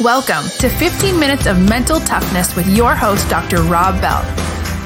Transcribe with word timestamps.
Welcome 0.00 0.44
to 0.60 0.68
15 0.68 1.18
Minutes 1.18 1.46
of 1.46 1.58
Mental 1.58 1.98
Toughness 1.98 2.54
with 2.54 2.68
your 2.68 2.94
host, 2.94 3.28
Dr. 3.28 3.62
Rob 3.62 4.00
Bell. 4.00 4.22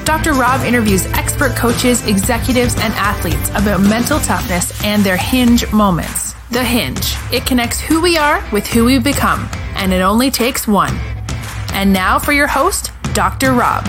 Dr. 0.05 0.33
Rob 0.33 0.61
interviews 0.61 1.05
expert 1.05 1.55
coaches, 1.55 2.03
executives, 2.07 2.73
and 2.79 2.91
athletes 2.95 3.49
about 3.49 3.79
mental 3.79 4.19
toughness 4.19 4.83
and 4.83 5.03
their 5.03 5.15
hinge 5.15 5.71
moments. 5.71 6.33
The 6.49 6.63
hinge. 6.63 7.13
It 7.31 7.45
connects 7.45 7.79
who 7.79 8.01
we 8.01 8.17
are 8.17 8.43
with 8.51 8.65
who 8.65 8.85
we 8.85 8.97
become, 8.97 9.47
and 9.75 9.93
it 9.93 10.01
only 10.01 10.31
takes 10.31 10.67
one. 10.67 10.97
And 11.73 11.93
now 11.93 12.17
for 12.17 12.31
your 12.31 12.47
host, 12.47 12.91
Dr. 13.13 13.53
Rob. 13.53 13.87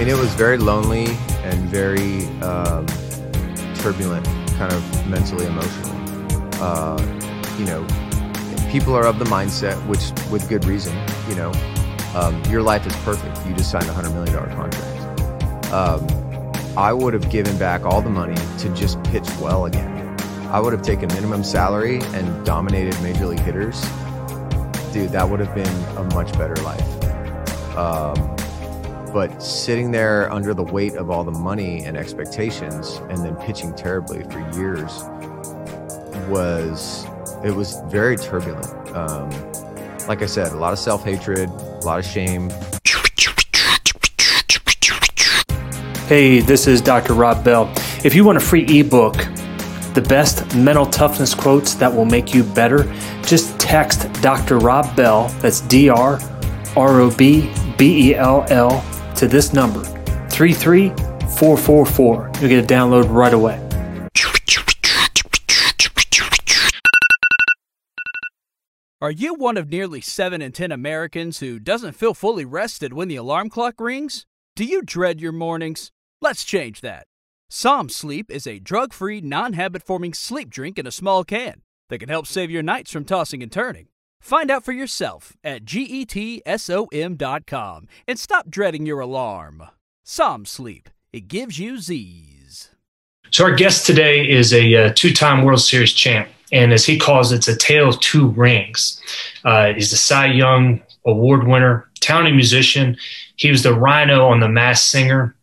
Mean, 0.00 0.08
it 0.08 0.16
was 0.18 0.32
very 0.32 0.56
lonely 0.56 1.08
and 1.44 1.60
very 1.68 2.24
um, 2.40 2.86
turbulent, 3.76 4.24
kind 4.56 4.72
of 4.72 5.06
mentally, 5.06 5.44
emotionally. 5.44 6.00
Uh, 6.54 6.96
you 7.58 7.66
know, 7.66 7.86
people 8.70 8.94
are 8.94 9.04
of 9.04 9.18
the 9.18 9.26
mindset, 9.26 9.76
which 9.86 10.10
with 10.30 10.48
good 10.48 10.64
reason, 10.64 10.96
you 11.28 11.34
know, 11.34 11.52
um, 12.14 12.42
your 12.46 12.62
life 12.62 12.86
is 12.86 12.96
perfect. 13.04 13.46
You 13.46 13.54
just 13.54 13.70
signed 13.70 13.84
a 13.84 13.92
$100 13.92 14.14
million 14.14 14.34
contract. 14.56 15.70
Um, 15.70 16.06
I 16.78 16.94
would 16.94 17.12
have 17.12 17.28
given 17.28 17.58
back 17.58 17.84
all 17.84 18.00
the 18.00 18.08
money 18.08 18.40
to 18.60 18.74
just 18.74 19.02
pitch 19.04 19.28
well 19.38 19.66
again. 19.66 20.16
I 20.48 20.60
would 20.60 20.72
have 20.72 20.82
taken 20.82 21.08
minimum 21.08 21.44
salary 21.44 22.00
and 22.14 22.46
dominated 22.46 22.98
major 23.02 23.26
league 23.26 23.40
hitters. 23.40 23.78
Dude, 24.94 25.10
that 25.10 25.28
would 25.28 25.40
have 25.40 25.54
been 25.54 25.98
a 25.98 26.04
much 26.14 26.32
better 26.38 26.56
life. 26.62 27.76
Um, 27.76 28.39
but 29.12 29.42
sitting 29.42 29.90
there 29.90 30.32
under 30.32 30.54
the 30.54 30.62
weight 30.62 30.94
of 30.94 31.10
all 31.10 31.24
the 31.24 31.30
money 31.30 31.84
and 31.84 31.96
expectations 31.96 33.00
and 33.08 33.18
then 33.18 33.34
pitching 33.36 33.74
terribly 33.74 34.22
for 34.24 34.40
years 34.56 35.04
was 36.28 37.06
it 37.44 37.50
was 37.50 37.80
very 37.86 38.16
turbulent 38.16 38.66
um, 38.96 39.30
like 40.06 40.22
i 40.22 40.26
said 40.26 40.52
a 40.52 40.56
lot 40.56 40.72
of 40.72 40.78
self-hatred 40.78 41.48
a 41.48 41.84
lot 41.84 41.98
of 41.98 42.04
shame 42.04 42.50
Hey, 46.10 46.40
this 46.40 46.66
is 46.66 46.80
Dr. 46.80 47.14
Rob 47.14 47.44
Bell. 47.44 47.72
If 48.02 48.16
you 48.16 48.24
want 48.24 48.36
a 48.36 48.40
free 48.40 48.64
ebook, 48.80 49.14
the 49.94 50.04
best 50.08 50.56
mental 50.56 50.84
toughness 50.84 51.36
quotes 51.36 51.74
that 51.74 51.94
will 51.94 52.04
make 52.04 52.34
you 52.34 52.42
better, 52.42 52.92
just 53.22 53.56
text 53.60 54.12
Dr. 54.14 54.58
Rob 54.58 54.96
Bell, 54.96 55.28
that's 55.38 55.60
D 55.60 55.88
R 55.88 56.18
R 56.76 57.00
O 57.00 57.10
B 57.16 57.52
B 57.78 58.10
E 58.10 58.14
L 58.16 58.44
L, 58.48 58.84
to 59.20 59.28
this 59.28 59.52
number 59.52 59.84
33444. 60.30 62.30
You'll 62.40 62.48
get 62.48 62.64
a 62.64 62.66
download 62.66 63.12
right 63.12 63.34
away. 63.34 63.60
Are 69.02 69.10
you 69.10 69.34
one 69.34 69.58
of 69.58 69.70
nearly 69.70 70.00
7 70.00 70.42
in 70.42 70.52
10 70.52 70.72
Americans 70.72 71.40
who 71.40 71.58
doesn't 71.58 71.92
feel 71.92 72.14
fully 72.14 72.46
rested 72.46 72.94
when 72.94 73.08
the 73.08 73.16
alarm 73.16 73.50
clock 73.50 73.78
rings? 73.78 74.24
Do 74.56 74.64
you 74.64 74.80
dread 74.82 75.20
your 75.20 75.32
mornings? 75.32 75.92
Let's 76.20 76.44
change 76.44 76.80
that. 76.80 77.06
Som 77.50 77.88
Sleep 77.88 78.30
is 78.30 78.46
a 78.46 78.58
drug 78.58 78.92
free, 78.92 79.20
non 79.20 79.54
habit 79.54 79.82
forming 79.82 80.14
sleep 80.14 80.50
drink 80.50 80.78
in 80.78 80.86
a 80.86 80.92
small 80.92 81.24
can 81.24 81.62
that 81.88 81.98
can 81.98 82.08
help 82.08 82.26
save 82.26 82.50
your 82.50 82.62
nights 82.62 82.90
from 82.90 83.04
tossing 83.04 83.42
and 83.42 83.52
turning. 83.52 83.88
Find 84.20 84.50
out 84.50 84.64
for 84.64 84.72
yourself 84.72 85.36
at 85.42 85.64
getsom.com 85.64 86.18
and 88.06 88.18
stop 88.18 88.50
dreading 88.50 88.86
your 88.86 89.00
alarm. 89.00 89.64
Som 90.04 90.44
Sleep, 90.44 90.90
it 91.12 91.26
gives 91.26 91.58
you 91.58 91.78
Z's. 91.78 92.70
So, 93.30 93.44
our 93.44 93.54
guest 93.54 93.86
today 93.86 94.28
is 94.28 94.52
a 94.52 94.74
uh, 94.74 94.92
two 94.94 95.12
time 95.12 95.44
World 95.44 95.60
Series 95.60 95.92
champ. 95.92 96.28
And 96.52 96.72
as 96.72 96.84
he 96.84 96.98
calls 96.98 97.32
it, 97.32 97.36
it's 97.36 97.48
a 97.48 97.56
tale 97.56 97.88
of 97.88 98.00
two 98.00 98.28
rings. 98.30 99.00
Uh, 99.44 99.72
he's 99.72 99.90
the 99.90 99.96
Cy 99.96 100.26
Young 100.26 100.82
Award 101.06 101.46
winner, 101.46 101.88
talented 102.00 102.34
musician. 102.34 102.96
He 103.36 103.50
was 103.50 103.62
the 103.62 103.72
rhino 103.72 104.26
on 104.26 104.40
The 104.40 104.48
Masked 104.48 104.88
Singer. 104.88 105.36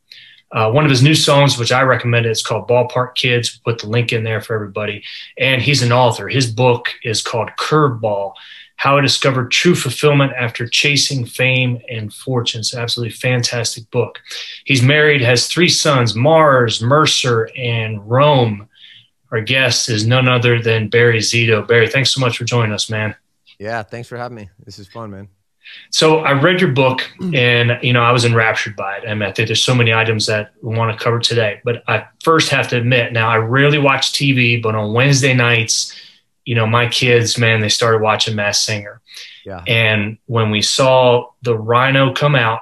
Uh, 0.51 0.69
one 0.71 0.83
of 0.85 0.89
his 0.89 1.03
new 1.03 1.15
songs, 1.15 1.57
which 1.57 1.71
I 1.71 1.81
recommend, 1.81 2.25
is 2.25 2.43
called 2.43 2.67
Ballpark 2.67 3.15
Kids. 3.15 3.53
We 3.65 3.71
Put 3.71 3.81
the 3.81 3.89
link 3.89 4.11
in 4.13 4.23
there 4.23 4.41
for 4.41 4.53
everybody. 4.53 5.03
And 5.37 5.61
he's 5.61 5.81
an 5.81 5.91
author. 5.93 6.27
His 6.27 6.51
book 6.51 6.89
is 7.03 7.21
called 7.21 7.49
Curveball 7.57 8.33
How 8.77 8.97
I 8.97 9.01
Discovered 9.01 9.51
True 9.51 9.75
Fulfillment 9.75 10.31
After 10.37 10.67
Chasing 10.67 11.25
Fame 11.25 11.81
and 11.89 12.13
Fortune. 12.13 12.59
It's 12.59 12.73
an 12.73 12.81
absolutely 12.81 13.13
fantastic 13.13 13.89
book. 13.91 14.19
He's 14.65 14.81
married, 14.81 15.21
has 15.21 15.47
three 15.47 15.69
sons 15.69 16.15
Mars, 16.15 16.81
Mercer, 16.81 17.49
and 17.57 18.07
Rome. 18.09 18.69
Our 19.31 19.41
guest 19.41 19.89
is 19.89 20.07
none 20.07 20.27
other 20.27 20.61
than 20.61 20.89
Barry 20.89 21.19
Zito. 21.19 21.67
Barry, 21.67 21.89
thanks 21.89 22.13
so 22.13 22.21
much 22.21 22.37
for 22.37 22.45
joining 22.45 22.71
us, 22.71 22.89
man. 22.89 23.15
yeah 23.59 23.81
thanks 23.83 24.07
for 24.07 24.17
having 24.17 24.35
me 24.35 24.49
this 24.65 24.77
is 24.79 24.87
fun 24.87 25.09
man 25.09 25.27
So 25.89 26.19
I 26.19 26.31
read 26.31 26.61
your 26.61 26.71
book 26.71 27.01
mm. 27.19 27.35
and 27.35 27.83
you 27.83 27.91
know 27.93 28.03
I 28.03 28.11
was 28.11 28.23
enraptured 28.25 28.75
by 28.75 28.97
it. 28.97 29.09
I 29.09 29.13
mean 29.13 29.27
I 29.27 29.31
think 29.31 29.47
there's 29.47 29.63
so 29.63 29.75
many 29.75 29.91
items 29.93 30.25
that 30.27 30.53
we 30.61 30.77
want 30.77 30.97
to 30.97 31.03
cover 31.03 31.19
today. 31.19 31.59
But 31.65 31.83
I 31.87 32.05
first 32.23 32.49
have 32.51 32.67
to 32.69 32.77
admit, 32.77 33.11
now 33.11 33.27
I 33.27 33.37
rarely 33.37 33.79
watch 33.79 34.13
TV, 34.13 34.61
but 34.61 34.75
on 34.75 34.93
Wednesday 34.93 35.33
nights, 35.33 35.93
you 36.47 36.55
know, 36.55 36.65
my 36.65 36.87
kids, 36.87 37.37
man, 37.37 37.59
they 37.59 37.67
started 37.67 38.01
watching 38.01 38.33
Masked 38.33 38.63
Singer. 38.63 39.01
yeah 39.45 39.65
And 39.67 40.17
when 40.27 40.49
we 40.49 40.61
saw 40.61 41.27
the 41.41 41.57
Rhino 41.57 42.13
come 42.13 42.35
out, 42.35 42.61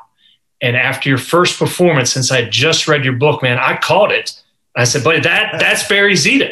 and 0.60 0.76
after 0.76 1.08
your 1.08 1.20
first 1.20 1.60
performance, 1.60 2.12
since 2.12 2.32
I 2.32 2.50
just 2.50 2.88
read 2.88 3.06
your 3.06 3.14
book, 3.14 3.44
man, 3.44 3.60
I 3.60 3.78
called 3.78 4.12
it. 4.12 4.42
I 4.76 4.86
said, 4.86 5.04
buddy, 5.04 5.20
that 5.20 5.58
that's 5.60 5.88
Barry 5.88 6.14
Zito. 6.14 6.52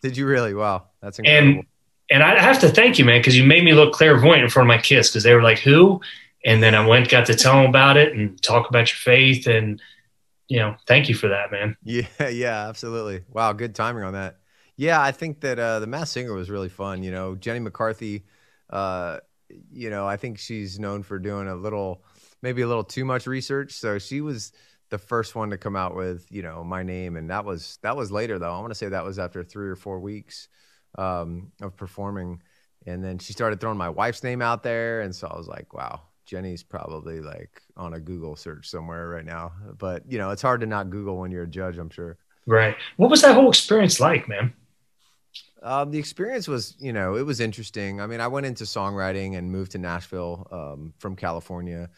did 0.00 0.16
you 0.16 0.26
really 0.26 0.54
wow 0.54 0.84
that's 1.02 1.18
incredible 1.18 1.58
And 1.58 1.66
and 2.12 2.22
I 2.22 2.40
have 2.40 2.58
to 2.60 2.68
thank 2.70 2.98
you, 2.98 3.04
man, 3.04 3.20
because 3.20 3.36
you 3.36 3.44
made 3.44 3.62
me 3.62 3.74
look 3.74 3.92
clairvoyant 3.92 4.42
in 4.42 4.48
front 4.48 4.66
of 4.66 4.74
my 4.74 4.80
kids 4.80 5.10
because 5.10 5.22
they 5.22 5.34
were 5.34 5.42
like, 5.42 5.58
"Who?" 5.58 6.00
And 6.46 6.62
then 6.62 6.74
I 6.74 6.84
went, 6.84 7.08
got 7.10 7.26
to 7.26 7.34
tell 7.34 7.60
them 7.60 7.68
about 7.68 7.96
it 7.98 8.14
and 8.14 8.42
talk 8.42 8.68
about 8.70 8.90
your 8.90 8.96
faith, 8.96 9.46
and 9.46 9.80
you 10.48 10.58
know, 10.58 10.74
thank 10.88 11.08
you 11.08 11.14
for 11.14 11.28
that, 11.28 11.52
man. 11.52 11.76
Yeah, 11.84 12.08
yeah, 12.28 12.68
absolutely. 12.68 13.20
Wow, 13.30 13.52
good 13.52 13.74
timing 13.74 14.02
on 14.02 14.14
that. 14.14 14.39
Yeah, 14.80 15.02
I 15.02 15.12
think 15.12 15.40
that 15.40 15.58
uh, 15.58 15.78
the 15.80 15.86
Masked 15.86 16.14
Singer 16.14 16.32
was 16.32 16.48
really 16.48 16.70
fun. 16.70 17.02
You 17.02 17.10
know, 17.10 17.34
Jenny 17.34 17.58
McCarthy. 17.60 18.24
Uh, 18.70 19.18
you 19.70 19.90
know, 19.90 20.06
I 20.06 20.16
think 20.16 20.38
she's 20.38 20.80
known 20.80 21.02
for 21.02 21.18
doing 21.18 21.48
a 21.48 21.54
little, 21.54 22.02
maybe 22.40 22.62
a 22.62 22.66
little 22.66 22.82
too 22.82 23.04
much 23.04 23.26
research. 23.26 23.74
So 23.74 23.98
she 23.98 24.22
was 24.22 24.52
the 24.88 24.96
first 24.96 25.34
one 25.34 25.50
to 25.50 25.58
come 25.58 25.76
out 25.76 25.94
with, 25.94 26.24
you 26.30 26.40
know, 26.40 26.64
my 26.64 26.82
name, 26.82 27.18
and 27.18 27.28
that 27.28 27.44
was 27.44 27.78
that 27.82 27.94
was 27.94 28.10
later 28.10 28.38
though. 28.38 28.54
I 28.54 28.58
want 28.60 28.70
to 28.70 28.74
say 28.74 28.88
that 28.88 29.04
was 29.04 29.18
after 29.18 29.44
three 29.44 29.68
or 29.68 29.76
four 29.76 30.00
weeks 30.00 30.48
um, 30.96 31.52
of 31.60 31.76
performing, 31.76 32.40
and 32.86 33.04
then 33.04 33.18
she 33.18 33.34
started 33.34 33.60
throwing 33.60 33.76
my 33.76 33.90
wife's 33.90 34.22
name 34.24 34.40
out 34.40 34.62
there, 34.62 35.02
and 35.02 35.14
so 35.14 35.28
I 35.28 35.36
was 35.36 35.46
like, 35.46 35.74
wow. 35.74 36.00
Jenny's 36.24 36.62
probably 36.62 37.20
like 37.20 37.60
on 37.76 37.92
a 37.92 38.00
Google 38.00 38.34
search 38.34 38.70
somewhere 38.70 39.08
right 39.08 39.26
now, 39.26 39.52
but 39.76 40.10
you 40.10 40.16
know 40.16 40.30
it's 40.30 40.40
hard 40.40 40.62
to 40.62 40.66
not 40.66 40.88
Google 40.88 41.18
when 41.18 41.30
you're 41.30 41.42
a 41.42 41.46
judge. 41.46 41.76
I'm 41.76 41.90
sure. 41.90 42.16
Right. 42.46 42.76
What 42.96 43.10
was 43.10 43.20
that 43.22 43.34
whole 43.34 43.50
experience 43.50 44.00
like, 44.00 44.26
man? 44.26 44.54
Um, 45.62 45.90
the 45.90 45.98
experience 45.98 46.48
was, 46.48 46.74
you 46.78 46.92
know, 46.92 47.16
it 47.16 47.26
was 47.26 47.40
interesting. 47.40 48.00
I 48.00 48.06
mean, 48.06 48.20
I 48.20 48.28
went 48.28 48.46
into 48.46 48.64
songwriting 48.64 49.36
and 49.36 49.50
moved 49.52 49.72
to 49.72 49.78
Nashville 49.78 50.46
um, 50.50 50.94
from 50.98 51.16
California 51.16 51.90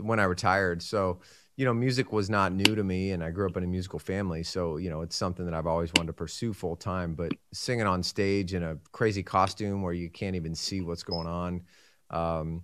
when 0.00 0.20
I 0.20 0.24
retired. 0.24 0.82
So, 0.82 1.20
you 1.56 1.64
know, 1.64 1.74
music 1.74 2.12
was 2.12 2.30
not 2.30 2.52
new 2.52 2.74
to 2.74 2.84
me, 2.84 3.10
and 3.10 3.22
I 3.22 3.30
grew 3.30 3.48
up 3.48 3.56
in 3.56 3.64
a 3.64 3.66
musical 3.66 3.98
family. 3.98 4.42
So, 4.44 4.76
you 4.76 4.90
know, 4.90 5.02
it's 5.02 5.16
something 5.16 5.44
that 5.44 5.54
I've 5.54 5.66
always 5.66 5.90
wanted 5.96 6.08
to 6.08 6.12
pursue 6.12 6.52
full 6.52 6.76
time. 6.76 7.14
But 7.14 7.32
singing 7.52 7.86
on 7.86 8.02
stage 8.02 8.54
in 8.54 8.62
a 8.62 8.76
crazy 8.92 9.22
costume 9.22 9.82
where 9.82 9.92
you 9.92 10.08
can't 10.08 10.36
even 10.36 10.54
see 10.54 10.80
what's 10.80 11.02
going 11.02 11.26
on, 11.26 11.62
um, 12.10 12.62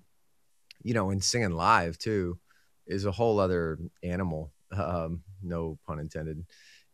you 0.83 0.95
know, 0.95 1.11
and 1.11 1.23
singing 1.23 1.51
live 1.53 1.99
too 1.99 2.39
is 2.87 3.05
a 3.05 3.13
whole 3.13 3.41
other 3.41 3.79
animal. 4.03 4.53
Um, 4.73 5.25
no 5.43 5.81
pun 5.85 5.99
intended. 5.99 6.45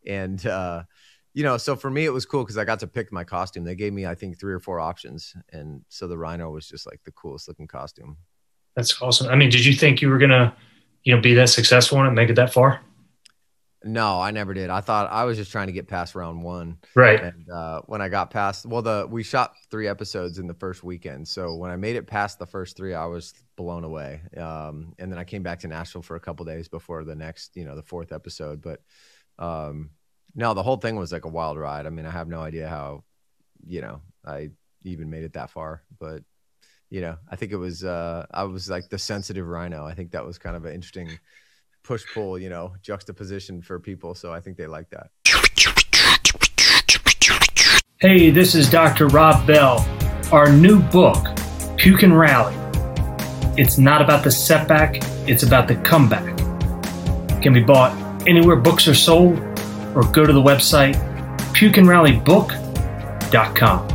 And, 0.07 0.47
uh, 0.47 0.85
you 1.37 1.43
know, 1.43 1.59
so 1.59 1.77
for 1.77 1.91
me, 1.91 2.07
it 2.07 2.13
was 2.15 2.25
cool 2.25 2.45
because 2.45 2.57
I 2.57 2.65
got 2.65 2.81
to 2.81 2.87
pick 2.87 3.13
my 3.13 3.23
costume. 3.23 3.63
They 3.63 3.75
gave 3.75 3.93
me, 3.93 4.07
I 4.07 4.15
think, 4.15 4.41
three 4.41 4.55
or 4.55 4.59
four 4.59 4.81
options. 4.81 5.37
And 5.53 5.85
so 5.91 6.09
the 6.09 6.17
rhino 6.17 6.51
was 6.51 6.67
just 6.67 6.87
like 6.87 7.01
the 7.05 7.13
coolest 7.13 7.47
looking 7.47 7.67
costume. 7.67 8.17
That's 8.75 9.03
awesome. 9.03 9.29
I 9.29 9.35
mean, 9.35 9.51
did 9.51 9.63
you 9.63 9.75
think 9.75 10.01
you 10.01 10.09
were 10.09 10.17
gonna, 10.17 10.57
you 11.05 11.15
know, 11.15 11.21
be 11.21 11.35
that 11.35 11.51
successful 11.51 12.03
it, 12.03 12.11
make 12.13 12.31
it 12.31 12.37
that 12.37 12.55
far? 12.55 12.81
No, 13.85 14.19
I 14.19 14.31
never 14.31 14.55
did. 14.55 14.71
I 14.71 14.81
thought 14.81 15.13
I 15.13 15.25
was 15.25 15.37
just 15.37 15.53
trying 15.53 15.67
to 15.67 15.75
get 15.75 15.89
past 15.89 16.15
round 16.15 16.43
one. 16.43 16.79
Right. 16.95 17.23
And 17.23 17.51
uh, 17.51 17.83
when 17.85 18.01
I 18.01 18.09
got 18.09 18.31
past, 18.31 18.65
well, 18.65 18.81
the 18.81 19.07
we 19.09 19.23
shot 19.23 19.53
three 19.71 19.89
episodes 19.89 20.39
in 20.39 20.47
the 20.47 20.55
first 20.55 20.83
weekend. 20.83 21.29
So 21.29 21.55
when 21.57 21.71
I 21.71 21.77
made 21.77 21.97
it 21.97 22.07
past 22.07 22.39
the 22.39 22.47
first 22.47 22.79
three, 22.79 22.95
I 22.95 23.05
was 23.05 23.35
blown 23.57 23.85
away. 23.85 24.23
Um, 24.39 24.95
and 24.99 25.13
then 25.13 25.19
I 25.19 25.25
came 25.25 25.43
back 25.43 25.59
to 25.61 25.69
Nashville 25.69 26.01
for 26.01 26.17
a 26.17 26.21
couple 26.21 26.47
days 26.47 26.69
before 26.69 27.05
the 27.05 27.15
next, 27.15 27.57
you 27.57 27.67
know, 27.67 27.77
the 27.77 27.83
fourth 27.83 28.11
episode. 28.11 28.63
But 28.63 28.81
um, 29.39 29.91
no, 30.37 30.53
the 30.53 30.63
whole 30.63 30.77
thing 30.77 30.97
was 30.97 31.13
like 31.13 31.25
a 31.25 31.29
wild 31.29 31.59
ride. 31.59 31.87
I 31.87 31.91
mean, 31.91 32.05
I 32.05 32.11
have 32.11 32.29
no 32.29 32.41
idea 32.41 32.69
how, 32.69 33.03
you 33.67 33.81
know, 33.81 34.03
I 34.25 34.51
even 34.85 35.09
made 35.09 35.25
it 35.25 35.33
that 35.33 35.51
far. 35.51 35.83
But 35.99 36.23
you 36.91 37.01
know, 37.01 37.17
I 37.29 37.37
think 37.37 37.53
it 37.53 37.57
was 37.57 37.83
uh, 37.83 38.27
I 38.31 38.45
was 38.45 38.69
like 38.69 38.91
the 38.91 38.99
sensitive 38.99 39.49
rhino. 39.49 39.87
I 39.87 39.95
think 39.95 40.13
that 40.13 40.25
was 40.25 40.39
kind 40.39 40.55
of 40.55 40.67
an 40.67 40.75
interesting 40.75 41.09
push 41.83 42.05
pull, 42.13 42.39
you 42.39 42.51
know, 42.51 42.75
juxtaposition 42.83 43.63
for 43.63 43.81
people. 43.81 44.15
So 44.15 44.33
I 44.33 44.41
think 44.41 44.59
they 44.59 44.67
like 44.67 44.91
that. 44.91 45.11
Hey, 47.99 48.31
this 48.31 48.55
is 48.55 48.69
Dr. 48.69 49.09
Rob 49.09 49.47
Bell. 49.47 49.85
Our 50.33 50.53
new 50.53 50.81
book, 50.81 51.25
Puke 51.79 52.03
and 52.03 52.17
Rally. 52.17 52.55
It's 53.57 53.79
not 53.79 54.03
about 54.03 54.23
the 54.23 54.31
setback, 54.31 54.97
it's 55.27 55.45
about 55.45 55.67
the 55.67 55.77
comeback. 55.77 56.37
can 57.43 57.55
be 57.55 57.63
bought 57.63 57.97
anywhere 58.29 58.57
books 58.57 58.87
are 58.87 58.95
sold 58.95 59.39
or 59.97 60.05
go 60.13 60.25
to 60.25 60.33
the 60.33 60.41
website 60.41 60.95
pukeandrallybook.com. 61.53 63.89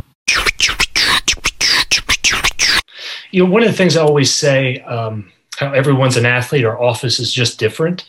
You 3.30 3.44
know, 3.44 3.50
one 3.50 3.62
of 3.62 3.70
the 3.70 3.76
things 3.76 3.96
I 3.96 4.02
always 4.02 4.34
say, 4.34 4.80
um, 4.80 5.32
how 5.56 5.72
everyone's 5.72 6.18
an 6.18 6.26
athlete, 6.26 6.66
our 6.66 6.78
office 6.78 7.18
is 7.18 7.32
just 7.32 7.58
different. 7.58 8.04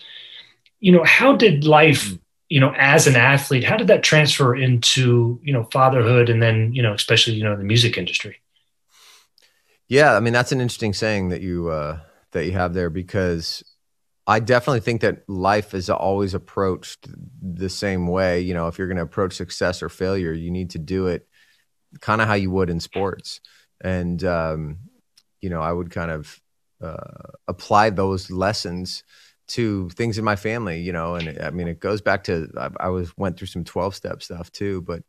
You 0.81 0.91
know, 0.91 1.05
how 1.05 1.37
did 1.37 1.63
life 1.63 2.17
you 2.53 2.59
know, 2.59 2.71
as 2.77 3.07
an 3.07 3.15
athlete, 3.15 3.63
how 3.63 3.77
did 3.77 3.87
that 3.87 4.03
transfer 4.03 4.55
into, 4.55 5.39
you 5.41 5.51
know, 5.51 5.63
fatherhood 5.71 6.29
and 6.29 6.39
then, 6.39 6.71
you 6.71 6.83
know, 6.83 6.93
especially, 6.93 7.33
you 7.33 7.43
know, 7.43 7.55
the 7.55 7.63
music 7.63 7.97
industry? 7.97 8.41
Yeah, 9.87 10.15
I 10.15 10.19
mean, 10.19 10.33
that's 10.33 10.51
an 10.51 10.61
interesting 10.61 10.93
saying 10.93 11.29
that 11.29 11.41
you 11.41 11.69
uh 11.69 12.01
that 12.31 12.45
you 12.45 12.51
have 12.51 12.75
there 12.75 12.91
because 12.91 13.63
I 14.25 14.39
definitely 14.39 14.79
think 14.79 15.01
that 15.01 15.27
life 15.27 15.73
is 15.73 15.89
always 15.89 16.33
approached 16.33 17.07
the 17.41 17.69
same 17.69 18.07
way. 18.07 18.41
You 18.41 18.53
know, 18.53 18.67
if 18.67 18.77
you're 18.77 18.87
going 18.87 18.97
to 18.97 19.03
approach 19.03 19.33
success 19.33 19.83
or 19.83 19.89
failure, 19.89 20.31
you 20.31 20.49
need 20.49 20.71
to 20.71 20.79
do 20.79 21.07
it 21.07 21.27
kind 21.99 22.21
of 22.21 22.27
how 22.27 22.33
you 22.33 22.49
would 22.51 22.69
in 22.69 22.79
sports. 22.79 23.41
And 23.81 24.23
um, 24.23 24.77
you 25.41 25.49
know, 25.49 25.61
I 25.61 25.71
would 25.71 25.91
kind 25.91 26.11
of 26.11 26.39
uh, 26.81 27.31
apply 27.47 27.89
those 27.89 28.31
lessons 28.31 29.03
to 29.45 29.89
things 29.89 30.17
in 30.17 30.23
my 30.23 30.37
family, 30.37 30.81
you 30.81 30.93
know, 30.93 31.15
and 31.15 31.39
I 31.41 31.49
mean, 31.49 31.67
it 31.67 31.79
goes 31.81 32.01
back 32.01 32.23
to 32.25 32.47
I, 32.57 32.69
I 32.79 32.89
was 32.89 33.15
went 33.17 33.37
through 33.37 33.47
some 33.47 33.65
twelve 33.65 33.93
step 33.93 34.23
stuff 34.23 34.51
too, 34.51 34.81
but 34.81 35.03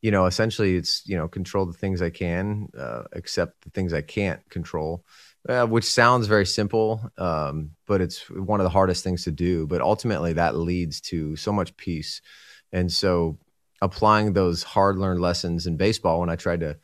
you 0.00 0.10
know, 0.10 0.26
essentially, 0.26 0.76
it's 0.76 1.02
you 1.06 1.16
know, 1.16 1.28
control 1.28 1.66
the 1.66 1.72
things 1.72 2.02
I 2.02 2.10
can, 2.10 2.68
uh, 2.78 3.04
accept 3.12 3.62
the 3.64 3.70
things 3.70 3.92
I 3.92 4.02
can't 4.02 4.40
control, 4.50 5.04
uh, 5.48 5.66
which 5.66 5.84
sounds 5.84 6.26
very 6.26 6.46
simple, 6.46 7.10
um, 7.18 7.70
but 7.86 8.00
it's 8.00 8.28
one 8.30 8.60
of 8.60 8.64
the 8.64 8.70
hardest 8.70 9.04
things 9.04 9.24
to 9.24 9.30
do. 9.30 9.66
But 9.66 9.82
ultimately, 9.82 10.32
that 10.34 10.56
leads 10.56 11.00
to 11.02 11.36
so 11.36 11.52
much 11.52 11.76
peace, 11.76 12.22
and 12.72 12.90
so 12.90 13.38
applying 13.82 14.32
those 14.32 14.62
hard 14.62 14.96
learned 14.96 15.20
lessons 15.20 15.66
in 15.66 15.76
baseball 15.76 16.20
when 16.20 16.30
I 16.30 16.36
tried 16.36 16.60
to 16.60 16.78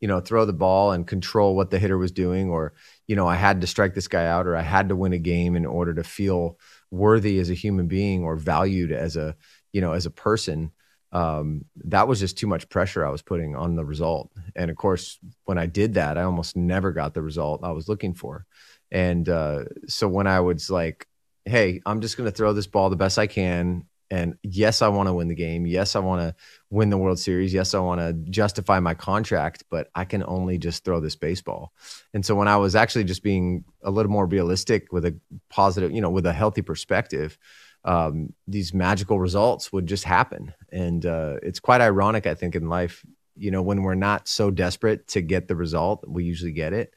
you 0.00 0.08
know, 0.08 0.20
throw 0.20 0.44
the 0.44 0.52
ball 0.52 0.92
and 0.92 1.06
control 1.06 1.56
what 1.56 1.70
the 1.70 1.78
hitter 1.78 1.96
was 1.96 2.12
doing, 2.12 2.50
or, 2.50 2.74
you 3.06 3.16
know, 3.16 3.26
I 3.26 3.36
had 3.36 3.60
to 3.62 3.66
strike 3.66 3.94
this 3.94 4.08
guy 4.08 4.26
out, 4.26 4.46
or 4.46 4.54
I 4.54 4.62
had 4.62 4.90
to 4.90 4.96
win 4.96 5.12
a 5.12 5.18
game 5.18 5.56
in 5.56 5.64
order 5.64 5.94
to 5.94 6.04
feel 6.04 6.58
worthy 6.90 7.38
as 7.38 7.50
a 7.50 7.54
human 7.54 7.88
being 7.88 8.22
or 8.22 8.36
valued 8.36 8.92
as 8.92 9.16
a, 9.16 9.36
you 9.72 9.80
know, 9.80 9.92
as 9.92 10.06
a 10.06 10.10
person. 10.10 10.70
Um, 11.16 11.64
that 11.84 12.08
was 12.08 12.20
just 12.20 12.36
too 12.36 12.46
much 12.46 12.68
pressure 12.68 13.06
I 13.06 13.10
was 13.10 13.22
putting 13.22 13.56
on 13.56 13.74
the 13.74 13.84
result. 13.84 14.30
And 14.54 14.70
of 14.70 14.76
course, 14.76 15.18
when 15.44 15.56
I 15.56 15.66
did 15.66 15.94
that, 15.94 16.18
I 16.18 16.22
almost 16.22 16.56
never 16.56 16.92
got 16.92 17.14
the 17.14 17.22
result 17.22 17.64
I 17.64 17.72
was 17.72 17.88
looking 17.88 18.12
for. 18.12 18.44
And 18.90 19.28
uh, 19.28 19.64
so 19.86 20.08
when 20.08 20.26
I 20.26 20.40
was 20.40 20.68
like, 20.68 21.06
hey, 21.44 21.80
I'm 21.86 22.00
just 22.00 22.16
going 22.16 22.30
to 22.30 22.36
throw 22.36 22.52
this 22.52 22.66
ball 22.66 22.90
the 22.90 22.96
best 22.96 23.18
I 23.18 23.28
can 23.28 23.86
and 24.10 24.36
yes, 24.42 24.82
I 24.82 24.88
want 24.88 25.08
to 25.08 25.12
win 25.12 25.28
the 25.28 25.34
game. 25.34 25.66
Yes, 25.66 25.96
I 25.96 25.98
want 25.98 26.22
to 26.22 26.34
win 26.70 26.90
the 26.90 26.98
World 26.98 27.18
Series. 27.18 27.52
Yes, 27.52 27.74
I 27.74 27.80
want 27.80 28.00
to 28.00 28.12
justify 28.30 28.78
my 28.78 28.94
contract, 28.94 29.64
but 29.68 29.88
I 29.94 30.04
can 30.04 30.22
only 30.26 30.58
just 30.58 30.84
throw 30.84 31.00
this 31.00 31.16
baseball. 31.16 31.72
And 32.14 32.24
so 32.24 32.34
when 32.34 32.48
I 32.48 32.56
was 32.56 32.76
actually 32.76 33.04
just 33.04 33.22
being 33.22 33.64
a 33.82 33.90
little 33.90 34.12
more 34.12 34.26
realistic 34.26 34.92
with 34.92 35.04
a 35.06 35.18
positive, 35.50 35.90
you 35.90 36.00
know, 36.00 36.10
with 36.10 36.26
a 36.26 36.32
healthy 36.32 36.62
perspective, 36.62 37.36
um, 37.84 38.32
these 38.46 38.72
magical 38.72 39.18
results 39.18 39.72
would 39.72 39.86
just 39.86 40.04
happen. 40.04 40.52
And 40.76 41.06
uh, 41.06 41.36
it's 41.42 41.58
quite 41.58 41.80
ironic, 41.80 42.26
I 42.26 42.34
think, 42.34 42.54
in 42.54 42.68
life, 42.68 43.02
you 43.34 43.50
know, 43.50 43.62
when 43.62 43.82
we're 43.82 43.94
not 43.94 44.28
so 44.28 44.50
desperate 44.50 45.08
to 45.08 45.22
get 45.22 45.48
the 45.48 45.56
result, 45.56 46.04
we 46.06 46.24
usually 46.24 46.52
get 46.52 46.74
it. 46.74 46.92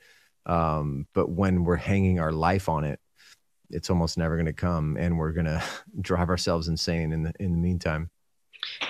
Um, 0.45 1.07
but 1.13 1.29
when 1.29 1.63
we're 1.63 1.77
hanging 1.77 2.19
our 2.19 2.33
life 2.33 2.67
on 2.67 2.83
it, 2.83 2.99
it's 3.69 3.89
almost 3.89 4.17
never 4.17 4.35
going 4.35 4.47
to 4.47 4.53
come 4.53 4.97
and 4.97 5.17
we're 5.17 5.31
going 5.31 5.45
to 5.45 5.63
drive 6.01 6.27
ourselves 6.27 6.67
insane 6.67 7.13
in 7.13 7.23
the 7.23 7.33
in 7.39 7.53
the 7.53 7.57
meantime. 7.57 8.09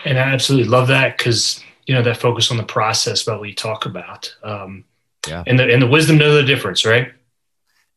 And 0.06 0.18
i 0.18 0.22
absolutely 0.22 0.68
love 0.68 0.88
that 0.88 1.18
because 1.18 1.64
you 1.86 1.94
know 1.94 2.02
that 2.02 2.18
focus 2.18 2.50
on 2.50 2.58
the 2.58 2.64
process 2.64 3.22
about 3.22 3.40
what 3.40 3.50
you 3.50 3.56
talk 3.56 3.86
about 3.86 4.36
um, 4.44 4.84
yeah. 5.28 5.44
and 5.46 5.60
the 5.60 5.72
and 5.72 5.82
the 5.82 5.88
wisdom 5.88 6.18
know 6.18 6.34
the 6.34 6.44
difference 6.44 6.84
right? 6.84 7.12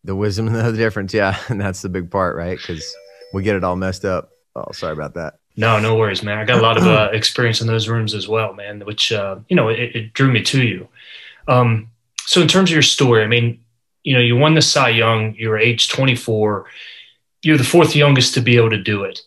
The 0.04 0.14
wisdom 0.14 0.46
know 0.52 0.70
the 0.70 0.76
difference 0.76 1.14
yeah. 1.14 1.38
And 1.48 1.58
that's 1.64 1.80
the 1.80 1.88
big 1.88 2.10
part 2.10 2.36
right? 2.36 2.58
Because 2.58 2.84
we 3.32 3.42
get 3.42 3.56
it 3.56 3.64
all 3.64 3.76
messed 3.76 4.04
up. 4.04 4.30
Oh 4.54 4.72
sorry 4.72 4.92
about 4.92 5.14
that 5.14 5.38
no 5.56 5.78
no 5.78 5.96
worries 5.96 6.22
man 6.22 6.38
i 6.38 6.44
got 6.44 6.58
a 6.58 6.62
lot 6.62 6.76
of 6.76 6.84
uh, 6.84 7.08
experience 7.12 7.60
in 7.60 7.66
those 7.66 7.88
rooms 7.88 8.14
as 8.14 8.28
well 8.28 8.54
man 8.54 8.80
which 8.80 9.12
uh, 9.12 9.36
you 9.48 9.56
know 9.56 9.68
it, 9.68 9.94
it, 9.94 10.12
drew 10.12 10.30
me 10.30 10.42
to 10.42 10.62
you 10.62 10.88
um, 11.48 11.88
so 12.24 12.40
in 12.40 12.48
terms 12.48 12.70
of 12.70 12.74
your 12.74 12.82
story 12.82 13.22
i 13.22 13.26
mean 13.26 13.58
you 14.02 14.14
know, 14.14 14.20
you 14.20 14.36
won 14.36 14.54
the 14.54 14.62
Cy 14.62 14.90
Young, 14.90 15.34
you 15.34 15.48
were 15.48 15.58
age 15.58 15.88
24, 15.88 16.66
you're 17.42 17.58
the 17.58 17.64
fourth 17.64 17.94
youngest 17.94 18.34
to 18.34 18.40
be 18.40 18.56
able 18.56 18.70
to 18.70 18.82
do 18.82 19.04
it. 19.04 19.20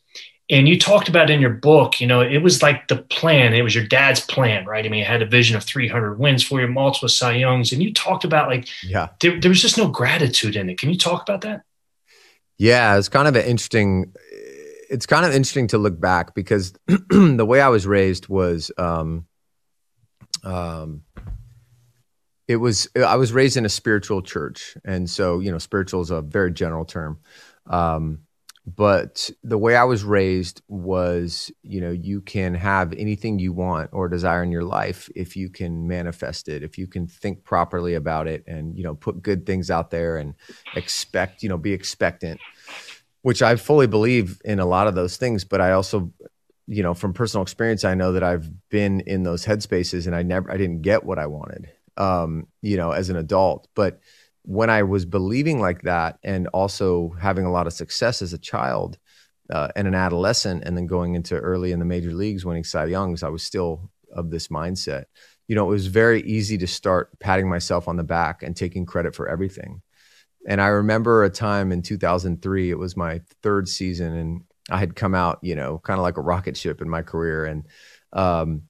And 0.50 0.68
you 0.68 0.80
talked 0.80 1.10
about 1.10 1.31
in 1.31 1.42
your 1.42 1.50
book, 1.50 2.00
you 2.00 2.06
know, 2.06 2.22
it 2.22 2.38
was 2.38 2.62
like 2.62 2.88
the 2.88 2.98
plan. 2.98 3.56
It 3.56 3.63
was 3.63 3.74
your 3.74 3.86
dad's 3.88 4.19
plan, 4.19 4.66
right? 4.66 4.86
I 4.86 4.89
mean, 4.89 5.01
it 5.01 5.07
had 5.07 5.24
a 5.24 5.25
vision 5.25 5.57
of 5.57 5.63
300 5.63 6.19
wins 6.19 6.44
for 6.44 6.62
you, 6.62 6.68
multiple 6.68 7.10
Cy 7.10 7.33
Youngs. 7.33 7.72
And 7.72 7.81
you 7.81 7.92
talked 7.92 8.24
about 8.24 8.48
like, 8.48 8.68
yeah, 8.83 9.10
there, 9.22 9.39
there 9.39 9.50
was 9.50 9.62
just 9.62 9.77
no 9.77 9.88
gratitude 9.88 10.56
in 10.56 10.69
it. 10.69 10.77
Can 10.77 10.92
you 10.92 11.00
talk 11.00 11.24
about 11.24 11.42
that? 11.42 11.63
Yeah, 12.57 12.95
it's 12.98 13.10
kind 13.10 13.27
of 13.27 13.36
an 13.36 13.45
interesting, 13.45 14.13
it's 14.89 15.05
kind 15.05 15.25
of 15.25 15.31
interesting 15.31 15.67
to 15.67 15.77
look 15.77 15.99
back 15.99 16.35
because 16.35 16.73
the 16.87 17.45
way 17.45 17.61
I 17.61 17.69
was 17.69 17.87
raised 17.87 18.27
was, 18.27 18.71
um, 18.77 19.25
um, 20.43 21.03
it 22.47 22.57
was 22.57 22.87
i 22.95 23.15
was 23.15 23.33
raised 23.33 23.57
in 23.57 23.65
a 23.65 23.69
spiritual 23.69 24.21
church. 24.21 24.77
And 24.85 25.09
so 25.09 25.39
you 25.39 25.51
know 25.51 25.57
spiritual 25.57 26.01
is 26.01 26.11
a 26.11 26.21
very 26.21 26.51
general 26.51 26.85
term. 26.85 27.19
Um, 27.67 28.19
but 28.65 29.29
the 29.43 29.57
way 29.57 29.75
i 29.75 29.83
was 29.83 30.03
raised 30.03 30.61
was 30.67 31.51
you 31.61 31.79
know 31.79 31.91
you 31.91 32.19
can 32.21 32.55
have 32.55 32.93
anything 32.93 33.38
you 33.38 33.53
want 33.53 33.89
or 33.93 34.09
desire 34.09 34.41
in 34.41 34.51
your 34.51 34.63
life 34.63 35.09
if 35.15 35.35
you 35.35 35.49
can 35.49 35.88
manifest 35.88 36.49
it 36.49 36.63
if 36.63 36.77
you 36.77 36.88
can 36.88 37.05
think 37.07 37.43
properly 37.43 37.93
about 37.93 38.27
it 38.27 38.43
and 38.47 38.75
you 38.75 38.83
know 38.83 38.95
put 38.95 39.21
good 39.21 39.45
things 39.45 39.69
out 39.69 39.91
there 39.91 40.17
and 40.17 40.33
expect 40.75 41.43
you 41.43 41.49
know 41.49 41.57
be 41.57 41.73
expectant 41.73 42.39
which 43.25 43.42
i 43.42 43.56
fully 43.56 43.88
believe 43.88 44.42
in 44.45 44.60
a 44.60 44.66
lot 44.66 44.88
of 44.88 44.95
those 44.95 45.18
things 45.18 45.44
but 45.44 45.62
i 45.62 45.72
also 45.72 46.12
you 46.67 46.84
know 46.84 46.94
from 46.94 47.13
personal 47.13 47.41
experience 47.41 47.84
i 47.84 47.94
know 47.94 48.12
that 48.12 48.24
i've 48.24 48.50
been 48.70 49.00
in 49.01 49.24
those 49.24 49.46
headspaces 49.46 50.08
and 50.08 50.15
i 50.15 50.22
never 50.22 50.51
i 50.51 50.58
didn't 50.58 50.82
get 50.82 51.03
what 51.03 51.20
i 51.20 51.25
wanted 51.25 51.70
um, 51.98 52.48
you 52.62 52.77
know, 52.77 52.91
as 52.91 53.10
an 53.10 53.15
adult. 53.15 53.67
But 53.75 54.00
when 54.44 54.70
I 54.70 54.84
was 54.84 55.05
believing 55.05 55.60
like 55.60 55.84
that 55.84 56.20
and 56.24 56.48
also 56.50 57.15
having 57.20 57.46
a 57.46 57.51
lot 57.51 57.67
of 57.67 57.74
success 57.74 58.22
as 58.22 58.34
a 58.34 58.38
child 58.38 58.98
uh, 59.51 59.70
and 59.75 59.88
an 59.88 59.96
adolescent, 59.96 60.63
and 60.65 60.75
then 60.75 60.88
going 60.88 61.15
into 61.15 61.36
early 61.36 61.72
in 61.72 61.79
the 61.79 61.86
major 61.86 62.13
leagues, 62.13 62.46
winning 62.46 62.63
Cy 62.63 62.86
Youngs, 62.86 63.24
I 63.24 63.29
was 63.29 63.44
still 63.44 63.91
of 64.12 64.32
this 64.32 64.48
mindset. 64.48 65.05
You 65.48 65.55
know, 65.55 65.65
it 65.65 65.70
was 65.70 65.88
very 65.88 66.22
easy 66.24 66.58
to 66.58 66.67
start 66.67 67.20
patting 67.20 67.48
myself 67.48 67.88
on 67.88 67.98
the 67.98 68.03
back 68.03 68.41
and 68.41 68.55
taking 68.55 68.86
credit 68.86 69.13
for 69.13 69.27
everything. 69.29 69.82
And 70.47 70.61
I 70.61 70.67
remember 70.67 71.23
a 71.23 71.29
time 71.29 71.71
in 71.71 71.81
2003, 71.81 72.69
it 72.69 72.77
was 72.77 72.95
my 72.95 73.21
third 73.41 73.67
season, 73.67 74.13
and 74.15 74.41
I 74.69 74.77
had 74.77 74.95
come 74.95 75.15
out, 75.15 75.39
you 75.41 75.55
know, 75.55 75.79
kind 75.79 75.99
of 75.99 76.03
like 76.03 76.17
a 76.17 76.21
rocket 76.21 76.55
ship 76.57 76.81
in 76.81 76.89
my 76.89 77.01
career. 77.01 77.45
And, 77.45 77.67
um, 78.13 78.63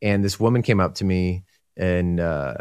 and 0.00 0.24
this 0.24 0.38
woman 0.38 0.62
came 0.62 0.80
up 0.80 0.94
to 0.96 1.04
me 1.04 1.44
and 1.76 2.18
uh, 2.18 2.54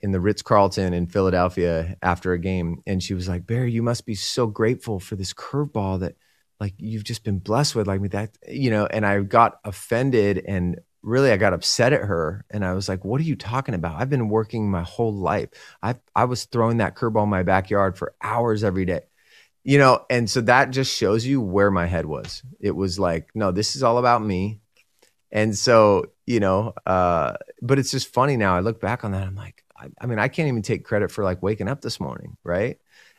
in 0.00 0.12
the 0.12 0.20
Ritz 0.20 0.42
Carlton 0.42 0.92
in 0.92 1.06
Philadelphia 1.06 1.96
after 2.02 2.32
a 2.32 2.38
game, 2.38 2.82
and 2.86 3.02
she 3.02 3.14
was 3.14 3.28
like, 3.28 3.46
"Barry, 3.46 3.72
you 3.72 3.82
must 3.82 4.06
be 4.06 4.14
so 4.14 4.46
grateful 4.46 5.00
for 5.00 5.16
this 5.16 5.32
curveball 5.32 6.00
that 6.00 6.16
like 6.60 6.74
you've 6.76 7.04
just 7.04 7.24
been 7.24 7.38
blessed 7.38 7.74
with, 7.74 7.86
like 7.86 8.00
me 8.00 8.08
that, 8.08 8.36
you 8.46 8.70
know." 8.70 8.86
And 8.86 9.06
I 9.06 9.20
got 9.20 9.58
offended 9.64 10.44
and 10.46 10.80
really 11.02 11.30
I 11.32 11.36
got 11.36 11.52
upset 11.52 11.92
at 11.92 12.02
her, 12.02 12.44
and 12.50 12.64
I 12.64 12.72
was 12.74 12.88
like, 12.88 13.04
"What 13.04 13.20
are 13.20 13.24
you 13.24 13.36
talking 13.36 13.74
about? 13.74 14.00
I've 14.00 14.10
been 14.10 14.28
working 14.28 14.70
my 14.70 14.82
whole 14.82 15.14
life. 15.14 15.50
I 15.82 15.96
I 16.14 16.24
was 16.24 16.44
throwing 16.44 16.78
that 16.78 16.96
curveball 16.96 17.24
in 17.24 17.30
my 17.30 17.42
backyard 17.42 17.98
for 17.98 18.14
hours 18.22 18.64
every 18.64 18.84
day." 18.84 19.02
You 19.64 19.78
know, 19.78 20.04
and 20.08 20.30
so 20.30 20.40
that 20.42 20.70
just 20.70 20.96
shows 20.96 21.26
you 21.26 21.40
where 21.42 21.70
my 21.70 21.86
head 21.86 22.06
was. 22.06 22.42
It 22.60 22.70
was 22.74 22.98
like, 22.98 23.28
no, 23.34 23.52
this 23.52 23.76
is 23.76 23.82
all 23.82 23.98
about 23.98 24.22
me. 24.22 24.60
And 25.30 25.56
so, 25.56 26.06
you 26.26 26.40
know, 26.40 26.72
uh, 26.86 27.34
but 27.60 27.78
it's 27.78 27.90
just 27.90 28.12
funny 28.12 28.36
now. 28.36 28.56
I 28.56 28.60
look 28.60 28.80
back 28.80 29.04
on 29.04 29.12
that. 29.12 29.26
I'm 29.26 29.34
like, 29.34 29.62
I, 29.76 29.88
I, 30.00 30.06
mean, 30.06 30.18
I 30.18 30.28
can't 30.28 30.48
even 30.48 30.62
take 30.62 30.84
credit 30.84 31.10
for 31.10 31.22
like 31.22 31.42
waking 31.42 31.68
up 31.68 31.82
this 31.82 32.00
morning, 32.00 32.36
right? 32.44 32.78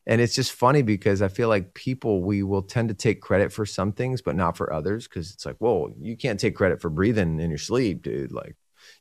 And 0.09 0.21
it's 0.21 0.33
just 0.33 0.53
funny 0.53 0.81
because 0.81 1.21
I 1.21 1.27
feel 1.27 1.49
like 1.49 1.75
people 1.75 2.23
we 2.23 2.41
will 2.41 2.63
tend 2.63 2.89
to 2.89 2.95
take 2.95 3.21
credit 3.21 3.53
for 3.53 3.63
some 3.63 3.91
things, 3.91 4.23
but 4.23 4.35
not 4.35 4.57
for 4.57 4.73
others. 4.73 5.07
Because 5.07 5.29
it's 5.29 5.45
like, 5.45 5.57
whoa, 5.59 5.93
you 6.01 6.17
can't 6.17 6.39
take 6.39 6.55
credit 6.55 6.81
for 6.81 6.89
breathing 6.89 7.39
in 7.39 7.51
your 7.51 7.59
sleep, 7.59 8.01
dude. 8.01 8.31
Like, 8.31 8.55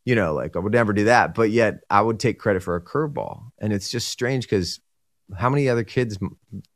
you 0.05 0.15
know, 0.15 0.35
like 0.35 0.55
I 0.55 0.59
would 0.59 0.75
never 0.75 0.93
do 0.93 1.05
that. 1.05 1.35
But 1.35 1.51
yet, 1.51 1.81
I 1.89 2.03
would 2.03 2.21
take 2.21 2.39
credit 2.39 2.63
for 2.63 2.77
a 2.77 2.83
curveball, 2.83 3.53
and 3.59 3.73
it's 3.73 3.91
just 3.91 4.11
strange 4.11 4.45
because 4.45 4.81
how 5.35 5.49
many 5.49 5.71
other 5.71 5.83
kids 5.83 6.19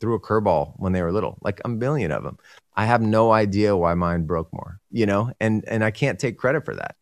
threw 0.01 0.15
a 0.15 0.21
curveball 0.21 0.75
when 0.77 0.93
they 0.93 1.03
were 1.03 1.12
little? 1.12 1.37
Like 1.43 1.61
a 1.67 1.69
million 1.69 2.11
of 2.11 2.23
them. 2.25 2.39
I 2.75 2.87
have 2.87 3.03
no 3.03 3.33
idea 3.33 3.77
why 3.77 3.93
mine 3.93 4.25
broke 4.25 4.51
more, 4.51 4.81
you 4.91 5.05
know, 5.05 5.31
and 5.41 5.62
and 5.69 5.85
I 5.85 5.91
can't 5.91 6.19
take 6.19 6.39
credit 6.39 6.65
for 6.65 6.75
that. 6.77 6.97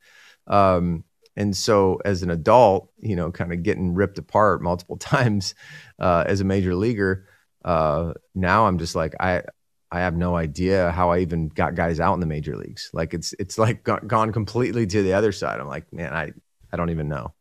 Um, 0.49 1.05
and 1.37 1.57
so 1.57 2.01
as 2.05 2.23
an 2.23 2.31
adult, 2.31 2.91
you 2.99 3.17
know, 3.17 3.31
kind 3.31 3.53
of 3.53 3.63
getting 3.63 3.95
ripped 3.95 4.19
apart 4.19 4.63
multiple 4.63 4.97
times 4.99 5.55
uh, 5.99 6.25
as 6.27 6.41
a 6.41 6.45
major 6.45 6.75
leaguer, 6.75 7.27
uh, 7.65 8.13
now 8.35 8.67
I'm 8.67 8.79
just 8.79 8.95
like 8.95 9.15
I 9.21 9.43
I 9.93 10.01
have 10.01 10.17
no 10.17 10.37
idea 10.37 10.93
how 10.93 11.11
I 11.11 11.19
even 11.21 11.49
got 11.49 11.75
guys 11.75 11.99
out 11.99 12.15
in 12.15 12.21
the 12.21 12.27
major 12.27 12.57
leagues. 12.57 12.91
Like 12.93 13.15
it's 13.15 13.35
it's 13.39 13.59
like 13.59 13.83
gone 13.83 14.33
completely 14.33 14.87
to 14.87 15.03
the 15.03 15.15
other 15.15 15.33
side. 15.33 15.61
I'm 15.61 15.69
like, 15.69 15.93
man, 15.93 16.13
I 16.13 16.33
I 16.73 16.77
don't 16.77 16.91
even 16.91 17.09
know 17.09 17.35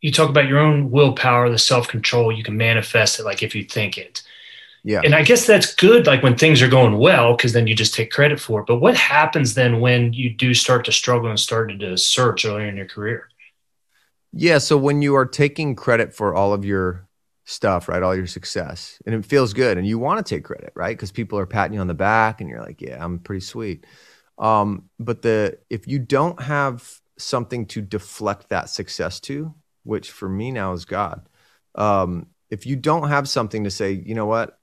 you 0.00 0.12
talk 0.12 0.28
about 0.28 0.46
your 0.46 0.58
own 0.58 0.90
willpower, 0.90 1.50
the 1.50 1.58
self 1.58 1.88
control. 1.88 2.30
You 2.30 2.44
can 2.44 2.56
manifest 2.56 3.18
it 3.18 3.24
like 3.24 3.42
if 3.42 3.54
you 3.54 3.64
think 3.64 3.98
it. 3.98 4.22
Yeah. 4.86 5.00
And 5.02 5.16
I 5.16 5.22
guess 5.22 5.48
that's 5.48 5.74
good, 5.74 6.06
like 6.06 6.22
when 6.22 6.36
things 6.36 6.62
are 6.62 6.68
going 6.68 6.96
well, 6.96 7.36
because 7.36 7.52
then 7.52 7.66
you 7.66 7.74
just 7.74 7.92
take 7.92 8.12
credit 8.12 8.38
for 8.38 8.60
it. 8.60 8.66
But 8.66 8.76
what 8.76 8.96
happens 8.96 9.54
then 9.54 9.80
when 9.80 10.12
you 10.12 10.30
do 10.32 10.54
start 10.54 10.84
to 10.84 10.92
struggle 10.92 11.28
and 11.28 11.40
started 11.40 11.80
to 11.80 11.98
search 11.98 12.44
earlier 12.44 12.68
in 12.68 12.76
your 12.76 12.86
career? 12.86 13.28
Yeah. 14.32 14.58
So 14.58 14.78
when 14.78 15.02
you 15.02 15.16
are 15.16 15.26
taking 15.26 15.74
credit 15.74 16.14
for 16.14 16.36
all 16.36 16.52
of 16.52 16.64
your 16.64 17.08
stuff, 17.46 17.88
right, 17.88 18.00
all 18.00 18.14
your 18.14 18.28
success, 18.28 19.02
and 19.04 19.12
it 19.12 19.26
feels 19.26 19.52
good, 19.52 19.76
and 19.76 19.84
you 19.84 19.98
want 19.98 20.24
to 20.24 20.34
take 20.34 20.44
credit, 20.44 20.72
right, 20.76 20.96
because 20.96 21.10
people 21.10 21.36
are 21.36 21.46
patting 21.46 21.74
you 21.74 21.80
on 21.80 21.88
the 21.88 21.94
back, 21.94 22.40
and 22.40 22.48
you're 22.48 22.62
like, 22.62 22.80
yeah, 22.80 23.04
I'm 23.04 23.18
pretty 23.18 23.44
sweet. 23.44 23.86
Um, 24.38 24.84
but 25.00 25.20
the 25.22 25.58
if 25.68 25.88
you 25.88 25.98
don't 25.98 26.40
have 26.40 26.88
something 27.18 27.66
to 27.66 27.80
deflect 27.82 28.50
that 28.50 28.70
success 28.70 29.18
to, 29.18 29.52
which 29.82 30.12
for 30.12 30.28
me 30.28 30.52
now 30.52 30.74
is 30.74 30.84
God. 30.84 31.28
Um, 31.74 32.28
if 32.50 32.66
you 32.66 32.76
don't 32.76 33.08
have 33.08 33.28
something 33.28 33.64
to 33.64 33.70
say, 33.70 33.90
you 33.90 34.14
know 34.14 34.26
what, 34.26 34.55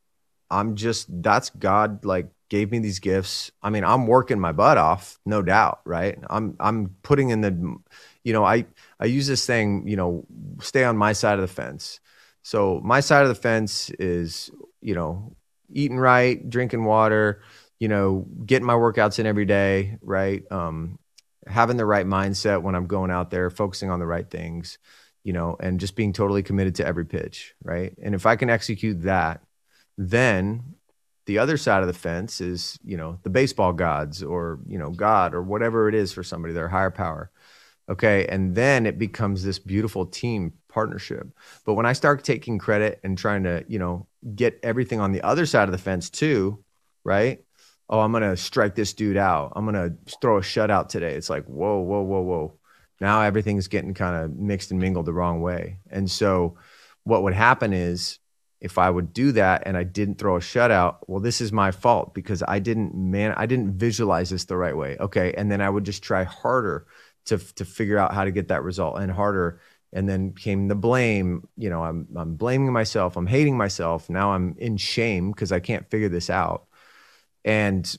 I'm 0.53 0.75
just 0.75 1.07
that's 1.23 1.49
God 1.49 2.05
like 2.05 2.27
gave 2.49 2.71
me 2.71 2.79
these 2.79 2.99
gifts. 2.99 3.51
I 3.63 3.69
mean, 3.69 3.83
I'm 3.83 4.07
working 4.07 4.39
my 4.39 4.51
butt 4.51 4.77
off, 4.77 5.19
no 5.25 5.41
doubt, 5.41 5.81
right? 5.85 6.17
I'm 6.29 6.55
I'm 6.59 6.95
putting 7.03 7.29
in 7.29 7.41
the 7.41 7.77
you 8.23 8.33
know, 8.33 8.45
I 8.45 8.65
I 8.99 9.05
use 9.05 9.27
this 9.27 9.45
thing, 9.45 9.87
you 9.87 9.95
know, 9.97 10.25
stay 10.61 10.83
on 10.83 10.97
my 10.97 11.13
side 11.13 11.35
of 11.35 11.41
the 11.41 11.47
fence. 11.47 11.99
So 12.43 12.79
my 12.83 12.99
side 12.99 13.23
of 13.23 13.29
the 13.29 13.35
fence 13.35 13.89
is, 13.91 14.51
you 14.81 14.95
know, 14.95 15.35
eating 15.71 15.97
right, 15.97 16.47
drinking 16.49 16.83
water, 16.85 17.41
you 17.79 17.87
know, 17.87 18.27
getting 18.45 18.65
my 18.67 18.73
workouts 18.75 19.19
in 19.19 19.25
every 19.25 19.45
day, 19.45 19.97
right? 20.01 20.43
Um, 20.51 20.99
having 21.47 21.77
the 21.77 21.85
right 21.85 22.05
mindset 22.05 22.61
when 22.61 22.75
I'm 22.75 22.87
going 22.87 23.11
out 23.11 23.31
there, 23.31 23.49
focusing 23.49 23.89
on 23.89 23.99
the 23.99 24.05
right 24.05 24.29
things 24.29 24.77
you 25.23 25.31
know, 25.31 25.55
and 25.59 25.79
just 25.79 25.95
being 25.95 26.13
totally 26.13 26.43
committed 26.43 26.75
to 26.75 26.85
every 26.85 27.05
pitch, 27.05 27.55
right? 27.63 27.93
And 28.01 28.13
if 28.13 28.25
I 28.25 28.35
can 28.35 28.49
execute 28.49 29.03
that, 29.03 29.41
then 29.97 30.75
the 31.25 31.37
other 31.37 31.57
side 31.57 31.81
of 31.81 31.87
the 31.87 31.93
fence 31.93 32.41
is, 32.41 32.77
you 32.83 32.97
know, 32.97 33.19
the 33.23 33.29
baseball 33.29 33.73
gods 33.73 34.21
or, 34.21 34.59
you 34.67 34.77
know, 34.77 34.89
God 34.89 35.33
or 35.33 35.41
whatever 35.41 35.87
it 35.87 35.95
is 35.95 36.11
for 36.11 36.23
somebody, 36.23 36.53
their 36.53 36.67
higher 36.67 36.91
power. 36.91 37.31
Okay. 37.89 38.25
And 38.27 38.55
then 38.55 38.85
it 38.85 38.97
becomes 38.97 39.43
this 39.43 39.59
beautiful 39.59 40.05
team 40.05 40.53
partnership. 40.69 41.27
But 41.65 41.73
when 41.73 41.85
I 41.85 41.93
start 41.93 42.23
taking 42.23 42.57
credit 42.57 42.99
and 43.03 43.17
trying 43.17 43.43
to, 43.43 43.63
you 43.67 43.79
know, 43.79 44.07
get 44.35 44.59
everything 44.63 44.99
on 44.99 45.11
the 45.11 45.21
other 45.21 45.45
side 45.45 45.67
of 45.67 45.73
the 45.73 45.77
fence 45.77 46.09
too, 46.09 46.63
right? 47.03 47.43
Oh, 47.89 47.99
I'm 47.99 48.11
going 48.11 48.23
to 48.23 48.37
strike 48.37 48.75
this 48.75 48.93
dude 48.93 49.17
out. 49.17 49.53
I'm 49.55 49.65
going 49.65 49.75
to 49.75 50.13
throw 50.21 50.37
a 50.37 50.41
shutout 50.41 50.87
today. 50.87 51.13
It's 51.15 51.29
like, 51.29 51.45
whoa, 51.45 51.79
whoa, 51.79 52.01
whoa, 52.01 52.21
whoa 52.21 52.59
now 53.03 53.21
everything's 53.21 53.67
getting 53.67 53.93
kind 53.93 54.15
of 54.15 54.33
mixed 54.33 54.71
and 54.71 54.79
mingled 54.79 55.05
the 55.05 55.13
wrong 55.13 55.41
way. 55.41 55.79
And 55.91 56.09
so 56.09 56.57
what 57.03 57.23
would 57.23 57.33
happen 57.33 57.73
is 57.73 58.19
if 58.63 58.77
I 58.77 58.89
would 58.89 59.11
do 59.11 59.33
that 59.33 59.63
and 59.65 59.75
I 59.75 59.83
didn't 59.83 60.17
throw 60.17 60.37
a 60.37 60.39
shutout, 60.39 60.99
well, 61.07 61.19
this 61.19 61.41
is 61.41 61.51
my 61.51 61.69
fault 61.69 62.13
because 62.13 62.41
I 62.47 62.59
didn't 62.59 62.95
man, 62.95 63.33
I 63.35 63.45
didn't 63.45 63.73
visualize 63.73 64.29
this 64.29 64.45
the 64.45 64.55
right 64.55 64.75
way. 64.75 64.95
Okay. 65.01 65.33
And 65.37 65.51
then 65.51 65.59
I 65.59 65.69
would 65.69 65.83
just 65.83 66.01
try 66.01 66.23
harder 66.23 66.87
to 67.25 67.37
to 67.37 67.65
figure 67.65 67.97
out 67.97 68.13
how 68.13 68.23
to 68.23 68.31
get 68.31 68.47
that 68.47 68.63
result 68.63 68.99
and 68.99 69.11
harder. 69.11 69.59
And 69.91 70.09
then 70.09 70.31
came 70.33 70.69
the 70.69 70.75
blame. 70.75 71.47
You 71.57 71.69
know, 71.69 71.83
I'm 71.83 72.07
I'm 72.15 72.35
blaming 72.35 72.71
myself. 72.71 73.17
I'm 73.17 73.27
hating 73.27 73.57
myself. 73.57 74.09
Now 74.09 74.31
I'm 74.31 74.55
in 74.57 74.77
shame 74.77 75.31
because 75.31 75.51
I 75.51 75.59
can't 75.59 75.87
figure 75.91 76.09
this 76.09 76.29
out. 76.29 76.65
And 77.43 77.95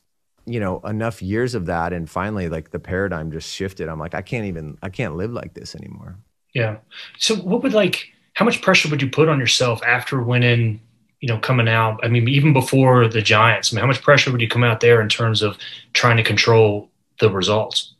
you 0.47 0.61
know 0.61 0.81
enough 0.81 1.23
years 1.23 1.55
of 1.55 1.67
that 1.67 1.93
and 1.93 2.09
finally 2.09 2.49
like 2.49 2.71
the 2.71 2.79
paradigm 2.79 3.33
just 3.33 3.49
shifted 3.51 3.89
i'm 3.89 3.99
like 3.99 4.15
i 4.15 4.21
can't 4.21 4.45
even 4.45 4.77
i 4.83 4.91
can't 4.91 5.17
live 5.17 5.33
like 5.33 5.55
this 5.55 5.75
anymore 5.75 6.19
yeah 6.53 6.77
so 7.19 7.35
what 7.35 7.63
would 7.63 7.73
like 7.73 8.14
how 8.35 8.45
much 8.45 8.61
pressure 8.63 8.89
would 8.89 9.01
you 9.01 9.09
put 9.09 9.29
on 9.29 9.39
yourself 9.39 9.83
after 9.83 10.23
winning 10.23 10.81
you 11.21 11.29
know 11.29 11.39
coming 11.39 11.69
out 11.69 11.99
i 12.03 12.09
mean 12.09 12.29
even 12.29 12.53
before 12.53 13.09
the 13.09 13.23
giants 13.23 13.73
i 13.73 13.77
mean 13.77 13.81
how 13.81 13.87
much 13.87 14.03
pressure 14.03 14.31
would 14.31 14.41
you 14.41 14.49
come 14.49 14.65
out 14.65 14.81
there 14.81 15.01
in 15.01 15.09
terms 15.09 15.43
of 15.43 15.57
trying 15.93 16.17
to 16.17 16.23
control 16.23 16.91
the 17.21 17.31
results 17.31 17.95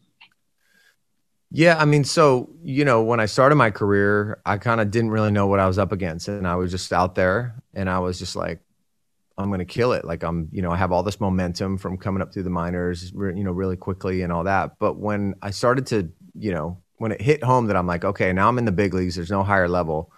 yeah 1.51 1.77
i 1.79 1.85
mean 1.85 2.05
so 2.05 2.51
you 2.63 2.85
know 2.85 3.03
when 3.03 3.21
i 3.21 3.27
started 3.27 3.55
my 3.55 3.71
career 3.71 4.41
i 4.45 4.59
kind 4.59 4.81
of 4.81 4.91
didn't 4.91 5.11
really 5.11 5.31
know 5.31 5.47
what 5.47 5.61
i 5.61 5.67
was 5.67 5.79
up 5.79 5.93
against 5.93 6.29
and 6.29 6.47
i 6.47 6.55
was 6.55 6.71
just 6.71 6.93
out 6.93 7.15
there 7.15 7.55
and 7.73 7.89
i 7.89 7.99
was 7.99 8.19
just 8.19 8.37
like 8.37 8.61
I'm 9.37 9.49
going 9.49 9.59
to 9.59 9.65
kill 9.65 9.93
it. 9.93 10.05
Like 10.05 10.23
I'm, 10.23 10.49
you 10.53 10.63
know, 10.63 10.71
I 10.71 10.77
have 10.77 10.93
all 10.93 11.03
this 11.03 11.21
momentum 11.21 11.77
from 11.77 11.99
coming 11.99 12.23
up 12.23 12.33
through 12.33 12.45
the 12.45 12.51
minors, 12.51 13.11
you 13.13 13.33
know, 13.45 13.51
really 13.51 13.77
quickly 13.77 14.23
and 14.23 14.33
all 14.33 14.45
that. 14.45 14.79
But 14.79 14.97
when 14.97 15.35
I 15.43 15.51
started 15.51 15.87
to, 15.89 16.09
you 16.39 16.53
know, 16.53 16.79
when 16.99 17.13
it 17.13 17.21
hit 17.21 17.43
home 17.43 17.67
that 17.67 17.77
I'm 17.77 17.87
like, 17.87 18.05
okay, 18.05 18.33
now 18.33 18.49
I'm 18.49 18.59
in 18.59 18.65
the 18.65 18.73
big 18.73 18.95
leagues. 18.95 19.17
There's 19.17 19.31
no 19.31 19.43
higher 19.43 19.69
level. 19.69 20.13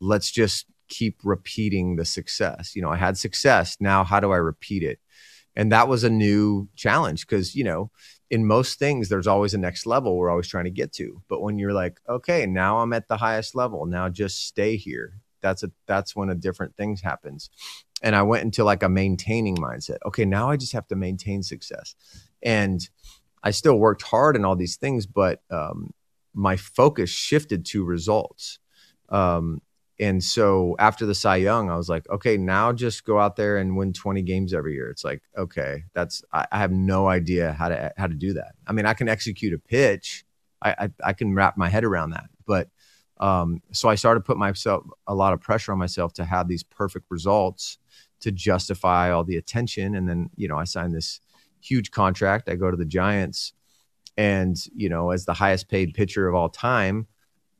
Let's 0.00 0.30
just 0.30 0.66
keep 0.88 1.18
repeating 1.24 1.96
the 1.96 2.04
success. 2.04 2.76
You 2.76 2.82
know, 2.82 2.90
I 2.90 2.96
had 2.96 3.18
success. 3.18 3.76
Now, 3.80 4.04
how 4.04 4.20
do 4.20 4.32
I 4.32 4.36
repeat 4.36 4.82
it? 4.82 4.98
And 5.54 5.72
that 5.72 5.88
was 5.88 6.04
a 6.04 6.10
new 6.10 6.68
challenge 6.76 7.26
because, 7.26 7.54
you 7.54 7.64
know, 7.64 7.90
in 8.30 8.46
most 8.46 8.78
things, 8.78 9.08
there's 9.08 9.26
always 9.26 9.54
a 9.54 9.58
next 9.58 9.86
level 9.86 10.16
we're 10.16 10.30
always 10.30 10.48
trying 10.48 10.64
to 10.64 10.70
get 10.70 10.92
to. 10.94 11.22
But 11.28 11.40
when 11.40 11.58
you're 11.58 11.72
like, 11.72 11.98
okay, 12.08 12.46
now 12.46 12.78
I'm 12.78 12.92
at 12.92 13.08
the 13.08 13.16
highest 13.16 13.54
level. 13.54 13.86
Now 13.86 14.08
just 14.08 14.46
stay 14.46 14.76
here. 14.76 15.20
That's 15.40 15.62
a 15.62 15.70
that's 15.86 16.16
when 16.16 16.28
a 16.28 16.34
different 16.34 16.76
things 16.76 17.02
happens 17.02 17.50
and 18.02 18.14
I 18.14 18.22
went 18.22 18.44
into 18.44 18.64
like 18.64 18.82
a 18.82 18.88
maintaining 18.88 19.56
mindset. 19.56 19.98
Okay, 20.06 20.24
now 20.24 20.50
I 20.50 20.56
just 20.56 20.72
have 20.72 20.86
to 20.88 20.96
maintain 20.96 21.42
success. 21.42 21.94
And 22.42 22.86
I 23.42 23.50
still 23.50 23.78
worked 23.78 24.02
hard 24.02 24.36
and 24.36 24.44
all 24.44 24.56
these 24.56 24.76
things, 24.76 25.06
but 25.06 25.40
um, 25.50 25.92
my 26.34 26.56
focus 26.56 27.10
shifted 27.10 27.64
to 27.66 27.84
results. 27.84 28.58
Um, 29.08 29.62
and 29.98 30.22
so 30.22 30.76
after 30.78 31.06
the 31.06 31.14
Cy 31.14 31.36
Young, 31.36 31.70
I 31.70 31.76
was 31.76 31.88
like, 31.88 32.08
okay, 32.10 32.36
now 32.36 32.72
just 32.72 33.04
go 33.04 33.18
out 33.18 33.36
there 33.36 33.56
and 33.56 33.76
win 33.76 33.92
20 33.92 34.22
games 34.22 34.52
every 34.52 34.74
year. 34.74 34.90
It's 34.90 35.04
like, 35.04 35.22
okay, 35.36 35.84
that's 35.94 36.22
I, 36.32 36.46
I 36.52 36.58
have 36.58 36.72
no 36.72 37.08
idea 37.08 37.52
how 37.52 37.68
to 37.68 37.92
how 37.96 38.06
to 38.06 38.14
do 38.14 38.34
that. 38.34 38.52
I 38.66 38.72
mean, 38.72 38.86
I 38.86 38.94
can 38.94 39.08
execute 39.08 39.54
a 39.54 39.58
pitch, 39.58 40.24
I, 40.62 40.70
I, 40.78 40.90
I 41.04 41.12
can 41.12 41.34
wrap 41.34 41.56
my 41.56 41.68
head 41.68 41.84
around 41.84 42.10
that, 42.10 42.28
but 42.46 42.68
um, 43.18 43.62
so 43.72 43.88
I 43.88 43.94
started 43.94 44.24
put 44.24 44.36
myself 44.36 44.84
a 45.06 45.14
lot 45.14 45.32
of 45.32 45.40
pressure 45.40 45.72
on 45.72 45.78
myself 45.78 46.12
to 46.14 46.24
have 46.24 46.48
these 46.48 46.62
perfect 46.62 47.06
results 47.08 47.78
to 48.20 48.30
justify 48.30 49.10
all 49.10 49.24
the 49.24 49.36
attention. 49.36 49.94
And 49.94 50.08
then, 50.08 50.30
you 50.36 50.48
know, 50.48 50.58
I 50.58 50.64
signed 50.64 50.94
this 50.94 51.20
huge 51.60 51.90
contract. 51.90 52.48
I 52.48 52.56
go 52.56 52.70
to 52.70 52.76
the 52.76 52.84
Giants 52.84 53.52
and, 54.16 54.56
you 54.74 54.88
know, 54.88 55.10
as 55.10 55.24
the 55.24 55.34
highest 55.34 55.68
paid 55.68 55.94
pitcher 55.94 56.28
of 56.28 56.34
all 56.34 56.48
time. 56.48 57.06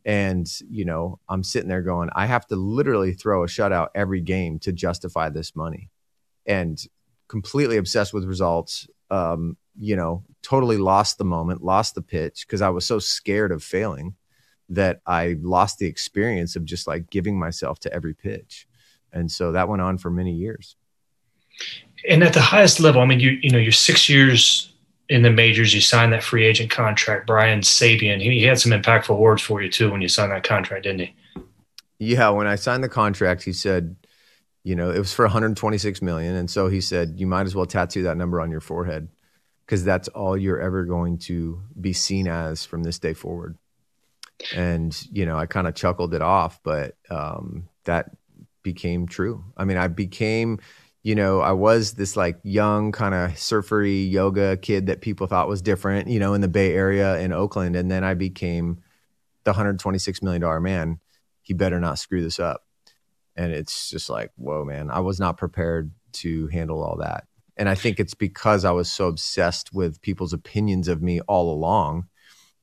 And, 0.06 0.48
you 0.70 0.84
know, 0.84 1.18
I'm 1.28 1.42
sitting 1.42 1.68
there 1.68 1.82
going, 1.82 2.10
I 2.14 2.26
have 2.26 2.46
to 2.46 2.56
literally 2.56 3.12
throw 3.12 3.42
a 3.42 3.48
shutout 3.48 3.88
every 3.94 4.20
game 4.20 4.60
to 4.60 4.72
justify 4.72 5.28
this 5.28 5.56
money. 5.56 5.90
And 6.46 6.80
completely 7.28 7.76
obsessed 7.76 8.14
with 8.14 8.24
results. 8.24 8.88
Um, 9.10 9.56
you 9.78 9.96
know, 9.96 10.24
totally 10.42 10.78
lost 10.78 11.18
the 11.18 11.24
moment, 11.24 11.62
lost 11.62 11.96
the 11.96 12.02
pitch 12.02 12.46
because 12.46 12.62
I 12.62 12.68
was 12.70 12.84
so 12.86 12.98
scared 13.00 13.52
of 13.52 13.62
failing 13.62 14.14
that 14.68 15.00
I 15.06 15.36
lost 15.40 15.78
the 15.78 15.86
experience 15.86 16.56
of 16.56 16.64
just 16.64 16.86
like 16.86 17.10
giving 17.10 17.38
myself 17.38 17.78
to 17.80 17.92
every 17.92 18.14
pitch. 18.14 18.66
And 19.12 19.30
so 19.30 19.52
that 19.52 19.68
went 19.68 19.82
on 19.82 19.98
for 19.98 20.10
many 20.10 20.32
years. 20.32 20.76
And 22.08 22.22
at 22.22 22.32
the 22.32 22.40
highest 22.40 22.80
level, 22.80 23.00
I 23.00 23.06
mean, 23.06 23.20
you 23.20 23.38
you 23.42 23.50
know, 23.50 23.58
you're 23.58 23.72
six 23.72 24.08
years 24.08 24.72
in 25.08 25.22
the 25.22 25.30
majors. 25.30 25.74
You 25.74 25.80
signed 25.80 26.12
that 26.12 26.22
free 26.22 26.44
agent 26.44 26.70
contract. 26.70 27.26
Brian 27.26 27.60
Sabean, 27.60 28.20
he, 28.20 28.40
he 28.40 28.44
had 28.44 28.58
some 28.58 28.72
impactful 28.72 29.16
words 29.18 29.42
for 29.42 29.62
you 29.62 29.70
too 29.70 29.90
when 29.90 30.02
you 30.02 30.08
signed 30.08 30.32
that 30.32 30.44
contract, 30.44 30.84
didn't 30.84 31.00
he? 31.00 31.14
Yeah, 31.98 32.28
when 32.30 32.46
I 32.46 32.56
signed 32.56 32.84
the 32.84 32.88
contract, 32.88 33.42
he 33.42 33.52
said, 33.52 33.96
you 34.62 34.74
know, 34.74 34.90
it 34.90 34.98
was 34.98 35.12
for 35.12 35.24
126 35.24 36.02
million, 36.02 36.34
and 36.34 36.50
so 36.50 36.68
he 36.68 36.80
said, 36.80 37.14
you 37.16 37.26
might 37.26 37.46
as 37.46 37.54
well 37.54 37.66
tattoo 37.66 38.02
that 38.02 38.16
number 38.16 38.40
on 38.40 38.50
your 38.50 38.60
forehead 38.60 39.08
because 39.64 39.84
that's 39.84 40.08
all 40.08 40.36
you're 40.36 40.60
ever 40.60 40.84
going 40.84 41.18
to 41.18 41.60
be 41.80 41.92
seen 41.92 42.28
as 42.28 42.64
from 42.64 42.82
this 42.82 42.98
day 42.98 43.14
forward. 43.14 43.56
And 44.54 44.96
you 45.10 45.24
know, 45.24 45.38
I 45.38 45.46
kind 45.46 45.66
of 45.66 45.74
chuckled 45.74 46.14
it 46.14 46.22
off, 46.22 46.60
but 46.62 46.96
um, 47.10 47.68
that 47.84 48.10
became 48.62 49.06
true. 49.06 49.44
I 49.56 49.64
mean, 49.64 49.76
I 49.76 49.88
became, 49.88 50.58
you 51.06 51.14
know, 51.14 51.40
I 51.40 51.52
was 51.52 51.92
this 51.92 52.16
like 52.16 52.36
young 52.42 52.90
kind 52.90 53.14
of 53.14 53.38
surfery 53.38 54.02
yoga 54.02 54.56
kid 54.56 54.86
that 54.86 55.02
people 55.02 55.28
thought 55.28 55.46
was 55.46 55.62
different, 55.62 56.08
you 56.08 56.18
know, 56.18 56.34
in 56.34 56.40
the 56.40 56.48
Bay 56.48 56.74
Area 56.74 57.16
in 57.20 57.32
Oakland. 57.32 57.76
And 57.76 57.88
then 57.88 58.02
I 58.02 58.14
became 58.14 58.82
the 59.44 59.52
$126 59.52 60.20
million 60.20 60.62
man. 60.64 60.98
He 61.42 61.54
better 61.54 61.78
not 61.78 62.00
screw 62.00 62.24
this 62.24 62.40
up. 62.40 62.64
and 63.36 63.52
it's 63.52 63.90
just 63.90 64.08
like 64.10 64.32
whoa 64.36 64.64
man 64.64 64.90
i 64.90 64.98
was 64.98 65.20
not 65.20 65.36
prepared 65.36 65.92
to 66.12 66.48
handle 66.48 66.82
all 66.82 66.96
that 66.96 67.24
and 67.56 67.68
i 67.68 67.74
think 67.74 68.00
it's 68.00 68.14
because 68.14 68.64
i 68.64 68.70
was 68.72 68.90
so 68.90 69.06
obsessed 69.06 69.72
with 69.72 70.02
people's 70.02 70.32
opinions 70.32 70.88
of 70.88 71.02
me 71.02 71.20
all 71.28 71.52
along 71.52 72.08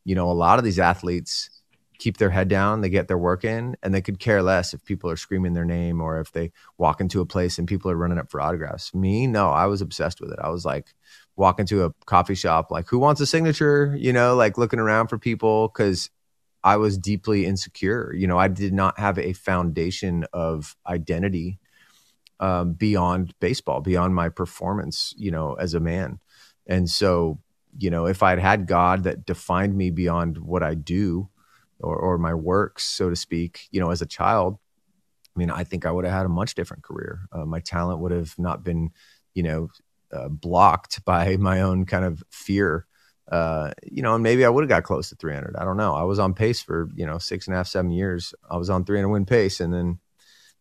you 0.03 0.15
know 0.15 0.29
a 0.29 0.33
lot 0.33 0.57
of 0.57 0.65
these 0.65 0.79
athletes 0.79 1.49
keep 1.97 2.17
their 2.17 2.29
head 2.29 2.47
down 2.47 2.81
they 2.81 2.89
get 2.89 3.07
their 3.07 3.17
work 3.17 3.43
in 3.43 3.75
and 3.83 3.93
they 3.93 4.01
could 4.01 4.19
care 4.19 4.41
less 4.41 4.73
if 4.73 4.83
people 4.85 5.09
are 5.09 5.15
screaming 5.15 5.53
their 5.53 5.65
name 5.65 6.01
or 6.01 6.19
if 6.19 6.31
they 6.31 6.51
walk 6.77 6.99
into 6.99 7.21
a 7.21 7.25
place 7.25 7.57
and 7.57 7.67
people 7.67 7.89
are 7.89 7.97
running 7.97 8.17
up 8.17 8.29
for 8.29 8.41
autographs 8.41 8.93
me 8.93 9.27
no 9.27 9.49
i 9.49 9.65
was 9.65 9.81
obsessed 9.81 10.19
with 10.19 10.31
it 10.31 10.39
i 10.41 10.49
was 10.49 10.65
like 10.65 10.93
walk 11.35 11.59
into 11.59 11.83
a 11.83 11.91
coffee 12.05 12.35
shop 12.35 12.71
like 12.71 12.87
who 12.89 12.99
wants 12.99 13.21
a 13.21 13.25
signature 13.25 13.95
you 13.97 14.13
know 14.13 14.35
like 14.35 14.57
looking 14.57 14.79
around 14.79 15.07
for 15.07 15.17
people 15.17 15.67
because 15.67 16.09
I 16.63 16.77
was 16.77 16.97
deeply 16.97 17.45
insecure. 17.45 18.13
You 18.13 18.25
know, 18.25 18.37
I 18.37 18.47
did 18.47 18.73
not 18.73 18.97
have 18.97 19.19
a 19.19 19.33
foundation 19.33 20.25
of 20.31 20.77
identity 20.87 21.59
um, 22.39 22.73
beyond 22.73 23.33
baseball, 23.39 23.81
beyond 23.81 24.15
my 24.15 24.29
performance, 24.29 25.13
you 25.17 25.31
know, 25.31 25.53
as 25.53 25.73
a 25.73 25.79
man. 25.79 26.19
And 26.65 26.89
so, 26.89 27.39
you 27.77 27.89
know, 27.89 28.05
if 28.05 28.23
I'd 28.23 28.39
had 28.39 28.67
God 28.67 29.03
that 29.03 29.25
defined 29.25 29.75
me 29.75 29.91
beyond 29.91 30.37
what 30.37 30.63
I 30.63 30.73
do 30.73 31.29
or, 31.83 31.95
or 31.95 32.17
my 32.17 32.33
works, 32.33 32.83
so 32.83 33.09
to 33.09 33.15
speak, 33.15 33.67
you 33.71 33.79
know, 33.79 33.91
as 33.91 34.01
a 34.01 34.07
child, 34.07 34.57
I 35.35 35.39
mean, 35.39 35.51
I 35.51 35.63
think 35.63 35.85
I 35.85 35.91
would 35.91 36.05
have 36.05 36.13
had 36.13 36.25
a 36.25 36.29
much 36.29 36.55
different 36.55 36.83
career. 36.83 37.27
Uh, 37.31 37.45
my 37.45 37.59
talent 37.59 37.99
would 37.99 38.11
have 38.11 38.37
not 38.37 38.63
been, 38.63 38.91
you 39.33 39.43
know, 39.43 39.69
uh, 40.11 40.29
blocked 40.29 41.03
by 41.05 41.37
my 41.37 41.61
own 41.61 41.85
kind 41.85 42.05
of 42.05 42.23
fear 42.31 42.87
uh, 43.31 43.71
you 43.89 44.01
know, 44.01 44.15
and 44.15 44.23
maybe 44.23 44.43
I 44.45 44.49
would 44.49 44.63
have 44.63 44.69
got 44.69 44.83
close 44.83 45.09
to 45.09 45.15
300. 45.15 45.55
I 45.55 45.63
don't 45.63 45.77
know. 45.77 45.95
I 45.95 46.03
was 46.03 46.19
on 46.19 46.33
pace 46.33 46.61
for, 46.61 46.89
you 46.95 47.05
know, 47.05 47.17
six 47.17 47.47
and 47.47 47.53
a 47.53 47.57
half, 47.57 47.67
seven 47.67 47.91
years. 47.91 48.33
I 48.49 48.57
was 48.57 48.69
on 48.69 48.85
300 48.85 49.07
win 49.07 49.25
pace 49.25 49.59
and 49.59 49.73
then 49.73 49.99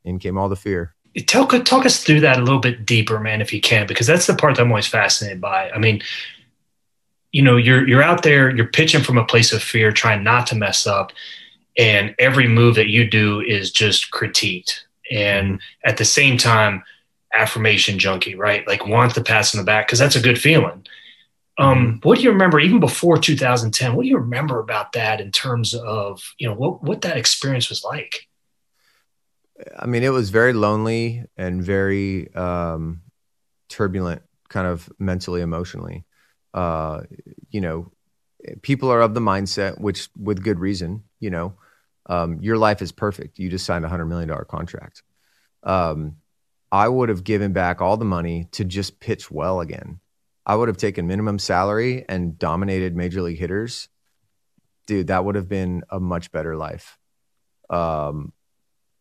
in 0.04 0.18
came 0.18 0.38
all 0.38 0.48
the 0.48 0.56
fear. 0.56 0.94
Talk, 1.26 1.52
talk 1.64 1.84
us 1.84 2.02
through 2.02 2.20
that 2.20 2.38
a 2.38 2.42
little 2.42 2.60
bit 2.60 2.86
deeper, 2.86 3.20
man, 3.20 3.42
if 3.42 3.52
you 3.52 3.60
can, 3.60 3.86
because 3.86 4.06
that's 4.06 4.26
the 4.26 4.34
part 4.34 4.56
that 4.56 4.62
I'm 4.62 4.70
always 4.70 4.86
fascinated 4.86 5.40
by. 5.40 5.70
I 5.70 5.78
mean, 5.78 6.02
you 7.32 7.42
know, 7.42 7.56
you're, 7.56 7.86
you're 7.88 8.02
out 8.02 8.22
there, 8.22 8.54
you're 8.54 8.66
pitching 8.66 9.02
from 9.02 9.18
a 9.18 9.24
place 9.24 9.52
of 9.52 9.62
fear, 9.62 9.90
trying 9.90 10.22
not 10.22 10.46
to 10.48 10.54
mess 10.54 10.86
up. 10.86 11.12
And 11.76 12.14
every 12.18 12.46
move 12.46 12.74
that 12.74 12.88
you 12.88 13.08
do 13.08 13.40
is 13.40 13.72
just 13.72 14.10
critiqued. 14.10 14.80
And 15.10 15.54
mm-hmm. 15.54 15.88
at 15.88 15.96
the 15.96 16.04
same 16.04 16.36
time, 16.36 16.84
affirmation 17.34 17.98
junkie, 17.98 18.34
right? 18.34 18.66
Like 18.66 18.86
want 18.86 19.14
the 19.14 19.22
pass 19.22 19.54
in 19.54 19.58
the 19.58 19.64
back 19.64 19.86
because 19.86 19.98
that's 19.98 20.16
a 20.16 20.20
good 20.20 20.38
feeling. 20.38 20.86
Um, 21.58 22.00
what 22.02 22.18
do 22.18 22.24
you 22.24 22.30
remember, 22.30 22.60
even 22.60 22.80
before 22.80 23.18
2010? 23.18 23.94
What 23.94 24.02
do 24.02 24.08
you 24.08 24.18
remember 24.18 24.58
about 24.58 24.92
that 24.92 25.20
in 25.20 25.30
terms 25.30 25.74
of 25.74 26.34
you 26.38 26.48
know 26.48 26.54
what 26.54 26.82
what 26.82 27.02
that 27.02 27.16
experience 27.16 27.68
was 27.68 27.84
like? 27.84 28.26
I 29.78 29.86
mean, 29.86 30.02
it 30.02 30.08
was 30.08 30.30
very 30.30 30.54
lonely 30.54 31.24
and 31.36 31.62
very 31.62 32.34
um, 32.34 33.02
turbulent, 33.68 34.22
kind 34.48 34.66
of 34.66 34.90
mentally, 34.98 35.40
emotionally. 35.40 36.04
Uh, 36.52 37.02
you 37.50 37.60
know, 37.60 37.90
people 38.62 38.90
are 38.90 39.00
of 39.00 39.14
the 39.14 39.20
mindset, 39.20 39.80
which 39.80 40.08
with 40.16 40.42
good 40.42 40.58
reason. 40.58 41.04
You 41.20 41.30
know, 41.30 41.54
um, 42.06 42.40
your 42.40 42.56
life 42.56 42.82
is 42.82 42.92
perfect. 42.92 43.38
You 43.38 43.48
just 43.48 43.66
signed 43.66 43.84
a 43.84 43.88
hundred 43.88 44.06
million 44.06 44.28
dollar 44.28 44.44
contract. 44.44 45.02
Um, 45.62 46.16
I 46.70 46.88
would 46.88 47.10
have 47.10 47.24
given 47.24 47.52
back 47.52 47.80
all 47.80 47.96
the 47.96 48.04
money 48.04 48.48
to 48.52 48.64
just 48.64 48.98
pitch 48.98 49.30
well 49.30 49.60
again. 49.60 50.00
I 50.44 50.56
would 50.56 50.68
have 50.68 50.76
taken 50.76 51.06
minimum 51.06 51.38
salary 51.38 52.04
and 52.08 52.38
dominated 52.38 52.96
major 52.96 53.22
league 53.22 53.38
hitters, 53.38 53.88
dude, 54.86 55.06
that 55.08 55.24
would 55.24 55.36
have 55.36 55.48
been 55.48 55.84
a 55.90 56.00
much 56.00 56.32
better 56.32 56.56
life. 56.56 56.98
Um, 57.70 58.32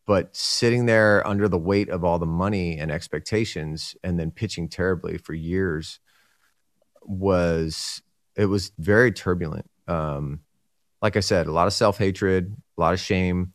but 0.05 0.36
sitting 0.36 0.86
there 0.86 1.25
under 1.25 1.48
the 1.48 1.58
weight 1.58 1.89
of 1.89 2.03
all 2.03 2.20
the 2.20 2.25
money 2.25 2.77
and 2.77 2.91
expectations 2.91 3.96
and 4.03 4.20
then 4.20 4.31
pitching 4.31 4.67
terribly 4.67 5.17
for 5.17 5.34
years 5.34 6.00
was 7.01 8.01
it 8.36 8.46
was 8.46 8.72
very 8.77 9.12
turbulent. 9.12 9.70
Um, 9.88 10.41
like 11.02 11.17
I 11.17 11.21
said, 11.21 11.47
a 11.47 11.52
lot 11.52 11.67
of 11.67 11.73
self 11.73 11.97
hatred, 11.97 12.56
a 12.78 12.82
lot 12.82 12.93
of 12.93 12.99
shame. 12.99 13.54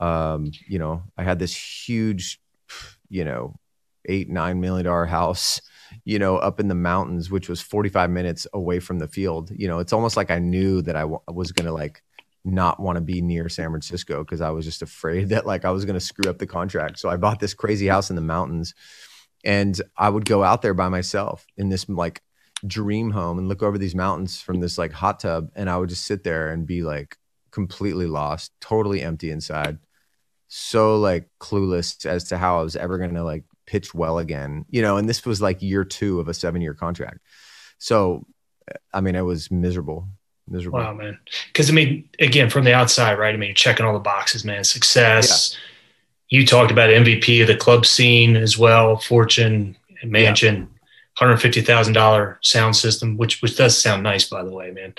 Um, 0.00 0.50
you 0.66 0.78
know, 0.78 1.02
I 1.16 1.22
had 1.22 1.38
this 1.38 1.54
huge, 1.54 2.40
you 3.08 3.24
know, 3.24 3.58
eight 4.06 4.28
nine 4.28 4.60
million 4.60 4.84
dollar 4.86 5.06
house 5.06 5.60
you 6.04 6.18
know, 6.18 6.36
up 6.36 6.60
in 6.60 6.68
the 6.68 6.74
mountains, 6.74 7.30
which 7.30 7.48
was 7.48 7.60
45 7.60 8.10
minutes 8.10 8.46
away 8.52 8.80
from 8.80 8.98
the 8.98 9.08
field. 9.08 9.50
You 9.54 9.68
know, 9.68 9.78
it's 9.78 9.92
almost 9.92 10.16
like 10.16 10.30
I 10.30 10.38
knew 10.38 10.82
that 10.82 10.96
I 10.96 11.04
was 11.04 11.52
to 11.52 11.72
like 11.72 12.02
not 12.44 12.80
want 12.80 12.96
to 12.96 13.00
be 13.00 13.22
near 13.22 13.48
San 13.48 13.70
Francisco 13.70 14.22
because 14.22 14.40
I 14.40 14.50
was 14.50 14.64
just 14.64 14.82
afraid 14.82 15.28
that 15.30 15.46
like 15.46 15.64
I 15.64 15.70
was 15.70 15.84
going 15.84 15.94
to 15.94 16.00
screw 16.00 16.30
up 16.30 16.38
the 16.38 16.46
contract. 16.46 16.98
So 16.98 17.08
I 17.08 17.16
bought 17.16 17.40
this 17.40 17.54
crazy 17.54 17.86
house 17.86 18.10
in 18.10 18.16
the 18.16 18.22
mountains 18.22 18.74
and 19.44 19.80
I 19.96 20.08
would 20.08 20.24
go 20.24 20.42
out 20.42 20.62
there 20.62 20.74
by 20.74 20.88
myself 20.88 21.46
in 21.56 21.68
this 21.68 21.88
like 21.88 22.22
dream 22.66 23.10
home 23.10 23.38
and 23.38 23.48
look 23.48 23.62
over 23.62 23.78
these 23.78 23.94
mountains 23.94 24.40
from 24.40 24.60
this 24.60 24.78
like 24.78 24.92
hot 24.92 25.20
tub 25.20 25.50
and 25.54 25.68
I 25.68 25.76
would 25.76 25.88
just 25.88 26.04
sit 26.04 26.24
there 26.24 26.50
and 26.50 26.66
be 26.66 26.82
like 26.82 27.16
completely 27.50 28.06
lost, 28.06 28.52
totally 28.60 29.02
empty 29.02 29.30
inside. 29.30 29.78
So 30.48 30.98
like 30.98 31.28
clueless 31.40 32.04
as 32.06 32.24
to 32.24 32.38
how 32.38 32.60
I 32.60 32.62
was 32.62 32.76
ever 32.76 32.98
going 32.98 33.14
to 33.14 33.24
like 33.24 33.44
pitch 33.66 33.94
well 33.94 34.18
again, 34.18 34.64
you 34.70 34.82
know, 34.82 34.96
and 34.96 35.08
this 35.08 35.24
was 35.24 35.40
like 35.40 35.62
year 35.62 35.84
two 35.84 36.20
of 36.20 36.28
a 36.28 36.34
seven 36.34 36.60
year 36.60 36.74
contract. 36.74 37.18
So, 37.78 38.26
I 38.92 39.00
mean, 39.00 39.14
it 39.14 39.22
was 39.22 39.50
miserable, 39.50 40.08
miserable. 40.48 40.78
Wow, 40.78 40.94
man. 40.94 41.18
Cause 41.52 41.70
I 41.70 41.72
mean, 41.72 42.08
again, 42.18 42.50
from 42.50 42.64
the 42.64 42.74
outside, 42.74 43.18
right? 43.18 43.34
I 43.34 43.36
mean, 43.36 43.48
you're 43.48 43.54
checking 43.54 43.84
all 43.84 43.92
the 43.92 43.98
boxes, 43.98 44.44
man. 44.44 44.64
Success. 44.64 45.52
Yeah. 46.30 46.38
You 46.40 46.46
talked 46.46 46.70
about 46.70 46.90
MVP 46.90 47.42
of 47.42 47.48
the 47.48 47.56
club 47.56 47.84
scene 47.84 48.34
as 48.34 48.56
well, 48.56 48.96
fortune, 48.96 49.76
mansion, 50.02 50.56
yeah. 50.56 50.73
$150,000 51.18 52.36
sound 52.42 52.76
system, 52.76 53.16
which, 53.16 53.40
which 53.42 53.56
does 53.56 53.80
sound 53.80 54.02
nice, 54.02 54.28
by 54.28 54.42
the 54.42 54.50
way, 54.50 54.70
man. 54.70 54.94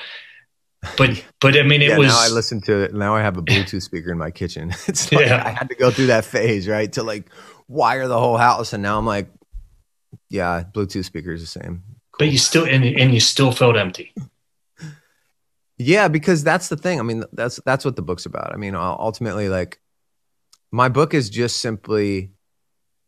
But, 0.98 1.24
but 1.42 1.58
I 1.58 1.64
mean, 1.64 1.82
it 1.82 1.90
yeah, 1.90 1.98
was. 1.98 2.08
Now 2.08 2.24
I 2.24 2.30
listen 2.30 2.62
to 2.62 2.84
it. 2.84 2.94
Now 2.94 3.16
I 3.16 3.22
have 3.22 3.38
a 3.38 3.42
Bluetooth 3.42 3.82
speaker 3.82 4.12
in 4.12 4.18
my 4.18 4.32
kitchen. 4.32 4.74
It's 4.88 5.12
like 5.12 5.28
yeah. 5.28 5.44
I 5.46 5.50
had 5.50 5.70
to 5.70 5.76
go 5.76 5.92
through 5.92 6.08
that 6.08 6.26
phase, 6.26 6.68
right? 6.68 6.92
To 6.94 7.04
like, 7.04 7.30
wire 7.68 8.08
the 8.08 8.20
whole 8.20 8.38
house. 8.38 8.74
And 8.74 8.84
now 8.84 8.98
I'm 8.98 9.06
like, 9.06 9.28
yeah, 10.30 10.64
Bluetooth 10.74 11.06
speaker 11.06 11.34
is 11.34 11.42
the 11.42 11.48
same. 11.48 11.84
Cool. 12.12 12.20
But 12.20 12.32
you 12.32 12.38
still 12.38 12.66
and, 12.66 12.84
and 12.86 13.14
you 13.14 13.20
still 13.20 13.52
felt 13.52 13.76
empty. 13.78 14.14
Yeah, 15.78 16.08
because 16.08 16.42
that's 16.42 16.70
the 16.70 16.78
thing. 16.78 17.02
I 17.02 17.04
mean, 17.04 17.26
that's 17.34 17.60
that's 17.66 17.84
what 17.84 17.98
the 17.98 18.02
book's 18.02 18.26
about. 18.26 18.54
I 18.54 18.56
mean, 18.56 18.76
ultimately, 18.76 19.50
like 19.50 19.82
my 20.72 20.88
book 20.88 21.14
is 21.14 21.30
just 21.30 21.58
simply 21.58 22.32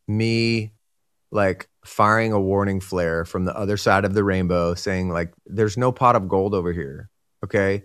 me 0.06 0.74
like 1.32 1.70
firing 1.88 2.34
a 2.34 2.40
warning 2.40 2.80
flare 2.80 3.26
from 3.26 3.46
the 3.46 3.58
other 3.58 3.78
side 3.78 4.06
of 4.06 4.14
the 4.14 4.24
rainbow 4.24 4.74
saying 4.74 5.10
like 5.10 5.34
there's 5.46 5.78
no 5.78 5.92
pot 5.92 6.16
of 6.16 6.28
gold 6.28 6.54
over 6.54 6.74
here 6.74 7.10
okay 7.44 7.84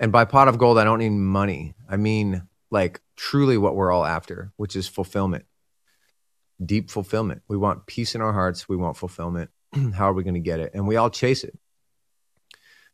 and 0.00 0.10
by 0.10 0.24
pot 0.24 0.48
of 0.48 0.58
gold 0.58 0.78
i 0.78 0.84
don't 0.84 0.98
mean 0.98 1.22
money 1.22 1.74
i 1.88 1.96
mean 1.96 2.42
like 2.70 3.00
truly 3.16 3.58
what 3.58 3.76
we're 3.76 3.92
all 3.92 4.04
after 4.04 4.52
which 4.56 4.76
is 4.76 4.88
fulfillment 4.88 5.44
deep 6.64 6.90
fulfillment. 6.90 7.42
We 7.48 7.56
want 7.56 7.86
peace 7.86 8.14
in 8.14 8.20
our 8.20 8.32
hearts. 8.32 8.68
We 8.68 8.76
want 8.76 8.96
fulfillment. 8.96 9.50
How 9.94 10.10
are 10.10 10.12
we 10.12 10.24
going 10.24 10.34
to 10.34 10.40
get 10.40 10.60
it? 10.60 10.72
And 10.74 10.86
we 10.86 10.96
all 10.96 11.10
chase 11.10 11.44
it. 11.44 11.58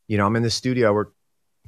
You 0.08 0.18
know, 0.18 0.26
I'm 0.26 0.36
in 0.36 0.42
the 0.42 0.50
studio. 0.50 0.88
I 0.88 0.92
work 0.92 1.14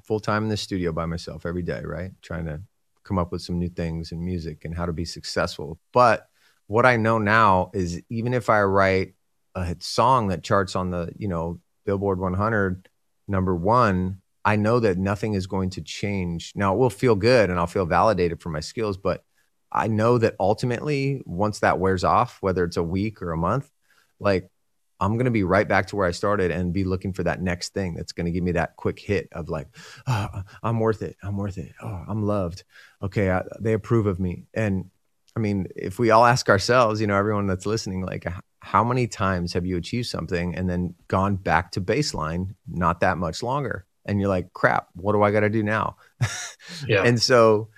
full 0.02 0.20
time 0.20 0.42
in 0.42 0.48
the 0.48 0.56
studio 0.56 0.92
by 0.92 1.06
myself 1.06 1.46
every 1.46 1.62
day, 1.62 1.82
right? 1.84 2.10
Trying 2.22 2.46
to 2.46 2.60
come 3.04 3.18
up 3.18 3.32
with 3.32 3.42
some 3.42 3.58
new 3.58 3.68
things 3.68 4.12
in 4.12 4.24
music 4.24 4.64
and 4.64 4.74
how 4.74 4.86
to 4.86 4.92
be 4.92 5.04
successful. 5.04 5.78
But 5.92 6.28
what 6.66 6.86
I 6.86 6.96
know 6.96 7.18
now 7.18 7.70
is 7.74 8.00
even 8.08 8.34
if 8.34 8.48
I 8.48 8.62
write 8.62 9.14
a 9.54 9.76
song 9.80 10.28
that 10.28 10.42
charts 10.42 10.74
on 10.76 10.90
the, 10.90 11.12
you 11.16 11.28
know, 11.28 11.60
Billboard 11.84 12.18
100 12.18 12.88
number 13.28 13.54
one, 13.54 14.20
I 14.44 14.56
know 14.56 14.80
that 14.80 14.98
nothing 14.98 15.34
is 15.34 15.46
going 15.46 15.70
to 15.70 15.82
change. 15.82 16.52
Now 16.54 16.74
it 16.74 16.78
will 16.78 16.90
feel 16.90 17.14
good 17.14 17.50
and 17.50 17.58
I'll 17.58 17.66
feel 17.66 17.86
validated 17.86 18.40
for 18.40 18.48
my 18.48 18.60
skills, 18.60 18.96
but 18.96 19.24
I 19.70 19.88
know 19.88 20.18
that 20.18 20.36
ultimately, 20.38 21.22
once 21.24 21.60
that 21.60 21.78
wears 21.78 22.04
off, 22.04 22.38
whether 22.40 22.64
it's 22.64 22.76
a 22.76 22.82
week 22.82 23.22
or 23.22 23.32
a 23.32 23.36
month, 23.36 23.70
like 24.20 24.50
I'm 25.00 25.14
going 25.14 25.24
to 25.24 25.30
be 25.30 25.44
right 25.44 25.66
back 25.66 25.86
to 25.88 25.96
where 25.96 26.06
I 26.06 26.12
started 26.12 26.50
and 26.50 26.72
be 26.72 26.84
looking 26.84 27.12
for 27.12 27.24
that 27.24 27.42
next 27.42 27.72
thing 27.74 27.94
that's 27.94 28.12
going 28.12 28.26
to 28.26 28.32
give 28.32 28.44
me 28.44 28.52
that 28.52 28.76
quick 28.76 28.98
hit 29.00 29.28
of 29.32 29.48
like, 29.48 29.66
oh, 30.06 30.42
I'm 30.62 30.78
worth 30.78 31.02
it. 31.02 31.16
I'm 31.22 31.36
worth 31.36 31.58
it. 31.58 31.72
Oh, 31.82 32.04
I'm 32.06 32.24
loved. 32.24 32.64
Okay. 33.02 33.30
I, 33.30 33.42
they 33.60 33.72
approve 33.72 34.06
of 34.06 34.20
me. 34.20 34.44
And 34.54 34.90
I 35.36 35.40
mean, 35.40 35.66
if 35.74 35.98
we 35.98 36.10
all 36.10 36.24
ask 36.24 36.48
ourselves, 36.48 37.00
you 37.00 37.06
know, 37.06 37.16
everyone 37.16 37.46
that's 37.46 37.66
listening, 37.66 38.04
like, 38.04 38.26
how 38.60 38.84
many 38.84 39.06
times 39.06 39.52
have 39.54 39.64
you 39.64 39.76
achieved 39.76 40.08
something 40.08 40.54
and 40.54 40.68
then 40.68 40.94
gone 41.08 41.36
back 41.36 41.72
to 41.72 41.80
baseline 41.80 42.54
not 42.68 43.00
that 43.00 43.18
much 43.18 43.42
longer? 43.42 43.86
And 44.04 44.20
you're 44.20 44.28
like, 44.28 44.52
crap, 44.52 44.88
what 44.94 45.12
do 45.12 45.22
I 45.22 45.30
got 45.30 45.40
to 45.40 45.50
do 45.50 45.62
now? 45.62 45.96
Yeah. 46.86 47.02
and 47.04 47.20
so, 47.20 47.68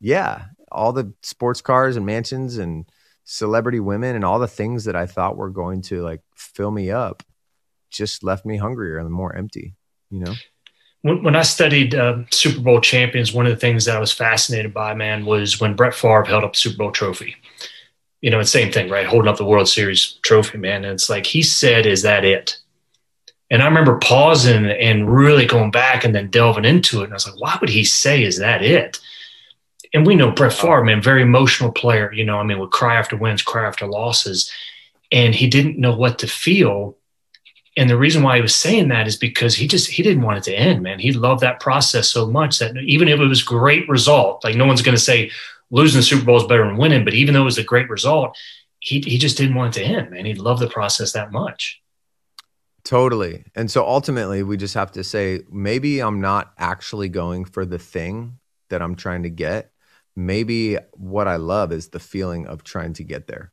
yeah, 0.00 0.44
all 0.70 0.92
the 0.92 1.12
sports 1.22 1.60
cars 1.60 1.96
and 1.96 2.06
mansions 2.06 2.56
and 2.56 2.86
celebrity 3.24 3.80
women 3.80 4.14
and 4.14 4.24
all 4.24 4.38
the 4.38 4.46
things 4.46 4.84
that 4.84 4.94
I 4.94 5.06
thought 5.06 5.36
were 5.36 5.50
going 5.50 5.82
to 5.82 6.02
like 6.02 6.20
fill 6.36 6.70
me 6.70 6.90
up 6.90 7.22
just 7.90 8.22
left 8.22 8.44
me 8.46 8.56
hungrier 8.56 8.98
and 8.98 9.10
more 9.10 9.34
empty, 9.34 9.74
you 10.10 10.20
know? 10.20 10.34
When, 11.04 11.22
when 11.22 11.36
I 11.36 11.42
studied 11.42 11.94
uh, 11.94 12.20
Super 12.30 12.60
Bowl 12.60 12.80
champions, 12.80 13.34
one 13.34 13.44
of 13.44 13.52
the 13.52 13.58
things 13.58 13.84
that 13.84 13.94
I 13.94 14.00
was 14.00 14.10
fascinated 14.10 14.72
by, 14.72 14.94
man, 14.94 15.26
was 15.26 15.60
when 15.60 15.76
Brett 15.76 15.94
Favre 15.94 16.24
held 16.24 16.44
up 16.44 16.54
the 16.54 16.58
Super 16.58 16.78
Bowl 16.78 16.92
trophy. 16.92 17.36
You 18.22 18.30
know, 18.30 18.40
it's 18.40 18.50
same 18.50 18.72
thing, 18.72 18.88
right? 18.88 19.06
Holding 19.06 19.28
up 19.28 19.36
the 19.36 19.44
World 19.44 19.68
Series 19.68 20.18
trophy, 20.22 20.56
man. 20.56 20.82
And 20.82 20.94
it's 20.94 21.10
like 21.10 21.26
he 21.26 21.42
said, 21.42 21.84
"Is 21.84 22.00
that 22.02 22.24
it?" 22.24 22.56
And 23.50 23.62
I 23.62 23.66
remember 23.66 23.98
pausing 23.98 24.64
and 24.64 25.14
really 25.14 25.44
going 25.44 25.70
back 25.70 26.04
and 26.04 26.14
then 26.14 26.30
delving 26.30 26.64
into 26.64 27.02
it. 27.02 27.04
And 27.04 27.12
I 27.12 27.16
was 27.16 27.28
like, 27.28 27.38
"Why 27.38 27.58
would 27.60 27.68
he 27.68 27.84
say, 27.84 28.22
is 28.22 28.38
that 28.38 28.62
it?" 28.62 28.98
And 29.92 30.06
we 30.06 30.14
know 30.14 30.30
Brett 30.30 30.54
Favre, 30.54 30.84
man, 30.84 31.02
very 31.02 31.20
emotional 31.20 31.70
player. 31.70 32.10
You 32.14 32.24
know, 32.24 32.38
I 32.38 32.44
mean, 32.44 32.58
would 32.60 32.70
cry 32.70 32.96
after 32.96 33.14
wins, 33.14 33.42
cry 33.42 33.66
after 33.66 33.86
losses, 33.86 34.50
and 35.12 35.34
he 35.34 35.48
didn't 35.48 35.78
know 35.78 35.94
what 35.94 36.18
to 36.20 36.26
feel 36.26 36.96
and 37.76 37.90
the 37.90 37.96
reason 37.96 38.22
why 38.22 38.36
he 38.36 38.42
was 38.42 38.54
saying 38.54 38.88
that 38.88 39.06
is 39.06 39.16
because 39.16 39.54
he 39.54 39.66
just 39.66 39.90
he 39.90 40.02
didn't 40.02 40.22
want 40.22 40.38
it 40.38 40.44
to 40.44 40.54
end 40.54 40.82
man. 40.82 40.98
He 40.98 41.12
loved 41.12 41.42
that 41.42 41.60
process 41.60 42.08
so 42.08 42.26
much 42.26 42.58
that 42.58 42.76
even 42.76 43.08
if 43.08 43.20
it 43.20 43.26
was 43.26 43.42
great 43.42 43.88
result 43.88 44.44
like 44.44 44.56
no 44.56 44.66
one's 44.66 44.82
going 44.82 44.96
to 44.96 45.02
say 45.02 45.30
losing 45.70 45.98
the 45.98 46.04
super 46.04 46.24
bowl 46.24 46.36
is 46.36 46.46
better 46.46 46.66
than 46.66 46.76
winning 46.76 47.04
but 47.04 47.14
even 47.14 47.34
though 47.34 47.42
it 47.42 47.44
was 47.44 47.58
a 47.58 47.64
great 47.64 47.88
result 47.88 48.36
he, 48.80 49.00
he 49.00 49.16
just 49.16 49.38
didn't 49.38 49.54
want 49.54 49.76
it 49.76 49.80
to 49.80 49.86
end 49.86 50.10
man. 50.10 50.24
He 50.24 50.34
loved 50.34 50.60
the 50.60 50.68
process 50.68 51.12
that 51.12 51.32
much. 51.32 51.80
Totally. 52.84 53.44
And 53.54 53.70
so 53.70 53.86
ultimately 53.86 54.42
we 54.42 54.58
just 54.58 54.74
have 54.74 54.92
to 54.92 55.04
say 55.04 55.40
maybe 55.50 56.00
i'm 56.00 56.20
not 56.20 56.52
actually 56.58 57.08
going 57.08 57.44
for 57.44 57.64
the 57.64 57.78
thing 57.78 58.38
that 58.70 58.82
i'm 58.82 58.94
trying 58.94 59.22
to 59.24 59.30
get. 59.30 59.70
Maybe 60.16 60.76
what 60.92 61.26
i 61.26 61.36
love 61.36 61.72
is 61.72 61.88
the 61.88 62.00
feeling 62.00 62.46
of 62.46 62.62
trying 62.62 62.92
to 62.94 63.04
get 63.04 63.26
there 63.26 63.52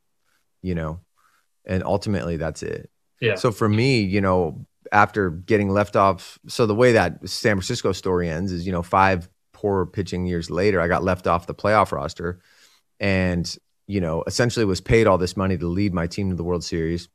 you 0.64 0.76
know? 0.76 1.00
And 1.64 1.82
ultimately 1.84 2.36
that's 2.36 2.62
it 2.62 2.90
So 3.36 3.52
for 3.52 3.68
me, 3.68 4.00
you 4.00 4.20
know, 4.20 4.66
after 4.90 5.30
getting 5.30 5.70
left 5.70 5.96
off, 5.96 6.38
so 6.48 6.66
the 6.66 6.74
way 6.74 6.92
that 6.92 7.28
San 7.28 7.56
Francisco 7.56 7.92
story 7.92 8.28
ends 8.28 8.52
is, 8.52 8.66
you 8.66 8.72
know, 8.72 8.82
five 8.82 9.28
poor 9.52 9.86
pitching 9.86 10.26
years 10.26 10.50
later, 10.50 10.80
I 10.80 10.88
got 10.88 11.04
left 11.04 11.26
off 11.26 11.46
the 11.46 11.54
playoff 11.54 11.92
roster 11.92 12.40
and, 12.98 13.56
you 13.86 14.00
know, 14.00 14.24
essentially 14.26 14.64
was 14.64 14.80
paid 14.80 15.06
all 15.06 15.18
this 15.18 15.36
money 15.36 15.56
to 15.56 15.66
lead 15.66 15.94
my 15.94 16.06
team 16.06 16.30
to 16.30 16.36
the 16.36 16.44
World 16.44 16.64
Series. 16.64 17.08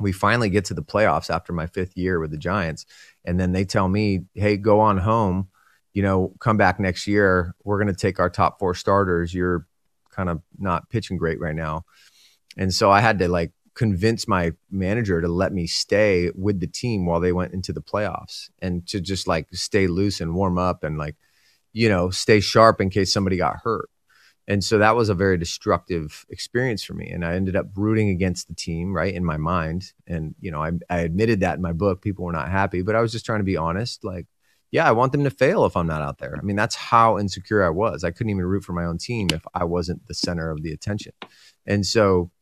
We 0.00 0.12
finally 0.12 0.50
get 0.50 0.66
to 0.66 0.74
the 0.74 0.82
playoffs 0.82 1.30
after 1.30 1.52
my 1.52 1.66
fifth 1.66 1.96
year 1.96 2.20
with 2.20 2.30
the 2.30 2.36
Giants. 2.36 2.84
And 3.24 3.38
then 3.38 3.52
they 3.52 3.64
tell 3.64 3.88
me, 3.88 4.24
hey, 4.34 4.56
go 4.56 4.80
on 4.80 4.98
home, 4.98 5.48
you 5.92 6.02
know, 6.02 6.34
come 6.40 6.56
back 6.56 6.78
next 6.78 7.06
year. 7.06 7.54
We're 7.64 7.78
going 7.78 7.94
to 7.94 8.00
take 8.00 8.20
our 8.20 8.30
top 8.30 8.58
four 8.58 8.74
starters. 8.74 9.32
You're 9.32 9.66
kind 10.10 10.28
of 10.28 10.42
not 10.58 10.90
pitching 10.90 11.16
great 11.16 11.40
right 11.40 11.54
now. 11.54 11.84
And 12.56 12.74
so 12.74 12.90
I 12.90 13.00
had 13.00 13.20
to 13.20 13.28
like 13.28 13.52
convince 13.78 14.26
my 14.26 14.50
manager 14.72 15.20
to 15.20 15.28
let 15.28 15.52
me 15.52 15.64
stay 15.64 16.32
with 16.34 16.58
the 16.58 16.66
team 16.66 17.06
while 17.06 17.20
they 17.20 17.32
went 17.32 17.54
into 17.54 17.72
the 17.72 17.80
playoffs 17.80 18.50
and 18.60 18.84
to 18.88 19.00
just 19.00 19.28
like 19.28 19.46
stay 19.52 19.86
loose 19.86 20.20
and 20.20 20.34
warm 20.34 20.58
up 20.58 20.82
and 20.82 20.98
like 20.98 21.14
you 21.72 21.88
know 21.88 22.10
stay 22.10 22.40
sharp 22.40 22.80
in 22.80 22.90
case 22.90 23.12
somebody 23.12 23.36
got 23.36 23.58
hurt. 23.62 23.88
And 24.48 24.64
so 24.64 24.78
that 24.78 24.96
was 24.96 25.10
a 25.10 25.14
very 25.14 25.38
destructive 25.38 26.26
experience 26.28 26.82
for 26.82 26.94
me 26.94 27.08
and 27.08 27.24
i 27.24 27.34
ended 27.34 27.54
up 27.54 27.66
rooting 27.76 28.08
against 28.08 28.48
the 28.48 28.54
team 28.54 28.92
right 28.92 29.14
in 29.14 29.24
my 29.24 29.36
mind. 29.36 29.92
And 30.08 30.34
you 30.40 30.50
know 30.50 30.60
i, 30.60 30.72
I 30.90 30.98
admitted 30.98 31.40
that 31.40 31.54
in 31.54 31.62
my 31.62 31.72
book. 31.72 32.02
People 32.02 32.24
were 32.24 32.32
not 32.32 32.50
happy 32.50 32.82
but 32.82 32.96
i 32.96 33.00
was 33.00 33.12
just 33.12 33.26
trying 33.26 33.40
to 33.40 33.44
be 33.52 33.56
honest 33.56 34.02
like 34.02 34.26
yeah 34.72 34.88
i 34.88 34.92
want 34.92 35.12
them 35.12 35.22
to 35.22 35.30
fail 35.30 35.64
if 35.66 35.76
i'm 35.76 35.86
not 35.86 36.02
out 36.02 36.18
there. 36.18 36.36
I 36.36 36.42
mean 36.42 36.56
that's 36.56 36.74
how 36.74 37.16
insecure 37.16 37.62
i 37.64 37.70
was. 37.70 38.02
I 38.02 38.10
couldn't 38.10 38.30
even 38.30 38.44
root 38.44 38.64
for 38.64 38.72
my 38.72 38.86
own 38.86 38.98
team 38.98 39.28
if 39.32 39.46
i 39.54 39.62
wasn't 39.62 40.04
the 40.08 40.14
center 40.14 40.50
of 40.50 40.64
the 40.64 40.72
attention. 40.72 41.12
And 41.64 41.86
so 41.86 42.32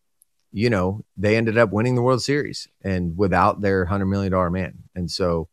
you 0.56 0.70
know, 0.70 1.04
they 1.18 1.36
ended 1.36 1.58
up 1.58 1.70
winning 1.70 1.96
the 1.96 2.02
World 2.02 2.22
Series 2.22 2.66
and 2.82 3.14
without 3.18 3.60
their 3.60 3.84
hundred 3.84 4.06
million 4.06 4.32
dollar 4.32 4.48
man. 4.48 4.84
And 4.94 5.10
so 5.10 5.50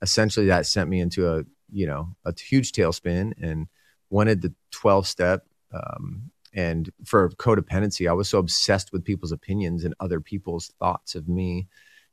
essentially 0.00 0.46
that 0.46 0.64
sent 0.64 0.88
me 0.88 1.00
into 1.00 1.28
a, 1.28 1.42
you 1.72 1.88
know, 1.88 2.14
a 2.24 2.32
huge 2.38 2.70
tailspin 2.70 3.32
and 3.42 3.66
wanted 4.10 4.42
the 4.42 4.54
12 4.70 5.08
step. 5.08 5.44
Um, 5.72 6.30
and 6.52 6.88
for 7.04 7.30
codependency, 7.30 8.08
I 8.08 8.12
was 8.12 8.28
so 8.28 8.38
obsessed 8.38 8.92
with 8.92 9.04
people's 9.04 9.32
opinions 9.32 9.84
and 9.84 9.92
other 9.98 10.20
people's 10.20 10.70
thoughts 10.78 11.16
of 11.16 11.26
me, 11.26 11.66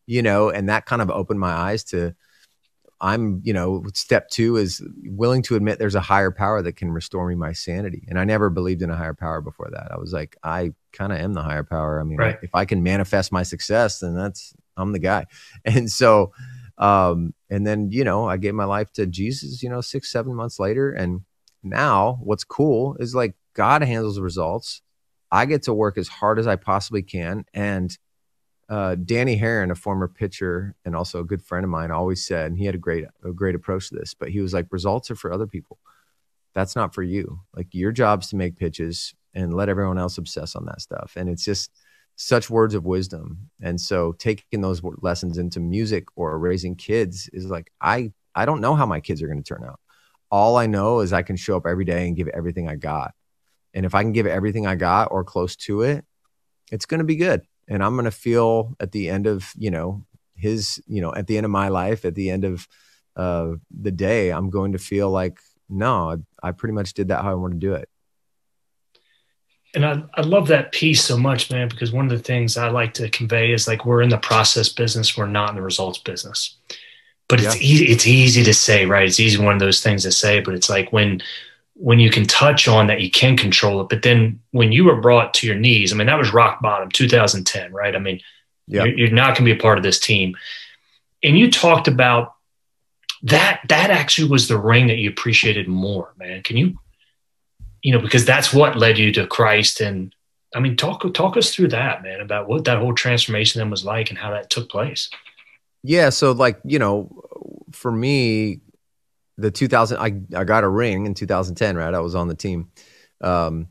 you 0.08 0.24
know, 0.24 0.50
and 0.50 0.68
that 0.68 0.88
kind 0.88 1.04
of 1.04 1.12
opened 1.12 1.40
my 1.40 1.52
eyes 1.52 1.84
to 1.86 2.16
I'm, 3.02 3.42
you 3.44 3.52
know, 3.52 3.84
step 3.96 4.30
two 4.30 4.58
is 4.58 4.82
willing 5.06 5.42
to 5.44 5.56
admit 5.56 5.80
there's 5.80 5.96
a 5.96 6.02
higher 6.02 6.30
power 6.30 6.62
that 6.62 6.76
can 6.76 6.92
restore 6.92 7.28
me 7.28 7.34
my 7.34 7.52
sanity. 7.52 8.06
And 8.08 8.20
I 8.20 8.26
never 8.26 8.52
believed 8.52 8.84
in 8.84 8.92
a 8.92 8.96
higher 8.96 9.16
power 9.16 9.42
before 9.42 9.70
that. 9.72 9.92
I 9.92 9.98
was 9.98 10.14
like, 10.14 10.38
I 10.44 10.74
kind 10.94 11.12
of 11.12 11.20
am 11.20 11.34
the 11.34 11.42
higher 11.42 11.64
power. 11.64 12.00
I 12.00 12.04
mean, 12.04 12.20
right. 12.20 12.38
if 12.44 12.54
I 12.54 12.66
can 12.66 12.84
manifest 12.84 13.32
my 13.32 13.42
success, 13.42 14.00
then 14.00 14.16
that's, 14.16 14.54
I'm 14.78 14.92
the 14.92 15.00
guy. 15.00 15.26
And 15.66 15.92
so, 15.92 16.32
um, 16.78 17.34
and 17.50 17.66
then, 17.66 17.90
you 17.92 18.04
know, 18.04 18.30
I 18.30 18.38
gave 18.38 18.54
my 18.54 18.66
life 18.66 18.94
to 18.94 19.08
Jesus, 19.08 19.64
you 19.64 19.70
know, 19.70 19.82
six, 19.82 20.12
seven 20.12 20.36
months 20.36 20.60
later. 20.60 20.92
And 20.92 21.22
now 21.64 22.20
what's 22.22 22.44
cool 22.44 22.98
is 23.00 23.16
like 23.16 23.36
God 23.56 23.82
handles 23.82 24.16
the 24.16 24.22
results. 24.22 24.82
I 25.32 25.46
get 25.46 25.64
to 25.64 25.74
work 25.74 25.98
as 25.98 26.08
hard 26.08 26.38
as 26.38 26.46
I 26.46 26.56
possibly 26.56 27.02
can. 27.02 27.46
And 27.54 27.98
uh, 28.72 28.96
Danny 28.96 29.38
Haren, 29.38 29.70
a 29.70 29.76
former 29.76 30.08
pitcher 30.08 30.76
and 30.86 30.96
also 30.96 31.20
a 31.20 31.26
good 31.26 31.44
friend 31.44 31.66
of 31.66 31.70
mine, 31.70 31.92
always 31.92 32.26
said, 32.26 32.46
and 32.46 32.58
he 32.58 32.66
had 32.66 32.74
a 32.74 32.78
great 32.78 33.04
a 33.22 33.34
great 33.34 33.54
approach 33.54 33.90
to 33.90 33.96
this, 33.96 34.14
but 34.14 34.30
he 34.30 34.40
was 34.40 34.54
like, 34.54 34.66
results 34.72 35.12
are 35.12 35.16
for 35.16 35.34
other 35.34 35.46
people. 35.46 35.78
That's 36.54 36.74
not 36.74 36.96
for 36.96 37.04
you. 37.04 37.42
Like 37.54 37.68
your 37.74 37.92
job's 37.92 38.30
to 38.30 38.38
make 38.38 38.56
pitches 38.56 39.14
and 39.34 39.54
let 39.54 39.68
everyone 39.68 39.98
else 39.98 40.18
obsess 40.18 40.56
on 40.56 40.66
that 40.68 40.80
stuff. 40.80 41.14
And 41.18 41.28
it's 41.28 41.44
just 41.44 41.70
such 42.16 42.50
words 42.50 42.74
of 42.74 42.86
wisdom. 42.86 43.50
And 43.62 43.80
so 43.80 44.14
taking 44.14 44.62
those 44.62 44.82
lessons 45.02 45.38
into 45.38 45.60
music 45.60 46.06
or 46.16 46.40
raising 46.40 46.76
kids 46.76 47.30
is 47.34 47.48
like 47.48 47.74
I 47.82 48.14
I 48.36 48.46
don't 48.46 48.62
know 48.62 48.76
how 48.76 48.86
my 48.86 49.02
kids 49.02 49.22
are 49.22 49.28
going 49.28 49.44
to 49.44 49.54
turn 49.54 49.66
out. 49.68 49.82
All 50.32 50.56
I 50.56 50.68
know 50.68 51.02
is 51.02 51.12
I 51.12 51.24
can 51.24 51.36
show 51.36 51.58
up 51.58 51.68
every 51.68 51.84
day 51.84 52.08
and 52.08 52.16
give 52.16 52.30
everything 52.30 52.70
I 52.70 52.78
got. 52.78 53.12
And 53.74 53.86
if 53.86 53.96
I 53.96 54.02
can 54.02 54.14
give 54.14 54.28
everything 54.28 54.66
I 54.66 54.76
got 54.76 55.10
or 55.12 55.26
close 55.26 55.58
to 55.58 55.82
it, 55.82 56.06
it's 56.72 56.86
going 56.86 57.00
to 57.00 57.06
be 57.06 57.18
good 57.18 57.42
and 57.72 57.82
i'm 57.84 57.94
going 57.96 58.06
to 58.06 58.12
feel 58.12 58.76
at 58.80 58.92
the 58.92 59.10
end 59.10 59.26
of 59.26 59.52
you 59.58 59.72
know 59.72 60.04
his 60.36 60.82
you 60.88 61.02
know 61.02 61.14
at 61.16 61.26
the 61.26 61.38
end 61.38 61.46
of 61.46 61.52
my 61.52 61.70
life 61.70 62.06
at 62.06 62.14
the 62.14 62.30
end 62.30 62.44
of 62.44 62.68
uh, 63.16 63.52
the 63.80 63.92
day 63.92 64.30
i'm 64.30 64.50
going 64.50 64.74
to 64.74 64.78
feel 64.78 65.10
like 65.10 65.40
no 65.70 66.12
I, 66.12 66.50
I 66.50 66.52
pretty 66.52 66.74
much 66.74 66.94
did 66.94 67.08
that 67.08 67.24
how 67.24 67.32
i 67.32 67.36
want 67.36 67.54
to 67.54 67.60
do 67.60 67.74
it. 67.74 67.88
And 69.74 69.86
I, 69.86 70.04
I 70.16 70.22
love 70.22 70.50
that 70.50 70.74
piece 70.74 71.02
so 71.02 71.18
much 71.18 71.50
man 71.50 71.70
because 71.70 71.94
one 71.94 72.06
of 72.06 72.12
the 72.12 72.24
things 72.24 72.58
i 72.58 72.70
like 72.70 72.94
to 72.96 73.10
convey 73.10 73.54
is 73.54 73.68
like 73.68 73.86
we're 73.86 74.02
in 74.02 74.10
the 74.10 74.18
process 74.18 74.70
business 74.70 75.18
we're 75.18 75.28
not 75.28 75.50
in 75.50 75.56
the 75.56 75.62
results 75.62 76.00
business. 76.00 76.58
But 77.30 77.42
it's 77.42 77.56
yeah. 77.56 77.62
easy 77.72 77.86
it's 77.86 78.08
easy 78.08 78.44
to 78.44 78.54
say 78.54 78.86
right? 78.86 79.08
It's 79.08 79.20
easy 79.20 79.42
one 79.42 79.54
of 79.54 79.62
those 79.62 79.82
things 79.82 80.04
to 80.04 80.12
say 80.12 80.42
but 80.42 80.56
it's 80.56 80.70
like 80.70 80.92
when 80.92 81.22
when 81.82 81.98
you 81.98 82.12
can 82.12 82.26
touch 82.26 82.68
on 82.68 82.86
that 82.86 83.02
you 83.02 83.10
can 83.10 83.36
control 83.36 83.82
it. 83.82 83.90
But 83.90 84.04
then 84.04 84.40
when 84.52 84.72
you 84.72 84.84
were 84.84 85.02
brought 85.02 85.34
to 85.36 85.48
your 85.48 85.56
knees 85.56 85.92
i 85.92 85.96
mean 85.96 86.08
that 86.08 86.18
was 86.18 86.32
rock 86.32 86.62
bottom 86.62 86.90
2010 86.90 87.74
right? 87.74 87.96
I 87.96 88.00
mean 88.00 88.22
yep. 88.68 88.86
you're, 88.86 88.98
you're, 88.98 89.10
not 89.10 89.36
going 89.36 89.46
to 89.48 89.54
be 89.54 89.58
a 89.58 89.62
part 89.62 89.80
of 89.80 89.84
this 89.84 90.00
team. 90.00 90.36
And 91.24 91.38
you 91.38 91.50
talked 91.50 91.88
about 91.88 92.36
that 93.24 93.62
that 93.70 93.90
actually 93.90 94.30
was 94.30 94.48
the 94.48 94.60
ring 94.60 94.88
that 94.88 94.98
you 94.98 95.10
appreciated 95.10 95.68
more 95.68 96.14
man. 96.18 96.44
Can 96.44 96.56
you 96.56 96.78
you 97.82 97.92
know 97.92 98.00
because 98.00 98.26
that's 98.26 98.54
what 98.54 98.78
led 98.78 99.00
you 99.00 99.12
to 99.14 99.26
christ. 99.26 99.82
And 99.82 100.14
i 100.56 100.60
mean 100.60 100.76
talk 100.76 101.02
talk 101.16 101.36
us 101.36 101.54
through 101.54 101.70
that 101.70 102.04
man 102.04 102.22
about 102.22 102.48
what 102.48 102.66
that 102.66 102.78
whole 102.78 102.94
transformation 102.94 103.60
then 103.60 103.72
was 103.72 103.84
like 103.84 104.12
and 104.12 104.20
how 104.20 104.30
that 104.32 104.52
took 104.52 104.70
place. 104.70 105.10
Yeah 105.82 106.10
so 106.10 106.32
like 106.32 106.60
you 106.64 106.78
know 106.78 107.10
for 107.72 107.92
me 107.92 108.62
the 109.38 109.52
2000 109.52 109.98
I, 109.98 110.40
I 110.40 110.44
got 110.44 110.64
a 110.64 110.70
ring 110.70 111.06
in 111.06 111.14
2010 111.14 111.76
right? 111.76 111.94
I 111.94 112.00
was 112.00 112.16
on 112.16 112.28
the 112.28 112.36
team. 112.36 112.72
Um, 113.22 113.68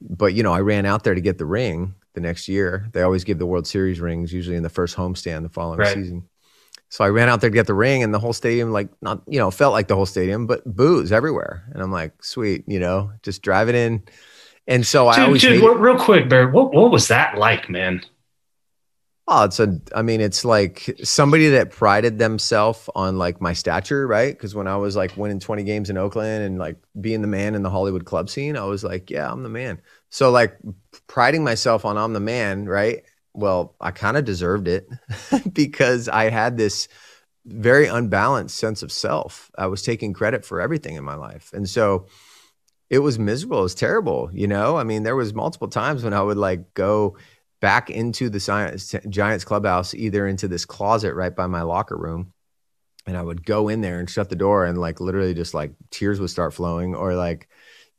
but 0.00 0.34
you 0.34 0.42
know 0.42 0.52
i 0.52 0.60
ran 0.60 0.86
out 0.86 1.04
there 1.04 1.14
to 1.14 1.20
get 1.20 1.38
the 1.38 1.46
ring 1.46 1.94
the 2.14 2.20
next 2.20 2.48
year. 2.48 2.88
They 2.92 3.02
always 3.02 3.24
give 3.24 3.38
the 3.38 3.46
world 3.46 3.66
series 3.66 4.00
rings 4.00 4.32
usually 4.32 4.56
in 4.56 4.62
the 4.62 4.70
first 4.70 4.96
homestand 4.96 5.42
the 5.42 5.48
following 5.48 5.80
right. 5.80 5.94
season. 5.94 6.28
So 6.88 7.04
i 7.04 7.08
ran 7.08 7.28
out 7.28 7.40
there 7.40 7.50
to 7.50 7.54
get 7.54 7.66
the 7.66 7.74
ring 7.74 8.02
and 8.02 8.12
the 8.12 8.18
whole 8.18 8.32
stadium 8.32 8.72
like 8.72 8.88
not 9.02 9.22
you 9.26 9.38
know 9.38 9.50
felt 9.50 9.72
like 9.72 9.88
the 9.88 9.96
whole 9.96 10.06
stadium 10.06 10.46
but 10.46 10.64
boos 10.64 11.12
everywhere. 11.12 11.64
And 11.72 11.82
i'm 11.82 11.92
like 11.92 12.22
sweet 12.22 12.64
you 12.66 12.80
know 12.80 13.12
just 13.22 13.42
driving 13.42 13.74
in. 13.74 14.02
And 14.68 14.84
so 14.84 15.10
dude, 15.10 15.18
i 15.18 15.24
always 15.26 15.42
dude, 15.42 15.78
real 15.78 15.98
quick 15.98 16.28
Barry, 16.28 16.50
what, 16.50 16.72
what 16.72 16.90
was 16.90 17.08
that 17.08 17.38
like 17.38 17.68
man 17.68 18.02
Oh, 19.28 19.44
it's 19.44 19.58
a, 19.58 19.80
I 19.92 20.02
mean, 20.02 20.20
it's 20.20 20.44
like 20.44 20.88
somebody 21.02 21.48
that 21.48 21.72
prided 21.72 22.16
themselves 22.18 22.88
on 22.94 23.18
like 23.18 23.40
my 23.40 23.54
stature, 23.54 24.06
right? 24.06 24.32
Because 24.32 24.54
when 24.54 24.68
I 24.68 24.76
was 24.76 24.94
like 24.94 25.16
winning 25.16 25.40
20 25.40 25.64
games 25.64 25.90
in 25.90 25.98
Oakland 25.98 26.44
and 26.44 26.58
like 26.58 26.76
being 27.00 27.22
the 27.22 27.28
man 27.28 27.56
in 27.56 27.62
the 27.62 27.70
Hollywood 27.70 28.04
club 28.04 28.30
scene, 28.30 28.56
I 28.56 28.64
was 28.64 28.84
like, 28.84 29.10
yeah, 29.10 29.28
I'm 29.30 29.42
the 29.42 29.48
man. 29.48 29.80
So 30.10 30.30
like 30.30 30.56
priding 31.08 31.42
myself 31.42 31.84
on 31.84 31.98
I'm 31.98 32.12
the 32.12 32.20
man, 32.20 32.66
right? 32.66 33.02
Well, 33.34 33.74
I 33.80 33.90
kind 33.90 34.16
of 34.16 34.24
deserved 34.24 34.68
it 34.68 34.88
because 35.52 36.08
I 36.08 36.30
had 36.30 36.56
this 36.56 36.86
very 37.44 37.86
unbalanced 37.88 38.56
sense 38.56 38.84
of 38.84 38.92
self. 38.92 39.50
I 39.58 39.66
was 39.66 39.82
taking 39.82 40.12
credit 40.12 40.44
for 40.44 40.60
everything 40.60 40.94
in 40.94 41.04
my 41.04 41.16
life. 41.16 41.50
And 41.52 41.68
so 41.68 42.06
it 42.88 43.00
was 43.00 43.18
miserable. 43.18 43.60
It 43.60 43.64
was 43.64 43.74
terrible. 43.74 44.30
You 44.32 44.46
know, 44.46 44.76
I 44.76 44.84
mean, 44.84 45.02
there 45.02 45.16
was 45.16 45.34
multiple 45.34 45.68
times 45.68 46.04
when 46.04 46.12
I 46.14 46.22
would 46.22 46.36
like 46.36 46.74
go, 46.74 47.16
back 47.60 47.90
into 47.90 48.28
the 48.28 48.40
science, 48.40 48.94
Giants 49.08 49.44
clubhouse, 49.44 49.94
either 49.94 50.26
into 50.26 50.48
this 50.48 50.64
closet 50.64 51.14
right 51.14 51.34
by 51.34 51.46
my 51.46 51.62
locker 51.62 51.96
room, 51.96 52.32
and 53.06 53.16
I 53.16 53.22
would 53.22 53.46
go 53.46 53.68
in 53.68 53.80
there 53.80 53.98
and 53.98 54.10
shut 54.10 54.28
the 54.28 54.36
door 54.36 54.64
and 54.66 54.78
like 54.78 55.00
literally 55.00 55.34
just 55.34 55.54
like 55.54 55.72
tears 55.90 56.20
would 56.20 56.30
start 56.30 56.52
flowing 56.54 56.94
or 56.94 57.14
like 57.14 57.48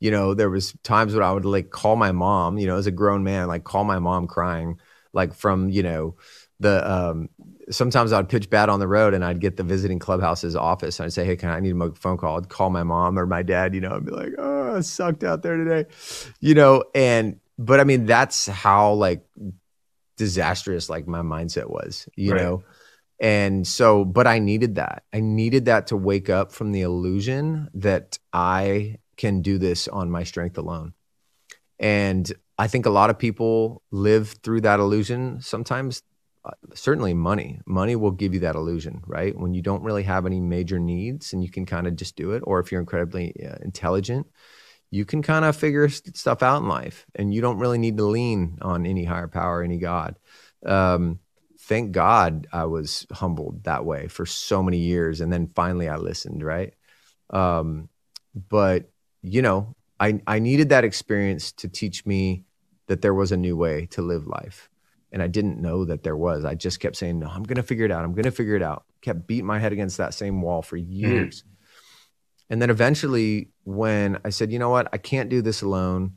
you 0.00 0.10
know 0.10 0.34
there 0.34 0.50
was 0.50 0.72
times 0.84 1.14
when 1.14 1.22
I 1.22 1.32
would 1.32 1.44
like 1.44 1.70
call 1.70 1.96
my 1.96 2.12
mom 2.12 2.58
you 2.58 2.66
know 2.66 2.76
as 2.76 2.86
a 2.86 2.92
grown 2.92 3.24
man 3.24 3.48
like 3.48 3.64
call 3.64 3.84
my 3.84 3.98
mom 3.98 4.26
crying 4.26 4.78
like 5.12 5.34
from 5.34 5.70
you 5.70 5.82
know 5.82 6.16
the 6.60 6.90
um 6.90 7.28
sometimes 7.70 8.12
I'd 8.12 8.28
pitch 8.28 8.50
bad 8.50 8.68
on 8.68 8.80
the 8.80 8.88
road 8.88 9.14
and 9.14 9.24
I'd 9.24 9.40
get 9.40 9.56
the 9.56 9.62
visiting 9.62 9.98
clubhouse's 9.98 10.56
office 10.56 10.98
and 10.98 11.06
I'd 11.06 11.12
say 11.12 11.24
hey 11.24 11.36
can 11.36 11.50
I 11.50 11.60
need 11.60 11.80
a 11.80 11.92
phone 11.94 12.18
call? 12.18 12.38
I'd 12.38 12.48
call 12.48 12.70
my 12.70 12.82
mom 12.82 13.18
or 13.18 13.26
my 13.26 13.42
dad 13.42 13.74
you 13.74 13.80
know 13.80 13.96
I'd 13.96 14.04
be 14.04 14.12
like 14.12 14.34
oh 14.38 14.76
I 14.76 14.80
sucked 14.80 15.24
out 15.24 15.42
there 15.42 15.56
today 15.56 15.88
you 16.40 16.54
know 16.54 16.84
and 16.94 17.40
but 17.58 17.80
I 17.80 17.84
mean 17.84 18.06
that's 18.06 18.46
how 18.46 18.92
like 18.92 19.24
disastrous 20.16 20.88
like 20.88 21.06
my 21.06 21.20
mindset 21.20 21.68
was 21.68 22.08
you 22.16 22.32
right. 22.32 22.42
know 22.42 22.64
and 23.20 23.66
so, 23.66 24.04
but 24.04 24.26
I 24.26 24.38
needed 24.38 24.76
that. 24.76 25.02
I 25.12 25.20
needed 25.20 25.64
that 25.64 25.88
to 25.88 25.96
wake 25.96 26.30
up 26.30 26.52
from 26.52 26.70
the 26.72 26.82
illusion 26.82 27.68
that 27.74 28.18
I 28.32 28.98
can 29.16 29.42
do 29.42 29.58
this 29.58 29.88
on 29.88 30.10
my 30.10 30.22
strength 30.22 30.56
alone. 30.56 30.94
And 31.80 32.30
I 32.58 32.68
think 32.68 32.86
a 32.86 32.90
lot 32.90 33.10
of 33.10 33.18
people 33.18 33.82
live 33.90 34.36
through 34.42 34.62
that 34.62 34.78
illusion. 34.78 35.40
Sometimes, 35.40 36.02
uh, 36.44 36.52
certainly, 36.74 37.12
money. 37.12 37.60
Money 37.66 37.96
will 37.96 38.12
give 38.12 38.34
you 38.34 38.40
that 38.40 38.54
illusion, 38.54 39.02
right? 39.06 39.36
When 39.36 39.52
you 39.52 39.62
don't 39.62 39.82
really 39.82 40.04
have 40.04 40.24
any 40.24 40.40
major 40.40 40.78
needs 40.78 41.32
and 41.32 41.42
you 41.42 41.50
can 41.50 41.66
kind 41.66 41.88
of 41.88 41.96
just 41.96 42.14
do 42.14 42.32
it. 42.32 42.42
Or 42.46 42.60
if 42.60 42.70
you're 42.70 42.80
incredibly 42.80 43.34
uh, 43.44 43.56
intelligent, 43.62 44.28
you 44.90 45.04
can 45.04 45.22
kind 45.22 45.44
of 45.44 45.56
figure 45.56 45.88
stuff 45.88 46.42
out 46.42 46.62
in 46.62 46.68
life 46.68 47.06
and 47.14 47.32
you 47.32 47.40
don't 47.40 47.58
really 47.58 47.78
need 47.78 47.96
to 47.98 48.04
lean 48.04 48.58
on 48.62 48.86
any 48.86 49.04
higher 49.04 49.28
power, 49.28 49.62
any 49.62 49.78
God. 49.78 50.18
Um, 50.64 51.20
thank 51.60 51.92
God 51.92 52.46
I 52.52 52.64
was 52.64 53.06
humbled 53.12 53.64
that 53.64 53.84
way 53.84 54.08
for 54.08 54.24
so 54.24 54.62
many 54.62 54.78
years. 54.78 55.20
And 55.20 55.32
then 55.32 55.50
finally 55.54 55.88
I 55.88 55.96
listened, 55.96 56.42
right? 56.42 56.72
Um, 57.30 57.90
but, 58.48 58.90
you 59.22 59.42
know, 59.42 59.74
I, 60.00 60.20
I 60.26 60.38
needed 60.38 60.70
that 60.70 60.84
experience 60.84 61.52
to 61.52 61.68
teach 61.68 62.06
me 62.06 62.44
that 62.86 63.02
there 63.02 63.14
was 63.14 63.32
a 63.32 63.36
new 63.36 63.56
way 63.56 63.86
to 63.86 64.02
live 64.02 64.26
life. 64.26 64.70
And 65.12 65.22
I 65.22 65.26
didn't 65.26 65.60
know 65.60 65.84
that 65.84 66.02
there 66.02 66.16
was. 66.16 66.44
I 66.44 66.54
just 66.54 66.80
kept 66.80 66.96
saying, 66.96 67.18
no, 67.18 67.28
I'm 67.28 67.42
going 67.42 67.56
to 67.56 67.62
figure 67.62 67.84
it 67.84 67.90
out. 67.90 68.04
I'm 68.04 68.12
going 68.12 68.24
to 68.24 68.30
figure 68.30 68.56
it 68.56 68.62
out. 68.62 68.84
Kept 69.02 69.26
beating 69.26 69.46
my 69.46 69.58
head 69.58 69.72
against 69.72 69.98
that 69.98 70.14
same 70.14 70.40
wall 70.40 70.62
for 70.62 70.78
mm-hmm. 70.78 70.92
years. 70.92 71.42
Mm. 71.42 71.57
And 72.50 72.62
then 72.62 72.70
eventually, 72.70 73.50
when 73.64 74.18
I 74.24 74.30
said, 74.30 74.50
you 74.50 74.58
know 74.58 74.70
what, 74.70 74.88
I 74.92 74.98
can't 74.98 75.28
do 75.28 75.42
this 75.42 75.62
alone, 75.62 76.14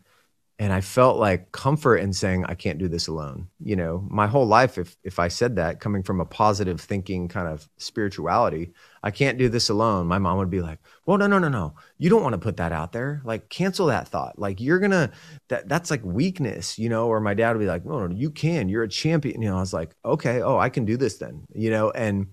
and 0.62 0.72
I 0.72 0.80
felt 0.80 1.18
like 1.18 1.52
comfort 1.52 1.98
in 1.98 2.14
saying 2.14 2.46
I 2.46 2.54
can't 2.54 2.78
do 2.78 2.88
this 2.88 3.08
alone. 3.08 3.48
You 3.60 3.76
know, 3.76 4.06
my 4.12 4.28
whole 4.28 4.46
life, 4.46 4.78
if 4.78 4.96
if 5.04 5.18
I 5.18 5.28
said 5.28 5.56
that, 5.56 5.80
coming 5.80 6.04
from 6.04 6.22
a 6.22 6.26
positive 6.26 6.80
thinking 6.80 7.28
kind 7.28 7.48
of 7.48 7.68
spirituality, 7.78 8.72
I 9.02 9.10
can't 9.10 9.40
do 9.40 9.50
this 9.50 9.70
alone. 9.70 10.06
My 10.06 10.20
mom 10.20 10.38
would 10.38 10.52
be 10.52 10.62
like, 10.62 10.78
"Well, 11.08 11.18
no, 11.18 11.26
no, 11.26 11.40
no, 11.40 11.50
no, 11.50 11.74
you 11.98 12.12
don't 12.12 12.22
want 12.22 12.34
to 12.34 12.40
put 12.40 12.58
that 12.58 12.72
out 12.72 12.92
there. 12.92 13.22
Like, 13.26 13.50
cancel 13.50 13.88
that 13.88 14.08
thought. 14.08 14.38
Like, 14.38 14.62
you're 14.62 14.78
gonna 14.78 15.10
that 15.50 15.68
that's 15.68 15.90
like 15.90 16.06
weakness, 16.06 16.78
you 16.78 16.90
know." 16.90 17.08
Or 17.08 17.20
my 17.20 17.34
dad 17.34 17.54
would 17.54 17.60
be 17.60 17.66
like, 17.66 17.84
"No, 17.84 18.06
no, 18.06 18.16
you 18.16 18.30
can. 18.30 18.70
You're 18.70 18.84
a 18.84 18.88
champion." 18.88 19.42
You 19.42 19.50
know, 19.50 19.58
I 19.58 19.62
was 19.62 19.74
like, 19.74 19.96
"Okay, 20.06 20.44
oh, 20.44 20.60
I 20.60 20.70
can 20.70 20.86
do 20.86 20.96
this 20.96 21.18
then." 21.18 21.46
You 21.56 21.72
know, 21.72 21.90
and 21.90 22.28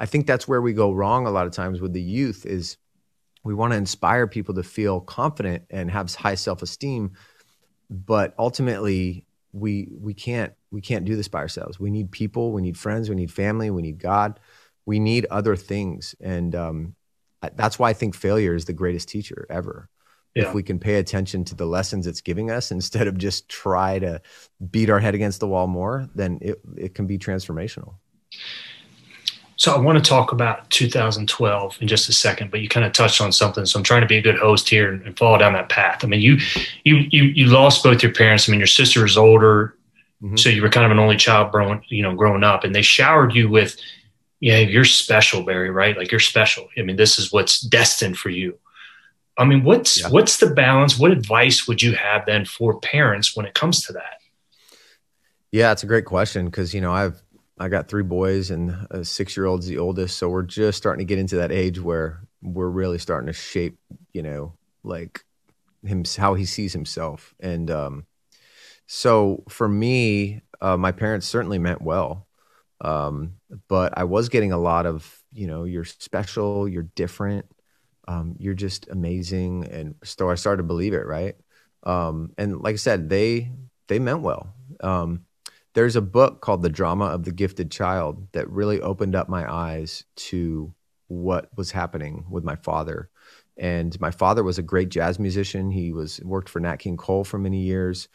I 0.00 0.06
think 0.06 0.26
that's 0.26 0.48
where 0.48 0.60
we 0.62 0.72
go 0.72 0.92
wrong 0.92 1.26
a 1.26 1.30
lot 1.30 1.46
of 1.46 1.52
times 1.52 1.80
with 1.80 1.92
the 1.92 2.02
youth 2.02 2.44
is 2.44 2.76
we 3.48 3.54
want 3.54 3.72
to 3.72 3.78
inspire 3.78 4.26
people 4.26 4.54
to 4.54 4.62
feel 4.62 5.00
confident 5.00 5.64
and 5.70 5.90
have 5.90 6.14
high 6.14 6.34
self 6.34 6.60
esteem 6.60 7.12
but 7.88 8.34
ultimately 8.38 9.24
we 9.54 9.88
we 9.98 10.12
can't 10.12 10.52
we 10.70 10.82
can't 10.82 11.06
do 11.06 11.16
this 11.16 11.28
by 11.28 11.38
ourselves. 11.38 11.80
We 11.80 11.90
need 11.90 12.10
people 12.10 12.52
we 12.52 12.60
need 12.60 12.76
friends 12.76 13.08
we 13.08 13.16
need 13.16 13.32
family 13.32 13.70
we 13.70 13.80
need 13.80 13.98
god. 13.98 14.38
We 14.84 14.98
need 15.00 15.26
other 15.30 15.56
things 15.56 16.14
and 16.20 16.54
um, 16.54 16.94
that's 17.54 17.78
why 17.78 17.88
i 17.88 17.94
think 17.94 18.14
failure 18.14 18.54
is 18.54 18.66
the 18.66 18.74
greatest 18.74 19.08
teacher 19.08 19.46
ever. 19.48 19.88
Yeah. 20.34 20.48
if 20.48 20.54
we 20.54 20.62
can 20.62 20.78
pay 20.78 20.96
attention 20.96 21.44
to 21.44 21.54
the 21.54 21.64
lessons 21.64 22.06
it's 22.06 22.20
giving 22.20 22.50
us 22.50 22.70
instead 22.70 23.06
of 23.08 23.16
just 23.16 23.48
try 23.48 23.98
to 23.98 24.20
beat 24.70 24.90
our 24.90 25.00
head 25.00 25.14
against 25.14 25.40
the 25.40 25.48
wall 25.48 25.66
more 25.66 26.06
then 26.14 26.38
it, 26.42 26.60
it 26.76 26.94
can 26.94 27.06
be 27.06 27.16
transformational 27.16 27.94
so 29.58 29.74
I 29.74 29.78
want 29.78 30.02
to 30.02 30.08
talk 30.08 30.30
about 30.30 30.70
2012 30.70 31.78
in 31.82 31.88
just 31.88 32.08
a 32.08 32.12
second, 32.12 32.52
but 32.52 32.60
you 32.60 32.68
kind 32.68 32.86
of 32.86 32.92
touched 32.92 33.20
on 33.20 33.32
something. 33.32 33.66
So 33.66 33.76
I'm 33.76 33.82
trying 33.82 34.02
to 34.02 34.06
be 34.06 34.16
a 34.16 34.22
good 34.22 34.38
host 34.38 34.68
here 34.68 34.92
and, 34.92 35.02
and 35.02 35.18
follow 35.18 35.36
down 35.36 35.52
that 35.54 35.68
path. 35.68 36.04
I 36.04 36.06
mean, 36.06 36.20
you 36.20 36.38
you 36.84 37.08
you 37.10 37.24
you 37.24 37.46
lost 37.46 37.82
both 37.82 38.00
your 38.00 38.14
parents. 38.14 38.48
I 38.48 38.52
mean, 38.52 38.60
your 38.60 38.68
sister 38.68 39.02
was 39.02 39.18
older, 39.18 39.74
mm-hmm. 40.22 40.36
so 40.36 40.48
you 40.48 40.62
were 40.62 40.68
kind 40.68 40.86
of 40.86 40.92
an 40.92 41.00
only 41.00 41.16
child 41.16 41.50
growing 41.50 41.82
you 41.88 42.04
know 42.04 42.14
growing 42.14 42.44
up, 42.44 42.62
and 42.62 42.72
they 42.72 42.82
showered 42.82 43.34
you 43.34 43.50
with, 43.50 43.76
yeah, 44.38 44.58
you're 44.58 44.84
special, 44.84 45.42
Barry, 45.42 45.70
right? 45.70 45.96
Like 45.96 46.12
you're 46.12 46.20
special. 46.20 46.68
I 46.78 46.82
mean, 46.82 46.94
this 46.94 47.18
is 47.18 47.32
what's 47.32 47.60
destined 47.60 48.16
for 48.16 48.30
you. 48.30 48.56
I 49.36 49.44
mean, 49.44 49.64
what's 49.64 50.02
yeah. 50.02 50.08
what's 50.08 50.36
the 50.36 50.50
balance? 50.50 50.96
What 50.96 51.10
advice 51.10 51.66
would 51.66 51.82
you 51.82 51.94
have 51.94 52.26
then 52.26 52.44
for 52.44 52.78
parents 52.78 53.36
when 53.36 53.44
it 53.44 53.54
comes 53.54 53.84
to 53.86 53.92
that? 53.94 54.18
Yeah, 55.50 55.72
it's 55.72 55.82
a 55.82 55.86
great 55.86 56.04
question 56.04 56.46
because 56.46 56.72
you 56.72 56.80
know 56.80 56.92
I've 56.92 57.20
I 57.60 57.68
got 57.68 57.88
three 57.88 58.02
boys, 58.02 58.50
and 58.50 58.86
a 58.90 59.04
six 59.04 59.36
year 59.36 59.46
old's 59.46 59.66
the 59.66 59.78
oldest. 59.78 60.16
So 60.16 60.28
we're 60.28 60.42
just 60.42 60.78
starting 60.78 61.06
to 61.06 61.08
get 61.08 61.18
into 61.18 61.36
that 61.36 61.52
age 61.52 61.80
where 61.80 62.22
we're 62.42 62.68
really 62.68 62.98
starting 62.98 63.26
to 63.26 63.32
shape, 63.32 63.78
you 64.12 64.22
know, 64.22 64.54
like 64.82 65.24
him 65.84 66.04
how 66.16 66.34
he 66.34 66.44
sees 66.44 66.72
himself. 66.72 67.34
And 67.40 67.70
um, 67.70 68.06
so 68.86 69.44
for 69.48 69.68
me, 69.68 70.42
uh, 70.60 70.76
my 70.76 70.92
parents 70.92 71.26
certainly 71.26 71.58
meant 71.58 71.82
well, 71.82 72.26
um, 72.80 73.34
but 73.68 73.96
I 73.96 74.04
was 74.04 74.28
getting 74.28 74.52
a 74.52 74.58
lot 74.58 74.86
of, 74.86 75.22
you 75.32 75.46
know, 75.46 75.64
you're 75.64 75.84
special, 75.84 76.68
you're 76.68 76.88
different, 76.94 77.46
um, 78.06 78.36
you're 78.38 78.54
just 78.54 78.88
amazing, 78.88 79.66
and 79.66 79.94
so 80.04 80.30
I 80.30 80.36
started 80.36 80.58
to 80.62 80.66
believe 80.66 80.94
it, 80.94 81.06
right? 81.06 81.36
Um, 81.82 82.32
and 82.38 82.60
like 82.60 82.74
I 82.74 82.76
said, 82.76 83.08
they 83.08 83.52
they 83.88 83.98
meant 83.98 84.20
well. 84.20 84.54
Um, 84.80 85.24
there's 85.78 85.94
a 85.94 86.02
book 86.02 86.40
called 86.40 86.60
The 86.60 86.68
Drama 86.68 87.04
of 87.04 87.22
the 87.22 87.30
Gifted 87.30 87.70
Child 87.70 88.26
that 88.32 88.50
really 88.50 88.80
opened 88.80 89.14
up 89.14 89.28
my 89.28 89.48
eyes 89.48 90.02
to 90.16 90.74
what 91.06 91.56
was 91.56 91.70
happening 91.70 92.26
with 92.28 92.42
my 92.42 92.56
father. 92.56 93.10
And 93.56 93.98
my 94.00 94.10
father 94.10 94.42
was 94.42 94.58
a 94.58 94.62
great 94.64 94.88
jazz 94.88 95.20
musician. 95.20 95.70
He 95.70 95.92
was 95.92 96.20
worked 96.24 96.48
for 96.48 96.58
Nat 96.58 96.78
King 96.78 96.96
Cole 96.96 97.22
for 97.22 97.38
many 97.38 97.60
years. 97.60 98.08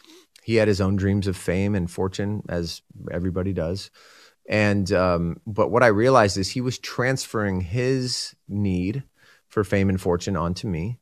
He 0.44 0.56
had 0.56 0.68
his 0.68 0.82
own 0.82 0.98
dreams 0.98 1.26
of 1.26 1.38
fame 1.38 1.74
and 1.74 1.90
fortune, 1.90 2.44
as 2.50 2.82
everybody 3.10 3.54
does. 3.54 3.92
And 4.50 4.92
um, 4.92 5.40
but 5.48 5.72
what 5.72 5.84
I 5.84 5.88
realized 5.88 6.36
is 6.36 6.50
he 6.50 6.60
was 6.60 6.78
transferring 6.78 7.62
his 7.62 8.36
need 8.50 9.04
for 9.48 9.64
fame 9.64 9.88
and 9.88 10.02
fortune 10.02 10.36
onto 10.36 10.68
me 10.68 11.00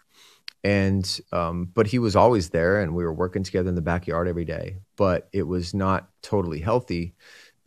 and 0.63 1.19
um, 1.31 1.65
but 1.73 1.87
he 1.87 1.99
was 1.99 2.15
always 2.15 2.49
there 2.49 2.81
and 2.81 2.95
we 2.95 3.03
were 3.03 3.13
working 3.13 3.43
together 3.43 3.69
in 3.69 3.75
the 3.75 3.81
backyard 3.81 4.27
every 4.27 4.45
day. 4.45 4.77
But 4.95 5.27
it 5.33 5.43
was 5.43 5.73
not 5.73 6.09
totally 6.21 6.59
healthy 6.59 7.13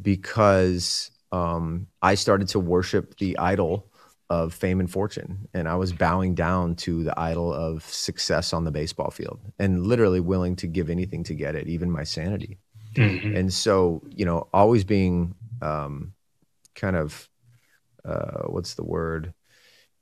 because 0.01 1.11
um, 1.33 1.87
i 2.03 2.15
started 2.15 2.49
to 2.49 2.61
worship 2.61 3.17
the 3.19 3.39
idol 3.39 3.91
of 4.31 4.55
fame 4.55 4.81
and 4.81 4.91
fortune. 4.91 5.49
And 5.55 5.69
i 5.69 5.75
was 5.75 5.93
bowing 5.93 6.35
down 6.35 6.77
to 6.77 7.03
the 7.05 7.19
idol 7.19 7.53
of 7.53 7.85
success 7.85 8.53
on 8.53 8.65
the 8.65 8.71
baseball 8.71 9.11
field 9.11 9.41
and 9.59 9.87
literally 9.87 10.21
willing 10.21 10.57
to 10.57 10.67
give 10.67 10.91
anything 10.91 11.25
to 11.25 11.35
get 11.35 11.55
it 11.55 11.67
even 11.67 11.91
my 11.91 12.05
sanity. 12.05 12.59
Mm-hmm. 12.95 13.37
and 13.37 13.53
so 13.53 14.03
you 14.09 14.25
know 14.25 14.47
always 14.53 14.85
being 14.85 15.35
um, 15.63 16.13
kind 16.77 16.95
of 16.95 17.29
uh, 18.05 18.43
what's 18.47 18.75
the 18.75 18.85
word 18.85 19.35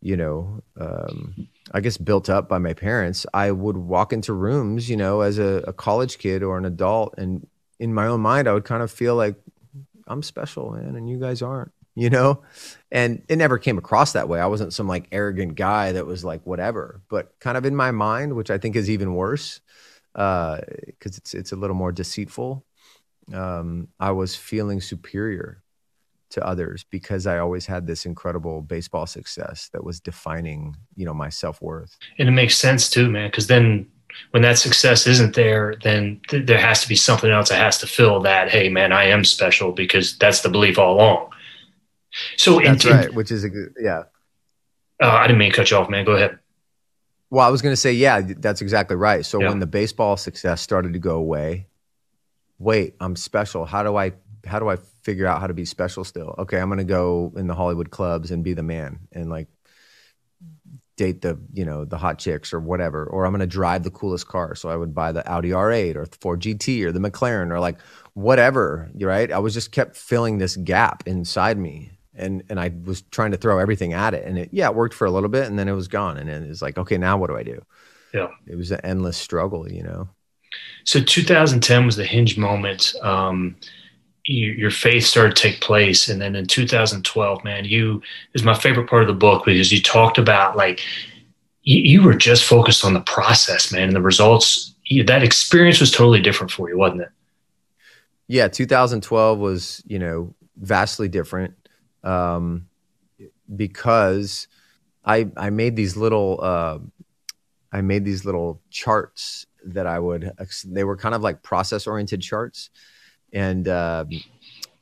you 0.03 0.17
know, 0.17 0.61
um, 0.79 1.49
I 1.71 1.81
guess 1.81 1.97
built 1.97 2.29
up 2.29 2.49
by 2.49 2.59
my 2.59 2.75
parents, 2.75 3.25
I 3.33 3.53
would 3.53 3.77
walk 3.77 4.13
into 4.13 4.33
rooms, 4.33 4.91
you 4.91 4.97
know, 4.97 5.21
as 5.21 5.39
a, 5.39 5.63
a, 5.69 5.73
college 5.73 6.19
kid 6.19 6.43
or 6.43 6.59
an 6.59 6.65
adult, 6.65 7.15
and 7.17 7.47
in 7.79 7.95
my 7.95 8.09
own 8.09 8.21
mind, 8.21 8.49
I 8.49 8.53
would 8.53 8.65
kind 8.65 8.83
of 8.83 8.91
feel 8.91 9.15
like 9.15 9.37
I'm 10.09 10.25
special, 10.25 10.73
man, 10.73 10.97
and 10.97 11.09
you 11.09 11.21
guys 11.21 11.41
aren't, 11.41 11.71
you 11.95 12.11
know, 12.11 12.43
and 12.91 13.23
it 13.29 13.37
never 13.37 13.59
came 13.59 13.79
across 13.79 14.13
that 14.13 14.29
way. 14.29 14.41
I 14.41 14.47
wasn't 14.47 14.75
some 14.75 14.89
like 14.89 15.07
arrogant 15.13 15.55
guy 15.55 15.93
that 15.93 16.05
was 16.05 16.25
like 16.25 16.45
whatever, 16.45 17.01
but 17.09 17.39
kind 17.39 17.57
of 17.57 17.65
in 17.65 17.77
my 17.77 17.93
mind, 17.93 18.35
which 18.35 18.51
I 18.51 18.59
think 18.59 18.75
is 18.75 18.91
even 18.91 19.15
worse, 19.15 19.61
because 20.13 20.61
uh, 20.61 21.17
it's 21.17 21.33
it's 21.33 21.53
a 21.53 21.57
little 21.57 21.77
more 21.77 21.93
deceitful. 21.93 22.65
Um, 23.33 23.87
I 24.01 24.11
was 24.11 24.35
feeling 24.35 24.81
superior 24.81 25.62
to 26.33 26.47
others 26.47 26.85
because 26.91 27.27
I 27.27 27.39
always 27.39 27.67
had 27.67 27.87
this 27.87 28.05
incredible 28.07 28.63
baseball 28.63 29.07
success 29.07 29.71
that 29.73 29.85
was 29.85 30.01
defining, 30.01 30.77
you 30.97 31.05
know, 31.05 31.15
my 31.15 31.29
self-worth. 31.29 31.97
And 32.19 32.29
it 32.29 32.33
makes 32.33 32.57
sense 32.57 32.91
too, 32.91 33.11
man, 33.11 33.29
because 33.29 33.47
then 33.47 33.87
when 34.33 34.43
that 34.43 34.59
success 34.59 35.07
isn't 35.07 35.35
there, 35.35 35.77
then 35.83 36.21
th- 36.29 36.47
there 36.47 36.59
has 36.59 36.83
to 36.83 36.89
be 36.89 36.97
something 36.97 37.31
else 37.31 37.49
that 37.49 37.57
has 37.57 37.79
to 37.79 37.87
fill 37.87 38.21
that. 38.21 38.51
Hey, 38.51 38.69
man, 38.69 38.93
I 38.93 39.05
am 39.05 39.25
special 39.25 39.73
because 39.73 40.19
that's 40.19 40.41
the 40.41 40.49
belief 40.49 40.79
all 40.79 40.95
along. 40.95 41.31
So 42.37 42.61
that's 42.61 42.85
in, 42.85 42.93
right, 42.93 43.15
which 43.15 43.31
is 43.31 43.45
a 43.45 43.49
good, 43.49 43.75
yeah. 43.81 44.05
Uh, 45.03 45.09
I 45.09 45.27
didn't 45.27 45.39
mean 45.39 45.51
to 45.51 45.57
cut 45.57 45.71
you 45.71 45.79
off, 45.79 45.89
man. 45.89 46.05
Go 46.05 46.13
ahead. 46.13 46.39
Well, 47.31 47.47
I 47.47 47.51
was 47.51 47.63
going 47.63 47.73
to 47.73 47.81
say, 47.81 47.93
yeah, 47.93 48.21
that's 48.21 48.61
exactly 48.61 48.97
right. 48.97 49.25
So 49.25 49.41
yeah. 49.41 49.49
when 49.49 49.59
the 49.59 49.67
baseball 49.67 50.19
success 50.19 50.61
started 50.61 50.93
to 50.93 50.99
go 50.99 51.17
away, 51.17 51.67
wait, 52.59 52.95
I'm 53.01 53.17
special. 53.17 53.65
How 53.65 53.83
do 53.83 53.97
I 53.97 54.13
how 54.47 54.59
do 54.59 54.69
I 54.69 54.77
figure 55.03 55.27
out 55.27 55.41
how 55.41 55.47
to 55.47 55.55
be 55.55 55.65
special 55.65 56.05
still? 56.05 56.35
Okay, 56.39 56.59
I'm 56.59 56.69
gonna 56.69 56.85
go 56.85 57.33
in 57.37 57.47
the 57.47 57.55
Hollywood 57.55 57.91
clubs 57.91 58.31
and 58.31 58.45
be 58.45 58.55
the 58.55 58.63
man 58.63 59.01
and 59.13 59.31
like 59.31 59.49
date 60.97 61.23
the 61.23 61.39
you 61.53 61.65
know 61.65 61.85
the 61.85 61.97
hot 61.97 62.19
chicks 62.19 62.53
or 62.53 62.61
whatever 62.61 63.07
or 63.07 63.25
i'm 63.25 63.33
going 63.33 63.41
to 63.41 63.47
drive 63.47 63.83
the 63.83 63.91
coolest 63.91 64.29
car. 64.29 64.55
So 64.55 64.69
i 64.69 64.77
would 64.77 64.95
buy 64.95 65.13
the 65.13 65.27
audi 65.29 65.51
r8 65.51 65.97
or 65.97 66.07
the 66.07 66.17
ford 66.21 66.41
gt 66.41 66.85
or 66.85 66.93
the 66.93 67.01
mclaren 67.01 67.51
or 67.51 67.61
like 67.61 67.81
whatever 68.15 68.91
right? 69.01 69.33
I 69.33 69.39
was 69.39 69.55
just 69.55 69.73
kept 69.73 69.97
filling 69.97 70.39
this 70.39 70.57
gap 70.57 71.03
inside 71.07 71.57
me 71.59 71.93
and 72.15 72.43
and 72.51 72.61
i 72.61 72.71
was 72.85 73.03
trying 73.03 73.31
to 73.31 73.39
throw 73.39 73.59
everything 73.59 73.95
at 73.95 74.13
it. 74.15 74.25
And 74.27 74.39
it 74.39 74.51
yeah 74.53 74.69
it 74.69 74.75
worked 74.75 74.95
for 74.95 75.07
a 75.07 75.11
little 75.11 75.31
bit 75.31 75.47
and 75.47 75.59
then 75.59 75.69
it 75.69 75.73
was 75.73 75.89
gone. 75.89 76.19
And 76.19 76.29
it 76.29 76.49
was 76.49 76.63
like 76.63 76.77
okay 76.77 76.99
now 76.99 77.17
what 77.17 77.29
do 77.29 77.37
i 77.37 77.43
do? 77.43 77.63
Yeah. 78.13 78.29
It 78.47 78.57
was 78.57 78.71
an 78.71 78.81
endless 78.85 79.17
struggle 79.17 79.71
you 79.71 79.83
know? 79.83 80.09
So 80.85 81.03
2010 81.03 81.87
was 81.87 81.97
the 81.97 82.05
hinge 82.05 82.37
moment. 82.37 82.95
Um 83.03 83.57
you, 84.25 84.53
your 84.53 84.71
faith 84.71 85.05
started 85.05 85.37
to 85.37 85.43
take 85.43 85.61
place. 85.61 86.09
And 86.09 86.21
then 86.21 86.35
in 86.35 86.47
2012 86.47 87.45
man 87.45 87.65
you 87.65 88.03
is 88.35 88.43
my 88.43 88.55
favorite 88.55 88.89
part 88.89 89.03
of 89.03 89.09
the 89.09 89.15
book 89.15 89.45
because 89.45 89.73
you 89.73 89.81
talked 89.81 90.19
about 90.19 90.57
like 90.57 90.81
you, 91.63 91.81
you 91.83 92.03
were 92.03 92.15
just 92.15 92.45
focused 92.45 92.85
on 92.85 92.95
the 92.95 93.01
process 93.01 93.73
man 93.73 93.85
and 93.85 93.97
the 93.97 94.03
results. 94.03 94.75
You, 94.85 95.05
that 95.05 95.23
experience 95.23 95.81
was 95.81 95.91
totally 95.91 96.21
different 96.21 96.51
for 96.51 96.69
you 96.69 96.79
wasn't 96.79 97.03
it? 97.03 97.11
Yeah 98.29 98.49
2012 98.49 99.39
was 99.39 99.83
you 99.87 99.99
know 99.99 100.35
vastly 100.57 101.09
different 101.09 101.55
um, 102.05 102.69
because 103.55 104.49
i 105.05 105.29
i 105.37 105.51
made 105.51 105.77
these 105.77 105.97
little 105.97 106.39
uh, 106.43 106.79
i 107.73 107.81
made 107.81 108.05
these 108.05 108.25
little 108.25 108.61
charts 108.71 109.47
that 109.65 109.87
i 109.87 109.99
would 109.99 110.31
they 110.67 110.85
were 110.85 110.97
kind 110.97 111.15
of 111.15 111.23
like 111.23 111.43
process 111.43 111.87
oriented 111.87 112.23
charts 112.23 112.71
and 113.33 113.67
uh, 113.67 114.05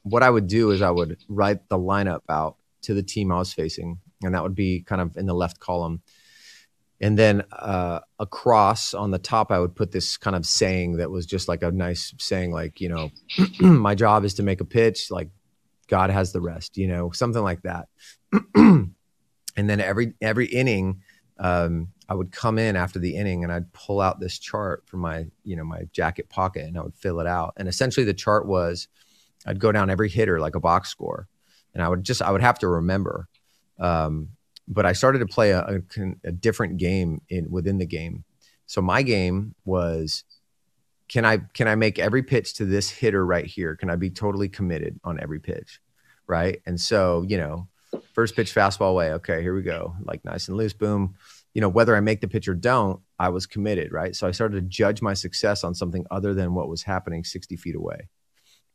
what 0.03 0.23
I 0.23 0.31
would 0.31 0.47
do 0.47 0.71
is 0.71 0.83
I 0.83 0.91
would 0.91 1.19
write 1.29 1.69
the 1.69 1.79
lineup 1.79 2.23
out 2.29 2.57
to 2.83 2.95
the 2.95 3.03
team 3.03 3.31
I 3.31 3.39
was 3.39 3.53
facing, 3.53 3.99
and 4.23 4.35
that 4.35 4.43
would 4.43 4.55
be 4.55 4.83
kind 4.83 5.01
of 5.01 5.17
in 5.17 5.27
the 5.27 5.35
left 5.35 5.61
column. 5.61 6.03
And 7.03 7.19
then 7.19 7.45
uh, 7.53 8.01
across 8.19 8.93
on 8.93 9.11
the 9.11 9.19
top, 9.19 9.51
I 9.51 9.59
would 9.59 9.75
put 9.75 9.91
this 9.91 10.19
kind 10.19 10.37
of 10.37 10.45
saying 10.45 10.99
that 10.99 11.11
was 11.11 11.25
just 11.25 11.49
like 11.49 11.63
a 11.63 11.71
nice 11.71 12.13
saying, 12.19 12.53
like, 12.53 12.81
you 12.81 12.91
know, 12.91 13.11
my 13.61 13.95
job 13.95 14.25
is 14.25 14.35
to 14.35 14.43
make 14.43 14.61
a 14.61 14.67
pitch, 14.67 15.11
like 15.11 15.31
God 15.89 16.11
has 16.11 16.33
the 16.33 16.41
rest, 16.41 16.77
you 16.77 16.89
know, 16.89 17.11
something 17.11 17.43
like 17.43 17.63
that. 17.63 17.89
and 18.55 18.95
then 19.57 19.81
every 19.81 20.13
every 20.21 20.47
inning, 20.47 21.01
um, 21.41 21.89
I 22.09 22.15
would 22.15 22.33
come 22.33 22.59
in 22.59 22.77
after 22.77 22.99
the 22.99 23.17
inning 23.17 23.45
and 23.45 23.53
I'd 23.53 23.73
pull 23.73 24.01
out 24.01 24.21
this 24.21 24.39
chart 24.39 24.85
from 24.87 25.01
my, 25.01 25.27
you 25.43 25.57
know, 25.57 25.65
my 25.65 25.89
jacket 25.93 26.29
pocket 26.29 26.67
and 26.67 26.79
I 26.79 26.83
would 26.83 26.95
fill 26.95 27.19
it 27.19 27.27
out. 27.27 27.55
And 27.57 27.67
essentially 27.67 28.05
the 28.05 28.15
chart 28.15 28.47
was 28.47 28.89
I'd 29.47 29.59
go 29.59 29.73
down 29.73 29.89
every 29.89 30.11
hitter 30.11 30.39
like 30.39 30.55
a 30.55 30.61
box 30.61 30.91
score 30.91 31.29
and 31.73 31.83
I 31.83 31.89
would 31.89 32.05
just, 32.05 32.21
I 32.21 32.31
would 32.31 32.43
have 32.43 32.59
to 32.59 32.69
remember. 32.69 33.29
Um, 33.79 34.29
but 34.69 34.85
I 34.85 34.93
started 34.93 35.21
to 35.21 35.27
play 35.27 35.53
a, 35.53 35.61
a, 35.61 35.81
a 36.25 36.33
different 36.33 36.77
game 36.77 37.23
in 37.31 37.51
within 37.51 37.79
the 37.79 37.87
game. 37.87 38.25
So 38.67 38.83
my 38.83 39.03
game 39.03 39.55
was, 39.65 40.25
can 41.09 41.25
I, 41.25 41.39
can 41.55 41.67
I 41.67 41.75
make 41.75 41.99
every 41.99 42.23
pitch 42.23 42.55
to 42.55 42.67
this 42.67 42.91
hitter 42.91 43.25
right 43.25 43.47
here? 43.47 43.75
Can 43.77 43.89
I 43.89 43.97
be 43.97 44.11
totally 44.11 44.49
committed 44.49 45.01
on 45.03 45.19
every 45.21 45.41
pitch? 45.41 45.81
Right. 46.27 46.61
And 46.67 46.79
so, 46.79 47.25
you 47.27 47.39
know, 47.39 47.67
first 48.13 48.37
pitch 48.37 48.55
fastball 48.55 48.91
away. 48.91 49.13
Okay, 49.15 49.43
here 49.43 49.55
we 49.55 49.63
go. 49.63 49.95
Like 50.03 50.25
nice 50.25 50.49
and 50.49 50.57
loose, 50.57 50.73
boom 50.73 51.15
you 51.55 51.61
know, 51.61 51.69
whether 51.69 51.97
I 51.97 52.01
make 52.01 52.21
the 52.21 52.29
pitch 52.29 52.49
or 52.49 52.55
don't, 52.55 53.01
I 53.19 53.31
was 53.31 53.47
committed, 53.47 53.93
right? 53.93 54.15
So 54.15 54.27
I 54.27 54.31
started 54.31 54.57
to 54.57 54.69
judge 54.69 55.03
my 55.03 55.15
success 55.15 55.65
on 55.65 55.75
something 55.75 56.07
other 56.11 56.33
than 56.33 56.55
what 56.55 56.69
was 56.69 56.83
happening 56.83 57.25
60 57.25 57.57
feet 57.57 57.75
away. 57.75 58.09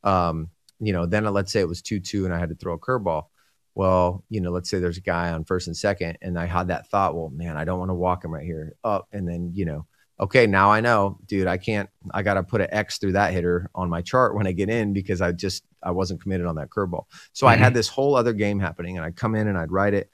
Um, 0.04 0.50
you 0.80 0.92
know, 0.92 1.06
then 1.06 1.24
let's 1.26 1.52
say 1.52 1.62
it 1.62 1.68
was 1.68 1.82
2 1.82 2.02
2 2.02 2.26
and 2.26 2.34
I 2.34 2.40
had 2.40 2.50
to 2.50 2.56
throw 2.56 2.74
a 2.74 2.80
curveball. 2.80 3.28
Well, 3.76 4.24
you 4.30 4.42
know, 4.42 4.52
let's 4.52 4.70
say 4.70 4.80
there's 4.80 4.98
a 4.98 5.02
guy 5.02 5.32
on 5.32 5.46
first 5.46 5.68
and 5.68 5.76
second, 5.76 6.18
and 6.22 6.40
I 6.40 6.46
had 6.46 6.68
that 6.68 6.88
thought, 6.88 7.16
well, 7.16 7.30
man, 7.30 7.58
I 7.58 7.66
don't 7.66 7.80
want 7.80 7.90
to 7.90 7.96
walk 7.96 8.24
him 8.24 8.34
right 8.34 8.46
here 8.46 8.76
up. 8.84 9.08
And 9.12 9.28
then, 9.28 9.52
you 9.54 9.66
know, 9.66 9.86
okay, 10.20 10.48
now 10.48 10.72
I 10.72 10.82
know, 10.82 11.20
dude, 11.26 11.48
I 11.48 11.58
can't, 11.58 11.90
I 12.12 12.24
got 12.24 12.36
to 12.36 12.44
put 12.44 12.62
an 12.62 12.68
X 12.72 12.98
through 12.98 13.14
that 13.14 13.34
hitter 13.34 13.70
on 13.76 13.90
my 13.90 14.02
chart 14.02 14.36
when 14.36 14.48
I 14.48 14.54
get 14.54 14.70
in 14.70 14.94
because 14.94 15.22
I 15.22 15.32
just, 15.32 15.64
I 15.84 15.92
wasn't 15.92 16.22
committed 16.22 16.48
on 16.48 16.56
that 16.56 16.70
curveball. 16.70 17.06
So 17.34 17.46
mm-hmm. 17.46 17.54
I 17.54 17.56
had 17.56 17.68
mm-hmm. 17.68 17.76
this 17.76 17.90
whole 17.90 18.16
other 18.16 18.34
game 18.34 18.60
happening, 18.60 18.98
and 18.98 19.06
I'd 19.06 19.16
come 19.16 19.36
in 19.36 19.48
and 19.48 19.58
I'd 19.58 19.72
write 19.72 19.94
it 19.94 20.10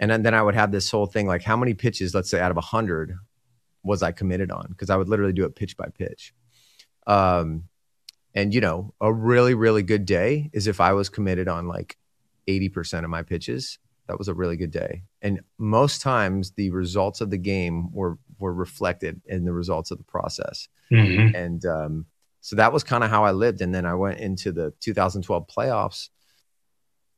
and 0.00 0.10
then, 0.10 0.22
then 0.22 0.34
I 0.34 0.42
would 0.42 0.54
have 0.54 0.72
this 0.72 0.90
whole 0.90 1.06
thing 1.06 1.26
like 1.26 1.42
how 1.42 1.56
many 1.56 1.74
pitches, 1.74 2.14
let's 2.14 2.30
say 2.30 2.40
out 2.40 2.50
of 2.50 2.56
a 2.56 2.62
hundred, 2.62 3.14
was 3.84 4.02
I 4.02 4.12
committed 4.12 4.50
on? 4.50 4.66
Because 4.70 4.88
I 4.88 4.96
would 4.96 5.10
literally 5.10 5.34
do 5.34 5.44
it 5.44 5.54
pitch 5.54 5.76
by 5.76 5.88
pitch. 5.96 6.32
Um, 7.06 7.64
and 8.34 8.54
you 8.54 8.62
know, 8.62 8.94
a 9.00 9.12
really 9.12 9.54
really 9.54 9.82
good 9.82 10.06
day 10.06 10.50
is 10.52 10.66
if 10.66 10.80
I 10.80 10.94
was 10.94 11.08
committed 11.08 11.48
on 11.48 11.68
like 11.68 11.98
eighty 12.48 12.68
percent 12.68 13.04
of 13.04 13.10
my 13.10 13.22
pitches. 13.22 13.78
That 14.10 14.18
was 14.18 14.28
a 14.28 14.34
really 14.34 14.56
good 14.56 14.72
day. 14.72 15.04
And 15.22 15.40
most 15.56 16.02
times, 16.02 16.50
the 16.50 16.70
results 16.70 17.20
of 17.20 17.30
the 17.30 17.38
game 17.38 17.92
were 17.92 18.18
were 18.38 18.52
reflected 18.52 19.20
in 19.26 19.44
the 19.44 19.52
results 19.52 19.90
of 19.90 19.98
the 19.98 20.04
process. 20.04 20.68
Mm-hmm. 20.92 21.36
And 21.36 21.64
um, 21.64 22.06
so 22.40 22.56
that 22.56 22.72
was 22.72 22.82
kind 22.82 23.04
of 23.04 23.10
how 23.10 23.24
I 23.24 23.30
lived. 23.30 23.60
And 23.60 23.74
then 23.74 23.86
I 23.86 23.94
went 23.94 24.18
into 24.18 24.50
the 24.50 24.72
2012 24.80 25.46
playoffs 25.46 26.08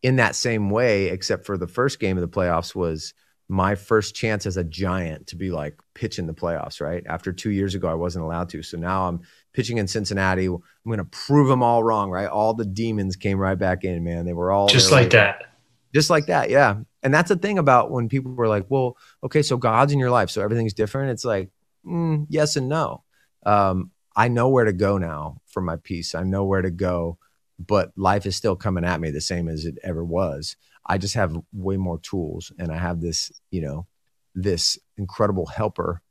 in 0.03 0.17
that 0.17 0.35
same 0.35 0.69
way, 0.69 1.09
except 1.09 1.47
for 1.47 1.57
the 1.57 1.67
first 1.67 1.99
game 1.99 2.19
of 2.19 2.21
the 2.21 2.29
playoffs 2.29 2.75
was 2.75 3.15
my 3.49 3.75
first 3.75 4.15
chance 4.15 4.47
as 4.47 4.57
a 4.57 4.65
giant 4.65 5.29
to 5.29 5.37
be 5.37 5.51
like 5.51 5.79
pitching 5.95 6.27
the 6.27 6.35
playoffs, 6.35 6.81
right? 6.81 7.05
After 7.07 7.33
two 7.33 7.51
years 7.51 7.75
ago, 7.75 7.89
I 7.89 7.95
wasn't 7.95 8.25
allowed 8.25 8.49
to. 8.51 8.63
So 8.63 8.79
now 8.79 9.09
I'm 9.09 9.21
pitching 9.53 9.79
in 9.79 9.87
Cincinnati. 9.87 10.47
I'm 10.47 10.61
going 10.87 10.99
to 10.99 11.05
prove 11.05 11.49
them 11.49 11.63
all 11.63 11.85
wrong, 11.85 12.11
right? 12.11 12.29
All 12.29 12.55
the 12.55 12.65
demons 12.65 13.17
came 13.17 13.39
right 13.39 13.59
back 13.59 13.85
in, 13.85 14.03
man. 14.05 14.25
They 14.25 14.33
were 14.33 14.51
all 14.51 14.69
just 14.69 14.91
like 14.91 15.11
that. 15.11 15.52
Just 15.95 16.11
like 16.11 16.27
that. 16.27 16.51
Yeah. 16.51 16.77
And 17.03 17.13
that's 17.13 17.29
the 17.29 17.37
thing 17.37 17.59
about 17.59 17.91
when 17.91 18.09
people 18.09 18.33
were 18.33 18.49
like, 18.49 18.67
well, 18.69 18.97
okay, 19.23 19.43
so 19.43 19.57
God's 19.57 19.93
in 19.93 19.99
your 19.99 20.11
life. 20.11 20.31
So 20.31 20.43
everything's 20.43 20.75
different. 20.75 21.11
It's 21.11 21.25
like, 21.25 21.51
mm, 21.85 22.27
yes 22.29 22.57
and 22.57 22.69
no. 22.69 23.03
Um, 23.45 23.91
I 24.15 24.29
know 24.29 24.49
where 24.49 24.65
to 24.65 24.73
go 24.73 24.99
now 24.99 25.39
for 25.47 25.61
my 25.61 25.77
peace. 25.77 26.15
I 26.15 26.23
know 26.23 26.45
where 26.45 26.63
to 26.63 26.71
go 26.71 27.19
but 27.67 27.93
life 27.97 28.27
is 28.27 28.37
still 28.37 28.57
coming 28.57 28.85
at 28.85 29.01
me 29.01 29.11
the 29.11 29.21
same 29.21 29.49
as 29.49 29.65
it 29.65 29.79
ever 29.83 30.05
was. 30.05 30.57
I 30.87 30.99
just 30.99 31.15
have 31.15 31.37
way 31.53 31.77
more 31.77 31.99
tools 31.99 32.53
and 32.59 32.73
I 32.73 32.79
have 32.79 33.01
this, 33.01 33.31
you 33.51 33.61
know, 33.61 33.87
this 34.35 34.79
incredible 34.97 35.47
helper 35.47 36.03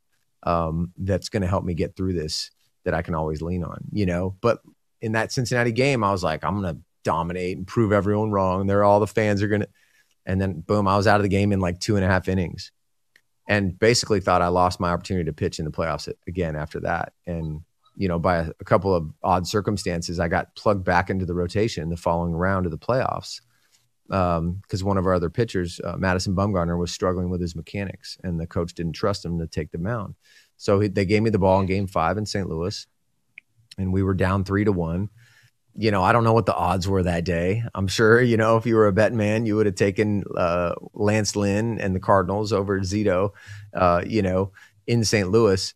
um, 0.44 0.92
that's 0.96 1.28
going 1.28 1.42
to 1.42 1.48
help 1.48 1.64
me 1.64 1.74
get 1.74 1.96
through 1.96 2.14
this 2.14 2.50
that 2.84 2.94
I 2.94 3.02
can 3.02 3.14
always 3.14 3.42
lean 3.42 3.64
on, 3.64 3.84
you 3.92 4.06
know. 4.06 4.36
But 4.40 4.60
in 5.00 5.12
that 5.12 5.32
Cincinnati 5.32 5.72
game, 5.72 6.02
I 6.02 6.10
was 6.10 6.24
like, 6.24 6.44
I'm 6.44 6.60
going 6.60 6.76
to 6.76 6.80
dominate 7.04 7.56
and 7.56 7.66
prove 7.66 7.92
everyone 7.92 8.30
wrong. 8.30 8.60
And 8.60 8.70
they're 8.70 8.84
all 8.84 9.00
the 9.00 9.06
fans 9.06 9.42
are 9.42 9.48
to, 9.48 9.68
and 10.26 10.40
then 10.40 10.60
boom, 10.60 10.86
I 10.86 10.96
was 10.96 11.06
out 11.06 11.16
of 11.16 11.22
the 11.22 11.28
game 11.28 11.52
in 11.52 11.60
like 11.60 11.80
two 11.80 11.96
and 11.96 12.04
a 12.04 12.08
half 12.08 12.28
innings 12.28 12.72
and 13.48 13.78
basically 13.78 14.20
thought 14.20 14.42
I 14.42 14.48
lost 14.48 14.80
my 14.80 14.90
opportunity 14.90 15.24
to 15.24 15.32
pitch 15.32 15.58
in 15.58 15.64
the 15.64 15.70
playoffs 15.70 16.12
again 16.26 16.56
after 16.56 16.80
that. 16.80 17.12
And 17.26 17.62
you 17.96 18.08
know, 18.08 18.18
by 18.18 18.36
a, 18.38 18.50
a, 18.58 18.64
couple 18.64 18.94
of 18.94 19.12
odd 19.22 19.46
circumstances, 19.46 20.18
I 20.18 20.28
got 20.28 20.54
plugged 20.56 20.84
back 20.84 21.10
into 21.10 21.26
the 21.26 21.34
rotation 21.34 21.90
the 21.90 21.96
following 21.96 22.32
round 22.32 22.64
of 22.64 22.72
the 22.72 22.78
playoffs 22.78 23.42
because 24.06 24.82
um, 24.82 24.86
one 24.86 24.98
of 24.98 25.06
our 25.06 25.14
other 25.14 25.30
pitchers, 25.30 25.80
uh, 25.84 25.96
Madison 25.96 26.34
Bumgarner, 26.34 26.78
was 26.78 26.92
struggling 26.92 27.30
with 27.30 27.40
his 27.40 27.54
mechanics, 27.54 28.18
and 28.22 28.40
the 28.40 28.46
coach 28.46 28.74
didn't 28.74 28.94
trust 28.94 29.24
him 29.24 29.38
to 29.38 29.46
take 29.46 29.70
the 29.70 29.78
mound. 29.78 30.14
So 30.56 30.80
he, 30.80 30.88
they 30.88 31.04
gave 31.04 31.22
me 31.22 31.30
the 31.30 31.38
ball 31.38 31.60
in 31.60 31.66
Game 31.66 31.86
Five 31.86 32.18
in 32.18 32.26
St. 32.26 32.48
Louis, 32.48 32.86
and 33.78 33.92
we 33.92 34.02
were 34.02 34.14
down 34.14 34.44
three 34.44 34.64
to 34.64 34.72
one. 34.72 35.08
You 35.74 35.90
know, 35.90 36.02
I 36.02 36.12
don't 36.12 36.24
know 36.24 36.34
what 36.34 36.46
the 36.46 36.54
odds 36.54 36.86
were 36.86 37.02
that 37.02 37.24
day. 37.24 37.64
I'm 37.74 37.88
sure, 37.88 38.20
you 38.20 38.36
know, 38.36 38.56
if 38.56 38.66
you 38.66 38.74
were 38.76 38.86
a 38.86 38.92
bet 38.92 39.12
man, 39.12 39.46
you 39.46 39.56
would 39.56 39.66
have 39.66 39.74
taken 39.74 40.24
uh, 40.36 40.74
Lance 40.92 41.34
Lynn 41.34 41.80
and 41.80 41.94
the 41.94 42.00
Cardinals 42.00 42.52
over 42.52 42.80
Zito, 42.80 43.30
uh, 43.72 44.02
you 44.06 44.20
know, 44.20 44.52
in 44.86 45.04
St. 45.04 45.30
Louis 45.30 45.72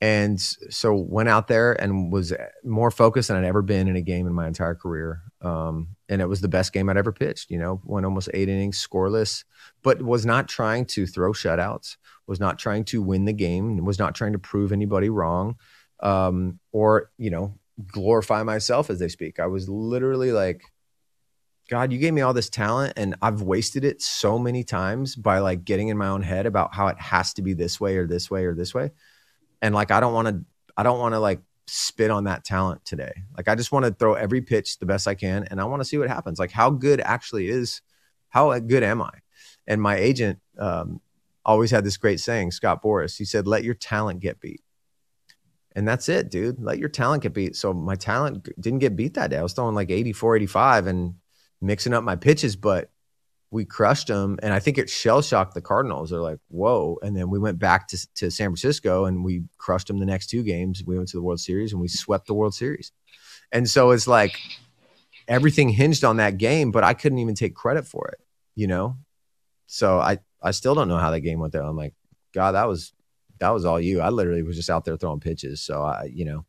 and 0.00 0.38
so 0.40 0.94
went 0.94 1.28
out 1.28 1.48
there 1.48 1.72
and 1.80 2.12
was 2.12 2.32
more 2.62 2.90
focused 2.90 3.28
than 3.28 3.38
I'd 3.38 3.48
ever 3.48 3.62
been 3.62 3.88
in 3.88 3.96
a 3.96 4.02
game 4.02 4.26
in 4.26 4.34
my 4.34 4.46
entire 4.46 4.74
career. 4.74 5.22
Um, 5.40 5.96
and 6.08 6.20
it 6.20 6.28
was 6.28 6.40
the 6.40 6.48
best 6.48 6.72
game 6.72 6.88
I'd 6.88 6.98
ever 6.98 7.12
pitched. 7.12 7.50
You 7.50 7.58
know, 7.58 7.80
went 7.84 8.04
almost 8.04 8.28
eight 8.34 8.48
innings, 8.48 8.84
scoreless, 8.84 9.44
but 9.82 10.02
was 10.02 10.26
not 10.26 10.48
trying 10.48 10.84
to 10.86 11.06
throw 11.06 11.32
shutouts. 11.32 11.96
Was 12.26 12.40
not 12.40 12.58
trying 12.58 12.84
to 12.86 13.00
win 13.00 13.24
the 13.24 13.32
game. 13.32 13.82
Was 13.84 13.98
not 13.98 14.14
trying 14.14 14.32
to 14.32 14.38
prove 14.38 14.72
anybody 14.72 15.08
wrong, 15.08 15.56
um, 16.00 16.58
or 16.72 17.10
you 17.16 17.30
know, 17.30 17.54
glorify 17.92 18.42
myself 18.42 18.90
as 18.90 18.98
they 18.98 19.08
speak. 19.08 19.38
I 19.40 19.46
was 19.46 19.68
literally 19.68 20.32
like, 20.32 20.62
God, 21.68 21.92
you 21.92 21.98
gave 21.98 22.14
me 22.14 22.20
all 22.20 22.32
this 22.32 22.48
talent, 22.48 22.94
and 22.96 23.16
I've 23.20 23.42
wasted 23.42 23.84
it 23.84 24.00
so 24.00 24.38
many 24.38 24.62
times 24.62 25.16
by 25.16 25.40
like 25.40 25.64
getting 25.64 25.88
in 25.88 25.98
my 25.98 26.08
own 26.08 26.22
head 26.22 26.46
about 26.46 26.74
how 26.74 26.86
it 26.88 26.98
has 26.98 27.34
to 27.34 27.42
be 27.42 27.54
this 27.54 27.80
way 27.80 27.96
or 27.96 28.06
this 28.06 28.30
way 28.30 28.44
or 28.44 28.54
this 28.54 28.72
way 28.72 28.90
and 29.62 29.74
like 29.74 29.90
I 29.90 30.00
don't 30.00 30.14
want 30.14 30.28
to 30.28 30.44
I 30.76 30.82
don't 30.82 30.98
want 30.98 31.14
to 31.14 31.18
like 31.18 31.40
spit 31.66 32.10
on 32.10 32.24
that 32.24 32.44
talent 32.44 32.84
today. 32.84 33.12
Like 33.36 33.48
I 33.48 33.54
just 33.54 33.72
want 33.72 33.84
to 33.84 33.90
throw 33.92 34.14
every 34.14 34.40
pitch 34.40 34.78
the 34.78 34.86
best 34.86 35.08
I 35.08 35.14
can 35.14 35.44
and 35.50 35.60
I 35.60 35.64
want 35.64 35.80
to 35.80 35.84
see 35.84 35.98
what 35.98 36.08
happens. 36.08 36.38
Like 36.38 36.52
how 36.52 36.70
good 36.70 37.00
actually 37.00 37.48
is 37.48 37.82
how 38.28 38.56
good 38.58 38.82
am 38.82 39.02
I? 39.02 39.10
And 39.66 39.80
my 39.80 39.96
agent 39.96 40.38
um, 40.58 41.00
always 41.44 41.70
had 41.70 41.84
this 41.84 41.96
great 41.96 42.20
saying, 42.20 42.50
Scott 42.50 42.82
Boras, 42.82 43.16
He 43.16 43.24
said, 43.24 43.46
"Let 43.46 43.64
your 43.64 43.74
talent 43.74 44.20
get 44.20 44.40
beat." 44.40 44.60
And 45.76 45.86
that's 45.86 46.08
it, 46.08 46.30
dude. 46.30 46.58
Let 46.58 46.78
your 46.78 46.88
talent 46.88 47.22
get 47.22 47.34
beat. 47.34 47.54
So 47.54 47.74
my 47.74 47.96
talent 47.96 48.48
didn't 48.58 48.78
get 48.78 48.96
beat 48.96 49.12
that 49.14 49.28
day. 49.28 49.36
I 49.36 49.42
was 49.42 49.52
throwing 49.52 49.74
like 49.74 49.90
84, 49.90 50.36
85 50.36 50.86
and 50.86 51.14
mixing 51.60 51.92
up 51.92 52.02
my 52.02 52.16
pitches, 52.16 52.56
but 52.56 52.90
we 53.50 53.66
crushed 53.66 54.06
them. 54.06 54.38
And 54.42 54.54
I 54.54 54.58
think 54.58 54.78
it 54.78 54.88
shell 54.88 55.20
shocked 55.20 55.52
the 55.52 55.60
Cardinals. 55.60 56.08
They're 56.08 56.18
like, 56.18 56.38
whoa. 56.48 56.98
And 57.02 57.14
then 57.14 57.28
we 57.28 57.38
went 57.38 57.58
back 57.58 57.88
to, 57.88 58.14
to 58.14 58.30
San 58.30 58.48
Francisco 58.48 59.04
and 59.04 59.22
we 59.22 59.42
crushed 59.58 59.88
them 59.88 59.98
the 59.98 60.06
next 60.06 60.28
two 60.28 60.42
games. 60.42 60.82
We 60.84 60.96
went 60.96 61.08
to 61.10 61.18
the 61.18 61.22
World 61.22 61.40
Series 61.40 61.72
and 61.72 61.80
we 61.80 61.88
swept 61.88 62.26
the 62.26 62.34
World 62.34 62.54
Series. 62.54 62.90
And 63.52 63.68
so 63.68 63.90
it's 63.90 64.06
like 64.06 64.40
everything 65.28 65.68
hinged 65.68 66.04
on 66.04 66.16
that 66.16 66.38
game, 66.38 66.70
but 66.70 66.84
I 66.84 66.94
couldn't 66.94 67.18
even 67.18 67.34
take 67.34 67.54
credit 67.54 67.86
for 67.86 68.08
it, 68.08 68.18
you 68.54 68.66
know? 68.66 68.96
So 69.66 69.98
I, 69.98 70.20
I 70.42 70.52
still 70.52 70.74
don't 70.74 70.88
know 70.88 70.96
how 70.96 71.10
that 71.10 71.20
game 71.20 71.38
went 71.38 71.52
there. 71.52 71.62
I'm 71.62 71.76
like, 71.76 71.92
God, 72.32 72.52
that 72.52 72.66
was 72.66 72.94
that 73.38 73.50
was 73.50 73.64
all 73.64 73.80
you. 73.80 74.00
I 74.00 74.10
literally 74.10 74.42
was 74.42 74.56
just 74.56 74.70
out 74.70 74.84
there 74.84 74.96
throwing 74.96 75.20
pitches. 75.20 75.60
So 75.60 75.82
I, 75.82 76.10
you 76.12 76.24
know, 76.24 76.44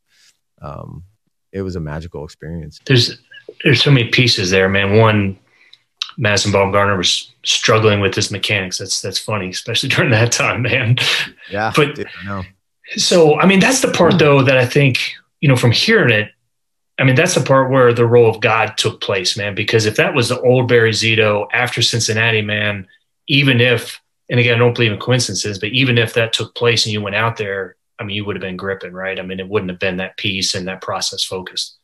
um, 0.62 1.04
it 1.52 1.62
was 1.62 1.76
a 1.76 1.80
magical 1.80 2.24
experience. 2.24 2.80
There's 2.86 3.18
there's 3.64 3.82
so 3.82 3.92
many 3.92 4.10
pieces 4.10 4.50
there, 4.50 4.70
man. 4.70 4.98
One, 4.98 5.38
Madison 6.18 6.52
Bumgarner 6.52 6.98
was 6.98 7.32
struggling 7.44 8.00
with 8.00 8.16
his 8.16 8.32
mechanics. 8.32 8.78
That's 8.78 9.02
that's 9.02 9.20
funny, 9.20 9.50
especially 9.50 9.90
during 9.96 10.12
that 10.12 10.32
time, 10.32 10.64
man. 10.64 10.98
Yeah, 11.50 11.72
but 11.76 11.96
dude, 11.96 12.08
I. 12.28 12.48
So 12.96 13.40
I 13.40 13.46
mean, 13.46 13.60
that's 13.60 13.82
the 13.82 13.92
part 13.92 14.18
though 14.18 14.42
that 14.44 14.58
I 14.58 14.66
think 14.66 15.00
you 15.42 15.50
know 15.50 15.56
from 15.56 15.72
hearing 15.72 16.12
it. 16.12 16.32
I 17.00 17.04
mean, 17.04 17.16
that's 17.16 17.36
the 17.36 17.42
part 17.42 17.70
where 17.70 17.94
the 17.94 18.08
role 18.08 18.28
of 18.28 18.42
God 18.42 18.76
took 18.76 19.02
place, 19.02 19.38
man. 19.38 19.54
Because 19.54 19.86
if 19.86 19.98
that 19.98 20.16
was 20.16 20.30
the 20.30 20.42
old 20.42 20.68
Barry 20.68 20.90
Zito 20.90 21.46
after 21.54 21.84
Cincinnati, 21.84 22.42
man, 22.42 22.88
even 23.28 23.62
if 23.62 24.02
and 24.30 24.40
again, 24.40 24.56
I 24.56 24.58
don't 24.58 24.76
believe 24.76 24.92
in 24.92 25.00
coincidences, 25.00 25.60
but 25.60 25.70
even 25.70 25.98
if 25.98 26.14
that 26.14 26.34
took 26.34 26.56
place 26.56 26.86
and 26.86 26.94
you 26.94 27.02
went 27.02 27.16
out 27.16 27.38
there, 27.38 27.76
I 28.00 28.04
mean, 28.04 28.16
you 28.16 28.26
would 28.26 28.36
have 28.36 28.42
been 28.42 28.58
gripping, 28.58 28.94
right? 28.94 29.20
I 29.20 29.24
mean, 29.24 29.40
it 29.40 29.50
wouldn't 29.50 29.72
have 29.72 29.80
been 29.80 29.98
that 29.98 30.18
piece 30.18 30.54
and 30.54 30.68
that 30.68 30.82
process 30.82 31.24
focused. 31.24 31.78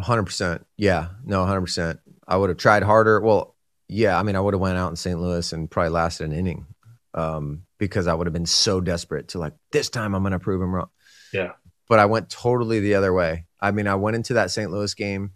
hundred 0.00 0.24
percent. 0.24 0.66
Yeah, 0.76 1.08
no, 1.24 1.44
hundred 1.44 1.62
percent. 1.62 2.00
I 2.26 2.36
would 2.36 2.48
have 2.48 2.58
tried 2.58 2.82
harder. 2.82 3.20
Well, 3.20 3.54
yeah, 3.88 4.18
I 4.18 4.22
mean, 4.22 4.34
I 4.34 4.40
would 4.40 4.54
have 4.54 4.60
went 4.60 4.78
out 4.78 4.90
in 4.90 4.96
St. 4.96 5.20
Louis 5.20 5.52
and 5.52 5.70
probably 5.70 5.90
lasted 5.90 6.24
an 6.24 6.32
inning 6.32 6.66
um, 7.12 7.64
because 7.78 8.06
I 8.06 8.14
would 8.14 8.26
have 8.26 8.32
been 8.32 8.46
so 8.46 8.80
desperate 8.80 9.28
to 9.28 9.38
like 9.38 9.52
this 9.72 9.90
time 9.90 10.14
I'm 10.14 10.22
going 10.22 10.32
to 10.32 10.38
prove 10.38 10.60
him 10.62 10.74
wrong. 10.74 10.88
Yeah. 11.32 11.52
But 11.88 11.98
I 11.98 12.06
went 12.06 12.30
totally 12.30 12.80
the 12.80 12.94
other 12.94 13.12
way. 13.12 13.44
I 13.60 13.70
mean, 13.70 13.86
I 13.86 13.94
went 13.94 14.16
into 14.16 14.34
that 14.34 14.50
St. 14.50 14.70
Louis 14.70 14.92
game 14.94 15.32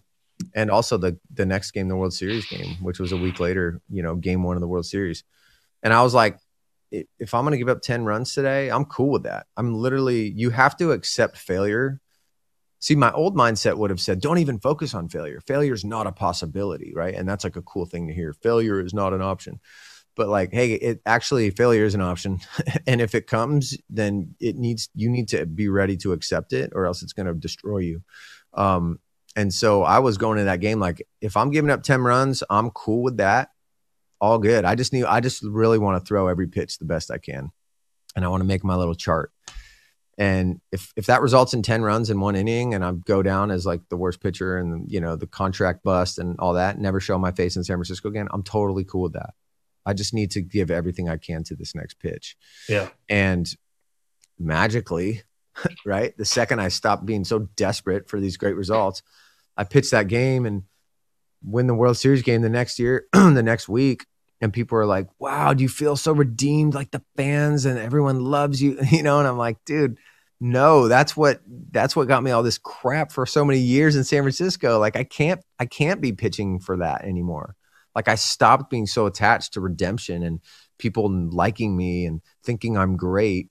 and 0.55 0.71
also 0.71 0.97
the 0.97 1.19
the 1.33 1.47
next 1.47 1.73
game, 1.73 1.89
the 1.89 1.97
World 1.97 2.15
Series 2.15 2.47
game, 2.47 2.77
which 2.81 2.99
was 2.99 3.13
a 3.13 3.17
week 3.17 3.39
later. 3.39 3.81
You 3.91 4.03
know, 4.03 4.17
game 4.17 4.43
one 4.43 4.57
of 4.57 4.61
the 4.61 4.69
World 4.69 4.87
Series 4.87 5.25
and 5.83 5.93
I 5.93 6.03
was 6.03 6.15
like, 6.15 6.39
if 6.91 7.35
I'm 7.35 7.45
going 7.45 7.53
to 7.53 7.59
give 7.59 7.69
up 7.69 7.83
10 7.83 8.05
runs 8.05 8.35
today, 8.35 8.71
I'm 8.71 8.85
cool 8.85 9.11
with 9.11 9.25
that. 9.25 9.47
I'm 9.57 9.75
literally, 9.75 10.31
you 10.31 10.51
have 10.51 10.77
to 10.79 10.93
accept 10.93 11.37
failure. 11.37 12.01
See, 12.81 12.95
my 12.95 13.13
old 13.13 13.37
mindset 13.37 13.77
would 13.77 13.91
have 13.91 14.01
said, 14.01 14.21
don't 14.21 14.39
even 14.39 14.59
focus 14.59 14.95
on 14.95 15.09
failure. 15.09 15.41
Failure 15.47 15.75
is 15.75 15.85
not 15.85 16.07
a 16.07 16.13
possibility, 16.13 16.93
right? 16.95 17.15
And 17.15 17.29
that's 17.29 17.45
like 17.45 17.57
a 17.57 17.63
cool 17.63 17.87
thing 17.87 18.07
to 18.09 18.15
hear. 18.15 18.33
Failure 18.33 18.81
is 18.81 18.95
not 18.95 19.13
an 19.13 19.21
option. 19.21 19.61
But 20.17 20.29
like, 20.29 20.53
hey, 20.53 20.73
it 20.73 21.01
actually 21.07 21.51
failure 21.51 21.85
is 21.85 21.95
an 21.95 22.01
option. 22.01 22.41
and 22.87 23.01
if 23.01 23.15
it 23.15 23.27
comes, 23.27 23.77
then 23.91 24.35
it 24.41 24.57
needs 24.57 24.89
you 24.95 25.11
need 25.11 25.29
to 25.29 25.47
be 25.47 25.69
ready 25.69 25.97
to 25.99 26.13
accept 26.13 26.53
it 26.53 26.73
or 26.75 26.87
else 26.87 27.03
it's 27.03 27.13
going 27.13 27.27
to 27.27 27.35
destroy 27.35 27.79
you. 27.79 28.03
Um, 28.55 28.99
and 29.37 29.53
so 29.53 29.83
I 29.83 30.01
was 30.01 30.19
going 30.19 30.39
to 30.39 30.45
that 30.45 30.61
game 30.61 30.81
like 30.81 31.07
if 31.21 31.37
I'm 31.37 31.51
giving 31.51 31.71
up 31.71 31.83
10 31.83 32.01
runs, 32.01 32.43
I'm 32.51 32.71
cool 32.71 33.03
with 33.03 33.19
that 33.19 33.51
all 34.21 34.39
good. 34.39 34.65
I 34.65 34.75
just 34.75 34.93
need, 34.93 35.05
I 35.05 35.21
just 35.21 35.43
really 35.43 35.79
want 35.79 36.01
to 36.01 36.07
throw 36.07 36.29
every 36.29 36.49
pitch 36.49 36.79
the 36.79 36.85
best 36.85 37.11
I 37.11 37.19
can. 37.19 37.51
And 38.17 38.25
I 38.25 38.29
want 38.29 38.41
to 38.41 38.47
make 38.47 38.65
my 38.65 38.75
little 38.75 38.95
chart. 38.95 39.33
And 40.17 40.61
if, 40.73 40.93
if 40.97 41.07
that 41.07 41.23
results 41.23 41.55
in 41.55 41.63
10 41.63 41.83
runs 41.83 42.11
in 42.11 42.19
one 42.19 42.35
inning 42.35 42.75
and 42.75 42.85
I 42.85 42.91
go 42.93 43.23
down 43.23 43.53
as 43.53 43.65
like 43.65 43.89
the 43.89 43.97
worst 43.97 44.21
pitcher 44.21 44.59
and, 44.59 44.91
you 44.91 45.01
know, 45.01 45.15
the 45.15 45.29
contract 45.29 45.85
bust 45.85 46.19
and 46.19 46.37
all 46.41 46.55
that, 46.55 46.79
never 46.79 46.99
show 46.99 47.17
my 47.19 47.31
face 47.31 47.55
in 47.55 47.63
San 47.63 47.77
Francisco 47.77 48.09
again, 48.09 48.27
I'm 48.33 48.43
totally 48.43 48.83
cool 48.83 49.03
with 49.03 49.13
that. 49.13 49.35
I 49.87 49.93
just 49.93 50.13
need 50.13 50.33
to 50.33 50.43
give 50.43 50.73
everything 50.73 51.09
I 51.09 51.19
can 51.19 51.45
to 51.45 51.55
this 51.55 51.75
next 51.75 52.01
pitch. 52.01 52.37
Yeah. 52.69 52.89
And 53.09 53.49
magically, 54.39 55.23
right, 55.87 56.17
the 56.17 56.25
second 56.25 56.61
I 56.61 56.69
stopped 56.69 57.07
being 57.07 57.25
so 57.25 57.49
desperate 57.57 58.09
for 58.09 58.19
these 58.19 58.37
great 58.37 58.57
results, 58.57 59.03
I 59.57 59.65
pitched 59.65 59.93
that 59.93 60.09
game 60.09 60.47
and 60.47 60.65
win 61.43 61.67
the 61.67 61.75
World 61.75 61.97
Series 61.97 62.23
game 62.23 62.43
the 62.43 62.49
next 62.49 62.79
year, 62.79 63.07
the 63.13 63.43
next 63.43 63.69
week, 63.69 64.07
and 64.41 64.53
people 64.53 64.79
are 64.79 64.87
like, 64.87 65.09
"Wow, 65.19 65.55
do 65.55 65.63
you 65.63 65.69
feel 65.69 65.97
so 65.97 66.13
redeemed? 66.13 66.75
Like 66.75 66.91
the 66.91 67.03
fans 67.17 67.65
and 67.65 67.79
everyone 67.79 68.21
loves 68.21 68.63
you, 68.63 68.79
you 68.91 69.03
know?" 69.03 69.19
And 69.19 69.29
I'm 69.29 69.39
like, 69.39 69.65
"Dude, 69.65 69.99
no, 70.41 70.89
that's 70.89 71.17
what 71.17 71.41
that's 71.47 71.97
what 71.97 72.09
got 72.09 72.23
me 72.23 72.31
all 72.31 72.43
this 72.43 72.59
crap 72.59 73.11
for 73.11 73.27
so 73.27 73.45
many 73.45 73.59
years 73.59 73.97
in 73.97 74.05
San 74.05 74.23
Francisco. 74.23 74.79
Like 74.79 74.97
I 74.97 75.05
can't 75.05 75.41
I 75.59 75.67
can't 75.67 76.01
be 76.01 76.13
pitching 76.13 76.61
for 76.61 76.77
that 76.79 77.05
anymore. 77.05 77.57
Like 77.95 78.09
I 78.09 78.15
stopped 78.15 78.71
being 78.71 78.87
so 78.87 79.07
attached 79.07 79.55
to 79.55 79.61
redemption 79.61 80.23
and 80.23 80.41
people 80.79 81.11
liking 81.11 81.77
me 81.77 82.07
and 82.07 82.21
thinking 82.45 82.77
I'm 82.77 82.97
great, 82.97 83.49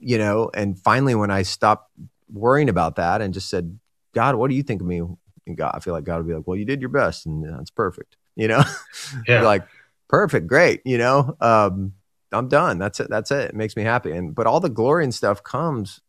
you 0.00 0.18
know. 0.18 0.50
And 0.52 0.78
finally, 0.78 1.14
when 1.14 1.30
I 1.30 1.42
stopped 1.42 1.90
worrying 2.28 2.68
about 2.68 2.96
that 2.96 3.20
and 3.20 3.32
just 3.32 3.48
said, 3.48 3.78
"God, 4.12 4.34
what 4.34 4.50
do 4.50 4.56
you 4.56 4.64
think 4.64 4.80
of 4.80 4.88
me? 4.88 5.02
And 5.46 5.56
God, 5.56 5.72
I 5.74 5.80
feel 5.80 5.94
like 5.94 6.04
God 6.04 6.18
would 6.18 6.28
be 6.28 6.34
like, 6.34 6.46
well, 6.46 6.56
you 6.56 6.64
did 6.64 6.80
your 6.80 6.90
best 6.90 7.26
and 7.26 7.44
that's 7.44 7.70
perfect. 7.70 8.16
You 8.36 8.48
know, 8.48 8.62
yeah. 9.28 9.42
like 9.42 9.66
perfect, 10.08 10.46
great. 10.46 10.82
You 10.84 10.98
know, 10.98 11.36
um, 11.40 11.94
I'm 12.32 12.48
done. 12.48 12.78
That's 12.78 13.00
it. 13.00 13.08
That's 13.08 13.30
it. 13.30 13.50
It 13.50 13.54
makes 13.54 13.76
me 13.76 13.82
happy. 13.82 14.12
And, 14.12 14.34
but 14.34 14.46
all 14.46 14.60
the 14.60 14.68
glory 14.68 15.04
and 15.04 15.14
stuff 15.14 15.42
comes 15.42 16.00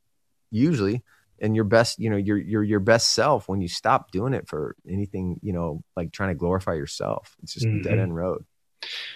usually 0.52 1.04
in 1.40 1.54
your 1.54 1.66
best, 1.66 2.00
you 2.00 2.10
know, 2.10 2.18
your, 2.18 2.38
your, 2.38 2.64
your 2.64 2.80
best 2.80 3.12
self 3.12 3.48
when 3.48 3.62
you 3.62 3.68
stop 3.68 4.12
doing 4.12 4.34
it 4.34 4.48
for 4.48 4.76
anything, 4.90 5.40
you 5.44 5.54
know, 5.54 5.84
like 5.96 6.12
trying 6.12 6.30
to 6.30 6.36
glorify 6.36 6.74
yourself. 6.74 7.36
It's 7.44 7.54
just 7.54 7.66
mm-hmm. 7.66 7.82
a 7.82 7.84
dead 7.84 8.00
end 8.00 8.16
road 8.16 8.46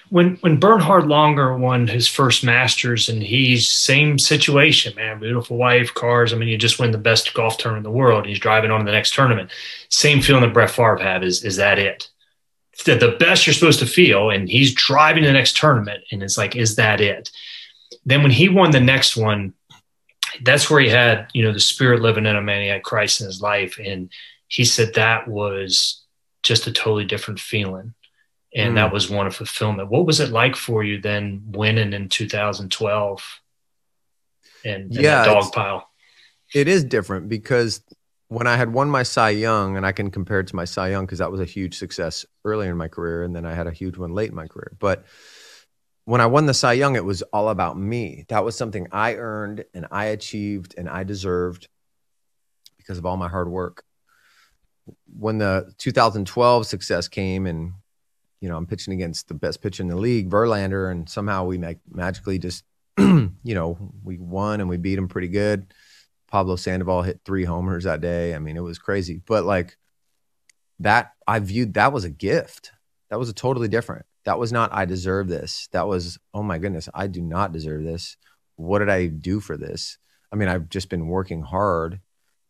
when 0.09 0.35
when 0.37 0.57
Bernhard 0.57 1.03
Langer 1.05 1.57
won 1.57 1.87
his 1.87 2.07
first 2.07 2.43
Masters, 2.43 3.09
and 3.09 3.21
he's 3.21 3.69
same 3.69 4.17
situation, 4.17 4.95
man. 4.95 5.19
Beautiful 5.19 5.57
wife, 5.57 5.93
cars. 5.93 6.33
I 6.33 6.37
mean, 6.37 6.49
you 6.49 6.57
just 6.57 6.79
win 6.79 6.91
the 6.91 6.97
best 6.97 7.33
golf 7.33 7.57
tournament 7.57 7.85
in 7.85 7.91
the 7.91 7.97
world. 7.97 8.25
He's 8.25 8.39
driving 8.39 8.71
on 8.71 8.79
to 8.79 8.85
the 8.85 8.91
next 8.91 9.13
tournament. 9.13 9.51
Same 9.89 10.21
feeling 10.21 10.41
that 10.41 10.53
Brett 10.53 10.71
Favre 10.71 10.97
had 10.97 11.23
is 11.23 11.43
is 11.43 11.57
that 11.57 11.79
it? 11.79 12.09
The, 12.85 12.95
the 12.95 13.17
best 13.19 13.45
you're 13.45 13.53
supposed 13.53 13.79
to 13.79 13.85
feel, 13.85 14.29
and 14.29 14.49
he's 14.49 14.73
driving 14.73 15.23
the 15.23 15.33
next 15.33 15.57
tournament, 15.57 16.03
and 16.11 16.23
it's 16.23 16.37
like, 16.37 16.55
is 16.55 16.75
that 16.77 17.01
it? 17.01 17.29
Then 18.05 18.21
when 18.21 18.31
he 18.31 18.47
won 18.47 18.71
the 18.71 18.79
next 18.79 19.17
one, 19.17 19.53
that's 20.43 20.69
where 20.69 20.79
he 20.79 20.89
had 20.89 21.27
you 21.33 21.43
know 21.43 21.53
the 21.53 21.59
spirit 21.59 22.01
living 22.01 22.25
in 22.25 22.35
a 22.35 22.41
man. 22.41 22.61
He 22.61 22.67
had 22.67 22.83
Christ 22.83 23.21
in 23.21 23.27
his 23.27 23.41
life, 23.41 23.79
and 23.83 24.09
he 24.47 24.65
said 24.65 24.95
that 24.95 25.27
was 25.27 26.03
just 26.41 26.65
a 26.65 26.71
totally 26.71 27.05
different 27.05 27.39
feeling 27.39 27.93
and 28.53 28.71
mm. 28.71 28.75
that 28.75 28.91
was 28.91 29.09
one 29.09 29.27
of 29.27 29.35
fulfillment. 29.35 29.89
What 29.89 30.05
was 30.05 30.19
it 30.19 30.29
like 30.29 30.55
for 30.55 30.83
you 30.83 30.99
then 31.01 31.43
winning 31.47 31.93
in 31.93 32.09
2012 32.09 33.41
and, 34.65 34.93
yeah, 34.93 35.25
dog 35.25 35.51
pile? 35.51 35.89
It 36.53 36.67
is 36.67 36.83
different 36.83 37.29
because 37.29 37.81
when 38.27 38.47
I 38.47 38.57
had 38.57 38.71
won 38.71 38.89
my 38.89 39.03
Cy 39.03 39.31
Young, 39.31 39.75
and 39.75 39.85
I 39.85 39.91
can 39.91 40.11
compare 40.11 40.39
it 40.39 40.47
to 40.47 40.55
my 40.55 40.65
Cy 40.65 40.89
Young 40.89 41.05
because 41.05 41.19
that 41.19 41.31
was 41.31 41.41
a 41.41 41.45
huge 41.45 41.77
success 41.77 42.25
earlier 42.45 42.71
in 42.71 42.77
my 42.77 42.87
career, 42.87 43.23
and 43.23 43.35
then 43.35 43.45
I 43.45 43.53
had 43.53 43.67
a 43.67 43.71
huge 43.71 43.97
one 43.97 44.13
late 44.13 44.29
in 44.29 44.35
my 44.35 44.47
career. 44.47 44.71
But 44.79 45.05
when 46.05 46.21
I 46.21 46.25
won 46.27 46.45
the 46.45 46.53
Cy 46.53 46.73
Young, 46.73 46.95
it 46.95 47.05
was 47.05 47.21
all 47.21 47.49
about 47.49 47.77
me. 47.77 48.25
That 48.29 48.43
was 48.43 48.55
something 48.55 48.87
I 48.91 49.15
earned 49.15 49.65
and 49.75 49.85
I 49.91 50.05
achieved 50.05 50.73
and 50.75 50.89
I 50.89 51.03
deserved 51.03 51.67
because 52.77 52.97
of 52.97 53.05
all 53.05 53.15
my 53.15 53.27
hard 53.27 53.47
work. 53.47 53.83
When 55.05 55.37
the 55.37 55.71
2012 55.77 56.65
success 56.65 57.07
came 57.07 57.45
and 57.45 57.73
you 58.41 58.49
know, 58.49 58.57
I'm 58.57 58.65
pitching 58.65 58.93
against 58.93 59.27
the 59.27 59.33
best 59.33 59.61
pitcher 59.61 59.83
in 59.83 59.89
the 59.89 59.97
league, 59.97 60.29
Verlander, 60.29 60.91
and 60.91 61.09
somehow 61.09 61.45
we 61.45 61.57
make, 61.57 61.79
magically 61.89 62.39
just, 62.39 62.63
you 62.97 63.33
know, 63.43 63.77
we 64.03 64.17
won 64.17 64.61
and 64.61 64.69
we 64.69 64.77
beat 64.77 64.97
him 64.97 65.07
pretty 65.07 65.27
good. 65.27 65.73
Pablo 66.29 66.55
Sandoval 66.55 67.01
hit 67.01 67.21
three 67.25 67.43
homers 67.43 67.83
that 67.83 68.01
day. 68.01 68.35
I 68.35 68.39
mean, 68.39 68.55
it 68.55 68.61
was 68.63 68.77
crazy. 68.77 69.21
But 69.25 69.45
like 69.45 69.77
that, 70.79 71.13
I 71.27 71.39
viewed 71.39 71.73
that 71.73 71.91
was 71.91 72.03
a 72.03 72.09
gift. 72.09 72.71
That 73.09 73.19
was 73.19 73.29
a 73.29 73.33
totally 73.33 73.67
different. 73.67 74.05
That 74.25 74.39
was 74.39 74.51
not 74.51 74.73
I 74.73 74.85
deserve 74.85 75.27
this. 75.27 75.67
That 75.71 75.87
was 75.87 76.19
oh 76.33 76.43
my 76.43 76.59
goodness, 76.59 76.87
I 76.93 77.07
do 77.07 77.21
not 77.21 77.51
deserve 77.51 77.83
this. 77.83 78.15
What 78.55 78.79
did 78.79 78.89
I 78.89 79.07
do 79.07 79.39
for 79.39 79.57
this? 79.57 79.97
I 80.31 80.35
mean, 80.35 80.49
I've 80.49 80.69
just 80.69 80.89
been 80.89 81.07
working 81.07 81.41
hard 81.41 81.99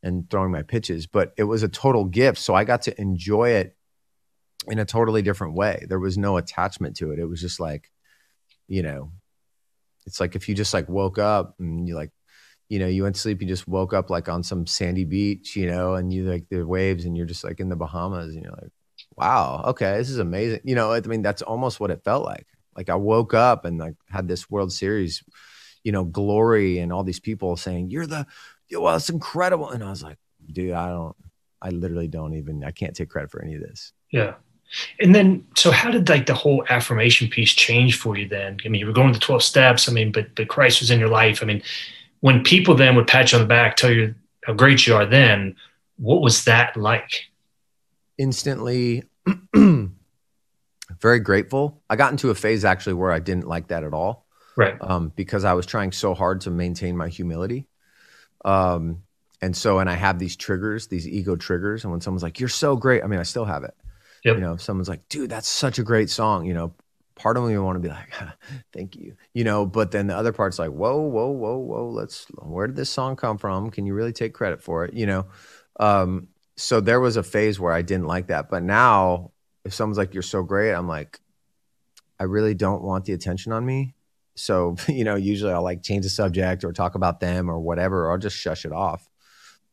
and 0.03 0.29
throwing 0.29 0.51
my 0.51 0.63
pitches, 0.63 1.07
but 1.07 1.33
it 1.37 1.43
was 1.43 1.63
a 1.63 1.69
total 1.69 2.05
gift. 2.05 2.39
So 2.39 2.53
I 2.53 2.63
got 2.63 2.81
to 2.83 2.99
enjoy 2.99 3.51
it 3.51 3.75
in 4.69 4.79
a 4.79 4.85
totally 4.85 5.21
different 5.21 5.55
way. 5.55 5.85
There 5.87 5.99
was 5.99 6.17
no 6.17 6.37
attachment 6.37 6.97
to 6.97 7.11
it. 7.11 7.19
It 7.19 7.25
was 7.25 7.41
just 7.41 7.59
like, 7.59 7.91
you 8.67 8.83
know, 8.83 9.11
it's 10.05 10.19
like 10.19 10.35
if 10.35 10.47
you 10.47 10.55
just 10.55 10.73
like 10.73 10.87
woke 10.89 11.17
up 11.17 11.55
and 11.59 11.87
you 11.87 11.95
like, 11.95 12.11
you 12.69 12.79
know, 12.79 12.87
you 12.87 13.03
went 13.03 13.15
to 13.15 13.21
sleep, 13.21 13.41
you 13.41 13.47
just 13.47 13.67
woke 13.67 13.93
up 13.93 14.09
like 14.09 14.29
on 14.29 14.43
some 14.43 14.67
sandy 14.67 15.05
beach, 15.05 15.55
you 15.55 15.69
know, 15.69 15.95
and 15.95 16.13
you 16.13 16.29
like 16.29 16.47
the 16.49 16.65
waves 16.65 17.05
and 17.05 17.17
you're 17.17 17.25
just 17.25 17.43
like 17.43 17.59
in 17.59 17.69
the 17.69 17.75
Bahamas 17.75 18.33
and 18.33 18.43
you're 18.43 18.51
like, 18.51 18.71
wow, 19.15 19.63
okay, 19.67 19.97
this 19.97 20.09
is 20.09 20.19
amazing. 20.19 20.61
You 20.63 20.75
know, 20.75 20.93
I 20.93 21.01
mean, 21.01 21.23
that's 21.23 21.41
almost 21.41 21.79
what 21.79 21.91
it 21.91 22.03
felt 22.03 22.25
like. 22.25 22.45
Like 22.75 22.89
I 22.89 22.95
woke 22.95 23.33
up 23.33 23.65
and 23.65 23.79
like 23.79 23.95
had 24.07 24.27
this 24.27 24.49
World 24.49 24.71
Series, 24.71 25.23
you 25.83 25.91
know, 25.91 26.03
glory 26.03 26.77
and 26.77 26.93
all 26.93 27.03
these 27.03 27.19
people 27.19 27.57
saying, 27.57 27.89
you're 27.89 28.05
the 28.05 28.27
well, 28.71 28.95
it's 28.95 29.09
incredible. 29.09 29.71
And 29.71 29.83
I 29.83 29.89
was 29.89 30.03
like, 30.03 30.17
dude, 30.51 30.73
I 30.73 30.89
don't, 30.89 31.15
I 31.61 31.69
literally 31.69 32.07
don't 32.07 32.35
even, 32.35 32.63
I 32.63 32.71
can't 32.71 32.95
take 32.95 33.09
credit 33.09 33.31
for 33.31 33.41
any 33.43 33.55
of 33.55 33.61
this. 33.61 33.93
Yeah. 34.11 34.35
And 34.99 35.15
then, 35.15 35.45
so 35.55 35.71
how 35.71 35.91
did 35.91 36.09
like 36.09 36.25
the 36.25 36.33
whole 36.33 36.63
affirmation 36.69 37.27
piece 37.27 37.51
change 37.53 37.97
for 37.97 38.17
you 38.17 38.27
then? 38.27 38.57
I 38.65 38.69
mean, 38.69 38.79
you 38.79 38.87
were 38.87 38.93
going 38.93 39.13
the 39.13 39.19
12 39.19 39.43
steps. 39.43 39.89
I 39.89 39.91
mean, 39.91 40.11
but, 40.11 40.35
but 40.35 40.47
Christ 40.47 40.81
was 40.81 40.91
in 40.91 40.99
your 40.99 41.09
life. 41.09 41.41
I 41.41 41.45
mean, 41.45 41.61
when 42.21 42.43
people 42.43 42.75
then 42.75 42.95
would 42.95 43.07
pat 43.07 43.31
you 43.31 43.37
on 43.37 43.43
the 43.43 43.47
back, 43.47 43.77
tell 43.77 43.91
you 43.91 44.13
how 44.45 44.53
great 44.53 44.85
you 44.85 44.95
are, 44.95 45.05
then 45.05 45.55
what 45.97 46.21
was 46.21 46.45
that 46.45 46.77
like? 46.77 47.25
Instantly, 48.17 49.03
very 50.99 51.19
grateful. 51.19 51.81
I 51.89 51.95
got 51.95 52.11
into 52.11 52.29
a 52.29 52.35
phase 52.35 52.65
actually 52.65 52.93
where 52.93 53.11
I 53.11 53.19
didn't 53.19 53.47
like 53.47 53.67
that 53.69 53.83
at 53.83 53.93
all. 53.93 54.25
Right. 54.55 54.75
Um, 54.81 55.13
because 55.15 55.45
I 55.45 55.53
was 55.53 55.65
trying 55.65 55.91
so 55.93 56.13
hard 56.13 56.41
to 56.41 56.51
maintain 56.51 56.97
my 56.97 57.07
humility. 57.07 57.67
Um, 58.43 59.03
and 59.41 59.55
so, 59.55 59.79
and 59.79 59.89
I 59.89 59.93
have 59.93 60.19
these 60.19 60.35
triggers, 60.35 60.87
these 60.87 61.07
ego 61.07 61.35
triggers. 61.35 61.83
And 61.83 61.91
when 61.91 62.01
someone's 62.01 62.23
like, 62.23 62.39
you're 62.39 62.49
so 62.49 62.75
great, 62.75 63.03
I 63.03 63.07
mean, 63.07 63.19
I 63.19 63.23
still 63.23 63.45
have 63.45 63.63
it. 63.63 63.73
Yep. 64.23 64.35
You 64.35 64.41
know, 64.41 64.53
if 64.53 64.61
someone's 64.61 64.89
like, 64.89 65.07
dude, 65.09 65.29
that's 65.29 65.47
such 65.47 65.79
a 65.79 65.83
great 65.83 66.09
song, 66.09 66.45
you 66.45 66.53
know, 66.53 66.73
part 67.15 67.37
of 67.37 67.43
me 67.43 67.57
want 67.57 67.75
to 67.75 67.79
be 67.79 67.89
like, 67.89 68.13
thank 68.73 68.95
you, 68.95 69.15
you 69.33 69.43
know, 69.43 69.65
but 69.65 69.91
then 69.91 70.07
the 70.07 70.15
other 70.15 70.31
part's 70.31 70.59
like, 70.59 70.71
whoa, 70.71 70.97
whoa, 70.97 71.29
whoa, 71.29 71.57
whoa, 71.57 71.89
let's, 71.89 72.25
where 72.39 72.67
did 72.67 72.75
this 72.75 72.89
song 72.89 73.15
come 73.15 73.37
from? 73.37 73.69
Can 73.69 73.85
you 73.85 73.93
really 73.93 74.13
take 74.13 74.33
credit 74.33 74.61
for 74.61 74.85
it? 74.85 74.93
You 74.93 75.05
know? 75.05 75.25
Um, 75.79 76.27
so 76.55 76.81
there 76.81 76.99
was 76.99 77.15
a 77.15 77.23
phase 77.23 77.59
where 77.59 77.73
I 77.73 77.81
didn't 77.81 78.07
like 78.07 78.27
that. 78.27 78.49
But 78.49 78.63
now 78.63 79.31
if 79.65 79.73
someone's 79.73 79.97
like, 79.97 80.13
you're 80.13 80.23
so 80.23 80.43
great, 80.43 80.73
I'm 80.73 80.87
like, 80.87 81.19
I 82.19 82.23
really 82.25 82.53
don't 82.53 82.83
want 82.83 83.05
the 83.05 83.13
attention 83.13 83.51
on 83.51 83.65
me. 83.65 83.95
So, 84.35 84.75
you 84.87 85.03
know, 85.03 85.15
usually 85.15 85.53
I'll 85.53 85.63
like 85.63 85.83
change 85.83 86.03
the 86.03 86.09
subject 86.09 86.63
or 86.63 86.73
talk 86.73 86.95
about 86.95 87.19
them 87.19 87.49
or 87.49 87.59
whatever, 87.59 88.05
or 88.05 88.11
I'll 88.11 88.17
just 88.17 88.37
shush 88.37 88.65
it 88.65 88.71
off 88.71 89.08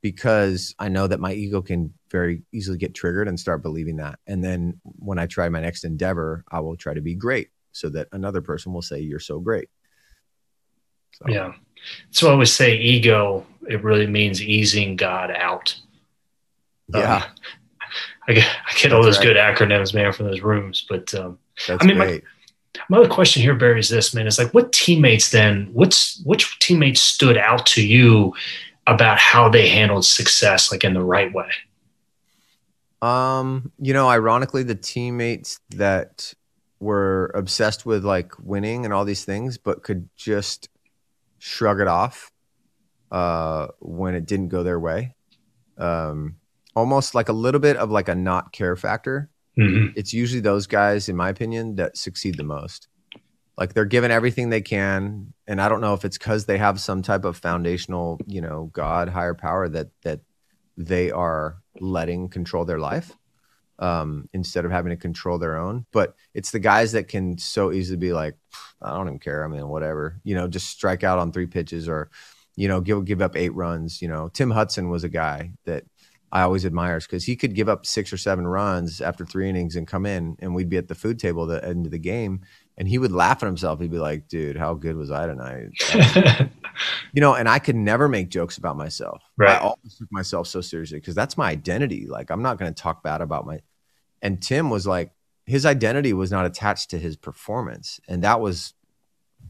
because 0.03 0.74
I 0.78 0.88
know 0.88 1.07
that 1.07 1.20
my 1.20 1.32
ego 1.32 1.62
can 1.62 1.92
very 2.11 2.42
easily 2.53 2.78
get 2.78 2.94
triggered 2.94 3.28
and 3.28 3.38
start 3.38 3.62
believing 3.62 3.97
that. 3.97 4.18
And 4.26 4.42
then 4.42 4.80
when 4.84 5.18
I 5.18 5.26
try 5.26 5.49
my 5.49 5.61
next 5.61 5.84
endeavor, 5.84 6.44
I 6.51 6.61
will 6.61 6.76
try 6.76 6.94
to 6.94 7.01
be 7.01 7.14
great 7.14 7.51
so 7.72 7.88
that 7.90 8.09
another 8.12 8.40
person 8.40 8.72
will 8.72 8.82
say, 8.82 9.01
You're 9.01 9.20
so 9.20 9.40
great. 9.40 9.68
So. 11.14 11.28
Yeah. 11.28 11.53
So 12.11 12.28
I 12.28 12.32
always 12.32 12.53
say 12.53 12.76
ego, 12.76 13.47
it 13.68 13.82
really 13.82 14.07
means 14.07 14.42
easing 14.42 14.97
God 14.97 15.30
out. 15.30 15.78
Yeah. 16.88 17.16
Um, 17.16 17.22
I 18.28 18.32
get, 18.32 18.57
I 18.68 18.74
get 18.80 18.92
all 18.92 19.03
those 19.03 19.18
right. 19.18 19.26
good 19.26 19.36
acronyms, 19.36 19.94
man, 19.94 20.12
from 20.12 20.26
those 20.26 20.40
rooms. 20.40 20.84
But 20.88 21.14
um, 21.14 21.38
I 21.68 21.84
mean, 21.84 21.97
my, 21.97 22.20
my 22.88 22.99
other 22.99 23.09
question 23.09 23.40
here, 23.40 23.55
Barry, 23.55 23.78
is 23.78 23.88
this, 23.88 24.14
man. 24.14 24.26
It's 24.26 24.38
like, 24.38 24.53
what 24.53 24.72
teammates 24.72 25.30
then, 25.30 25.68
what's, 25.72 26.20
which 26.24 26.59
teammates 26.59 27.01
stood 27.01 27.36
out 27.36 27.66
to 27.66 27.86
you 27.86 28.34
about 28.87 29.18
how 29.18 29.49
they 29.49 29.68
handled 29.68 30.05
success, 30.05 30.70
like 30.70 30.84
in 30.84 30.95
the 30.95 31.03
right 31.03 31.32
way? 31.32 31.51
Um, 33.03 33.72
you 33.78 33.93
know, 33.93 34.09
ironically, 34.09 34.62
the 34.62 34.74
teammates 34.74 35.61
that 35.70 36.32
were 36.80 37.30
obsessed 37.34 37.87
with 37.87 38.05
like 38.05 38.32
winning 38.39 38.84
and 38.84 38.93
all 38.93 39.05
these 39.05 39.24
things, 39.24 39.59
but 39.59 39.82
could 39.82 40.09
just 40.16 40.68
shrug 41.39 41.80
it 41.80 41.89
off 41.89 42.30
uh, 43.11 43.68
when 43.80 44.14
it 44.14 44.26
didn't 44.26 44.49
go 44.49 44.62
their 44.62 44.80
way. 44.80 45.14
Um, 45.78 46.37
almost 46.74 47.14
like 47.14 47.28
a 47.28 47.32
little 47.32 47.61
bit 47.61 47.76
of 47.76 47.91
like 47.91 48.09
a 48.09 48.14
not 48.14 48.53
care 48.53 48.76
factor. 48.76 49.30
Mm-hmm. 49.59 49.93
It's 49.97 50.12
usually 50.12 50.41
those 50.41 50.66
guys, 50.66 51.09
in 51.09 51.16
my 51.16 51.30
opinion, 51.30 51.76
that 51.76 51.97
succeed 51.97 52.37
the 52.37 52.45
most. 52.45 52.89
Like 53.59 53.73
they're 53.73 53.87
given 53.87 54.11
everything 54.11 54.51
they 54.51 54.61
can, 54.61 55.33
and 55.47 55.61
I 55.61 55.69
don't 55.69 55.81
know 55.81 55.95
if 55.95 56.05
it's 56.05 56.19
because 56.19 56.45
they 56.45 56.59
have 56.59 56.81
some 56.81 57.03
type 57.03 57.25
of 57.25 57.39
foundational, 57.39 58.21
you 58.27 58.43
know, 58.43 58.71
God, 58.73 59.09
higher 59.09 59.35
power 59.35 59.69
that 59.69 59.89
that 60.03 60.21
they 60.77 61.11
are 61.11 61.57
letting 61.81 62.29
control 62.29 62.65
their 62.65 62.79
life 62.79 63.17
um, 63.79 64.29
instead 64.33 64.65
of 64.65 64.71
having 64.71 64.91
to 64.91 64.97
control 64.97 65.39
their 65.39 65.57
own. 65.57 65.87
But 65.93 66.15
it's 66.35 66.51
the 66.51 66.59
guys 66.59 66.93
that 66.93 67.09
can 67.09 67.39
so 67.39 67.73
easily 67.73 67.97
be 67.97 68.13
like, 68.13 68.37
I 68.83 68.91
don't 68.91 69.09
even 69.09 69.19
care. 69.19 69.45
I 69.45 69.49
mean, 69.49 69.69
whatever, 69.69 70.21
you 70.25 70.35
know, 70.35 70.49
just 70.49 70.69
strike 70.69 71.05
out 71.05 71.19
on 71.19 71.33
three 71.33 71.47
pitches 71.47 71.89
or, 71.89 72.11
you 72.57 72.69
know, 72.69 72.81
give 72.81 73.05
give 73.05 73.23
up 73.23 73.37
eight 73.37 73.55
runs. 73.55 74.03
You 74.03 74.09
know, 74.09 74.29
Tim 74.29 74.51
Hudson 74.51 74.89
was 74.89 75.05
a 75.05 75.09
guy 75.09 75.53
that 75.65 75.85
I 76.33 76.43
always 76.43 76.67
admires 76.67 77.07
because 77.07 77.25
he 77.25 77.37
could 77.37 77.55
give 77.55 77.69
up 77.69 77.87
six 77.87 78.13
or 78.13 78.17
seven 78.17 78.47
runs 78.47 79.01
after 79.01 79.25
three 79.25 79.49
innings 79.49 79.77
and 79.77 79.87
come 79.87 80.07
in, 80.07 80.37
and 80.41 80.55
we'd 80.55 80.69
be 80.69 80.77
at 80.77 80.89
the 80.89 80.95
food 80.95 81.19
table 81.19 81.51
at 81.51 81.63
the 81.63 81.69
end 81.69 81.87
of 81.87 81.93
the 81.93 81.99
game, 81.99 82.43
and 82.79 82.87
he 82.87 82.99
would 82.99 83.12
laugh 83.12 83.43
at 83.43 83.47
himself. 83.47 83.81
He'd 83.81 83.91
be 83.91 83.99
like, 83.99 84.29
"Dude, 84.29 84.57
how 84.57 84.74
good 84.74 84.97
was 84.97 85.11
I 85.11 85.27
tonight?" 85.27 85.70
you 87.12 87.20
know, 87.20 87.35
and 87.35 87.49
I 87.49 87.59
could 87.59 87.77
never 87.77 88.09
make 88.09 88.29
jokes 88.29 88.59
about 88.59 88.77
myself. 88.77 89.22
Right. 89.37 89.51
I 89.51 89.59
always 89.59 89.97
took 89.99 90.12
myself 90.12 90.47
so 90.47 90.61
seriously 90.61 90.99
because 90.99 91.14
that's 91.14 91.39
my 91.39 91.51
identity. 91.51 92.07
Like, 92.07 92.31
I'm 92.31 92.43
not 92.43 92.59
going 92.59 92.72
to 92.72 92.83
talk 92.83 93.03
bad 93.03 93.20
about 93.20 93.47
my. 93.47 93.61
And 94.22 94.43
Tim 94.43 94.70
was 94.70 94.87
like, 94.87 95.12
his 95.47 95.64
identity 95.64 96.12
was 96.12 96.31
not 96.31 96.47
attached 96.47 96.91
to 96.91 96.99
his 96.99 97.16
performance, 97.16 98.01
and 98.09 98.22
that 98.24 98.41
was, 98.41 98.74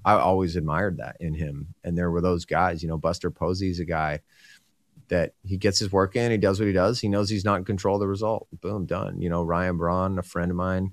I 0.05 0.14
always 0.14 0.55
admired 0.55 0.99
that 0.99 1.16
in 1.18 1.35
him. 1.35 1.74
And 1.83 1.97
there 1.99 2.11
were 2.11 2.20
those 2.20 2.45
guys, 2.45 2.83
you 2.83 2.89
know, 2.89 2.99
Buster 2.99 3.31
Posey's 3.31 3.81
a 3.81 3.85
guy 3.85 4.20
that 5.09 5.35
he 5.45 5.57
gets 5.57 5.79
his 5.79 5.93
work 5.93 6.16
in, 6.16 6.31
he 6.31 6.37
does 6.37 6.59
what 6.59 6.66
he 6.66 6.72
does. 6.72 7.01
He 7.01 7.09
knows 7.09 7.31
he's 7.31 7.45
not 7.45 7.59
in 7.59 7.64
control 7.64 7.97
of 7.97 8.01
the 8.01 8.09
result. 8.09 8.49
Boom, 8.61 8.87
done. 8.87 9.20
You 9.20 9.31
know, 9.31 9.43
Ryan 9.43 9.77
Braun, 9.79 10.18
a 10.18 10.22
friend 10.22 10.51
of 10.51 10.57
mine, 10.57 10.93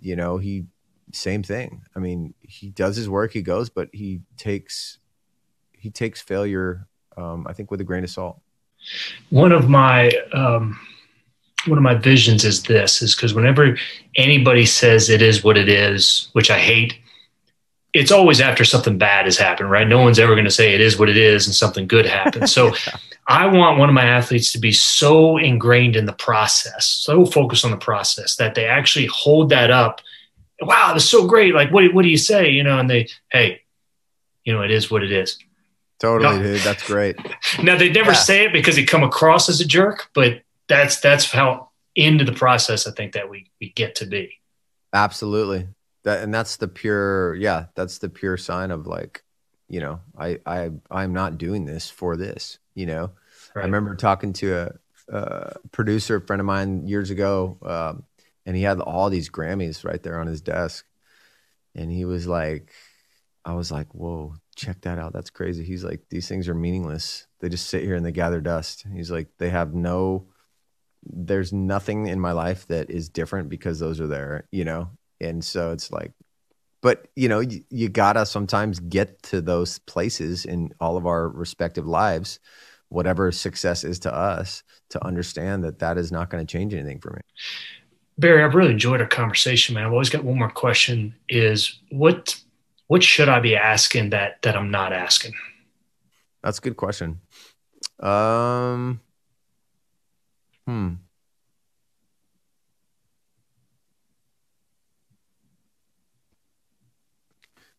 you 0.00 0.16
know, 0.16 0.38
he 0.38 0.66
same 1.12 1.42
thing. 1.42 1.82
I 1.94 1.98
mean, 1.98 2.34
he 2.42 2.70
does 2.70 2.96
his 2.96 3.08
work, 3.08 3.32
he 3.32 3.42
goes, 3.42 3.68
but 3.70 3.88
he 3.92 4.20
takes 4.36 4.98
he 5.72 5.90
takes 5.90 6.20
failure, 6.20 6.88
um, 7.16 7.46
I 7.48 7.52
think, 7.52 7.70
with 7.70 7.80
a 7.80 7.84
grain 7.84 8.02
of 8.02 8.10
salt. 8.10 8.40
One 9.30 9.52
of 9.52 9.68
my 9.68 10.10
um, 10.32 10.78
one 11.66 11.78
of 11.78 11.82
my 11.82 11.94
visions 11.94 12.44
is 12.44 12.62
this: 12.62 13.02
is 13.02 13.14
because 13.14 13.34
whenever 13.34 13.76
anybody 14.16 14.66
says 14.66 15.08
it 15.08 15.22
is 15.22 15.44
what 15.44 15.56
it 15.56 15.68
is, 15.68 16.28
which 16.32 16.50
I 16.50 16.58
hate, 16.58 16.98
it's 17.96 18.12
always 18.12 18.40
after 18.40 18.64
something 18.64 18.98
bad 18.98 19.24
has 19.24 19.38
happened, 19.38 19.70
right? 19.70 19.88
No 19.88 20.00
one's 20.00 20.18
ever 20.18 20.34
going 20.34 20.44
to 20.44 20.50
say 20.50 20.74
it 20.74 20.80
is 20.80 20.98
what 20.98 21.08
it 21.08 21.16
is 21.16 21.46
and 21.46 21.54
something 21.54 21.86
good 21.86 22.04
happens. 22.04 22.52
So 22.52 22.74
I 23.26 23.46
want 23.46 23.78
one 23.78 23.88
of 23.88 23.94
my 23.94 24.04
athletes 24.04 24.52
to 24.52 24.58
be 24.58 24.72
so 24.72 25.38
ingrained 25.38 25.96
in 25.96 26.06
the 26.06 26.12
process, 26.12 26.86
so 26.86 27.24
focused 27.24 27.64
on 27.64 27.70
the 27.70 27.76
process 27.76 28.36
that 28.36 28.54
they 28.54 28.66
actually 28.66 29.06
hold 29.06 29.48
that 29.48 29.70
up. 29.70 30.00
Wow, 30.60 30.92
that's 30.92 31.04
so 31.04 31.26
great. 31.26 31.54
Like, 31.54 31.70
what, 31.70 31.92
what 31.92 32.02
do 32.02 32.08
you 32.08 32.16
say? 32.16 32.50
You 32.50 32.62
know, 32.62 32.78
and 32.78 32.88
they, 32.88 33.08
hey, 33.30 33.62
you 34.44 34.52
know, 34.52 34.62
it 34.62 34.70
is 34.70 34.90
what 34.90 35.02
it 35.02 35.12
is. 35.12 35.38
Totally, 35.98 36.38
dude. 36.42 36.60
That's 36.60 36.86
great. 36.86 37.16
now 37.62 37.76
they 37.76 37.90
never 37.90 38.12
yeah. 38.12 38.18
say 38.18 38.44
it 38.44 38.52
because 38.52 38.76
they 38.76 38.84
come 38.84 39.02
across 39.02 39.48
as 39.48 39.60
a 39.60 39.66
jerk, 39.66 40.10
but 40.14 40.42
that's 40.68 41.00
that's 41.00 41.30
how 41.30 41.70
into 41.94 42.24
the 42.24 42.32
process 42.32 42.86
I 42.86 42.90
think 42.90 43.12
that 43.12 43.30
we 43.30 43.50
we 43.60 43.70
get 43.70 43.94
to 43.96 44.06
be. 44.06 44.32
Absolutely 44.92 45.68
that 46.06 46.22
and 46.22 46.32
that's 46.32 46.56
the 46.56 46.68
pure 46.68 47.34
yeah 47.34 47.66
that's 47.74 47.98
the 47.98 48.08
pure 48.08 48.36
sign 48.36 48.70
of 48.70 48.86
like 48.86 49.24
you 49.68 49.80
know 49.80 50.00
i 50.16 50.38
i 50.46 50.70
i'm 50.90 51.12
not 51.12 51.36
doing 51.36 51.66
this 51.66 51.90
for 51.90 52.16
this 52.16 52.58
you 52.74 52.86
know 52.86 53.10
right. 53.54 53.62
i 53.62 53.66
remember 53.66 53.94
talking 53.96 54.32
to 54.32 54.56
a, 54.56 54.72
a, 55.14 55.52
producer 55.72 56.20
friend 56.20 56.38
of 56.38 56.46
mine 56.46 56.86
years 56.86 57.10
ago 57.10 57.58
um, 57.62 58.04
and 58.46 58.56
he 58.56 58.62
had 58.62 58.80
all 58.80 59.10
these 59.10 59.28
grammys 59.28 59.84
right 59.84 60.02
there 60.02 60.18
on 60.18 60.26
his 60.26 60.40
desk. 60.40 60.86
And 61.74 61.92
he 61.92 62.04
was 62.06 62.26
like 62.26 62.72
i 63.44 63.52
was 63.52 63.70
like 63.70 63.94
whoa 63.94 64.34
check 64.56 64.80
that 64.80 64.98
out. 64.98 65.12
That's 65.12 65.30
crazy. 65.30 65.62
He's 65.62 65.84
like 65.84 66.00
these 66.08 66.26
things 66.26 66.48
are 66.48 66.54
meaningless. 66.54 67.26
They 67.40 67.48
just 67.48 67.68
sit 67.68 67.84
here 67.84 67.94
and 67.94 68.04
they 68.04 68.12
gather 68.12 68.40
dust. 68.40 68.84
He's 68.92 69.10
like 69.10 69.28
they 69.38 69.50
have 69.50 69.74
no 69.74 70.26
there's 71.08 71.52
nothing 71.52 72.08
in 72.08 72.18
my 72.18 72.32
life 72.32 72.66
that 72.66 72.90
is 72.90 73.08
different 73.08 73.48
because 73.48 73.78
those 73.78 74.00
are 74.00 74.08
there 74.08 74.48
you 74.50 74.64
know? 74.64 74.90
And 75.20 75.44
so 75.44 75.70
it's 75.70 75.92
like 75.92 76.12
but 76.82 77.08
you 77.14 77.28
know 77.28 77.40
you, 77.40 77.62
you, 77.70 77.88
gotta 77.88 78.26
sometimes 78.26 78.80
get 78.80 79.22
to 79.24 79.40
those 79.40 79.78
places 79.80 80.44
in 80.44 80.72
all 80.80 80.96
of 80.96 81.06
our 81.06 81.28
respective 81.28 81.86
lives 81.86 82.40
whatever 82.88 83.32
success 83.32 83.82
is 83.82 83.98
to 84.00 84.14
us 84.14 84.62
to 84.90 85.04
understand 85.04 85.64
that 85.64 85.78
that 85.78 85.98
is 85.98 86.12
not 86.12 86.30
going 86.30 86.44
to 86.44 86.50
change 86.50 86.74
anything 86.74 87.00
for 87.00 87.10
me 87.10 87.20
barry 88.18 88.42
i've 88.42 88.54
really 88.54 88.72
enjoyed 88.72 89.00
our 89.00 89.06
conversation 89.06 89.74
man. 89.74 89.84
I've 89.84 89.92
always 89.92 90.10
got 90.10 90.24
one 90.24 90.38
more 90.38 90.50
question 90.50 91.14
is 91.28 91.78
what 91.90 92.40
what 92.86 93.02
should 93.02 93.28
i 93.28 93.40
be 93.40 93.56
asking 93.56 94.10
that 94.10 94.42
that 94.42 94.56
i'm 94.56 94.70
not 94.70 94.92
asking? 94.92 95.34
That's 96.42 96.58
a 96.58 96.62
good 96.62 96.76
question. 96.76 97.20
Um 98.00 99.00
hmm. 100.66 100.94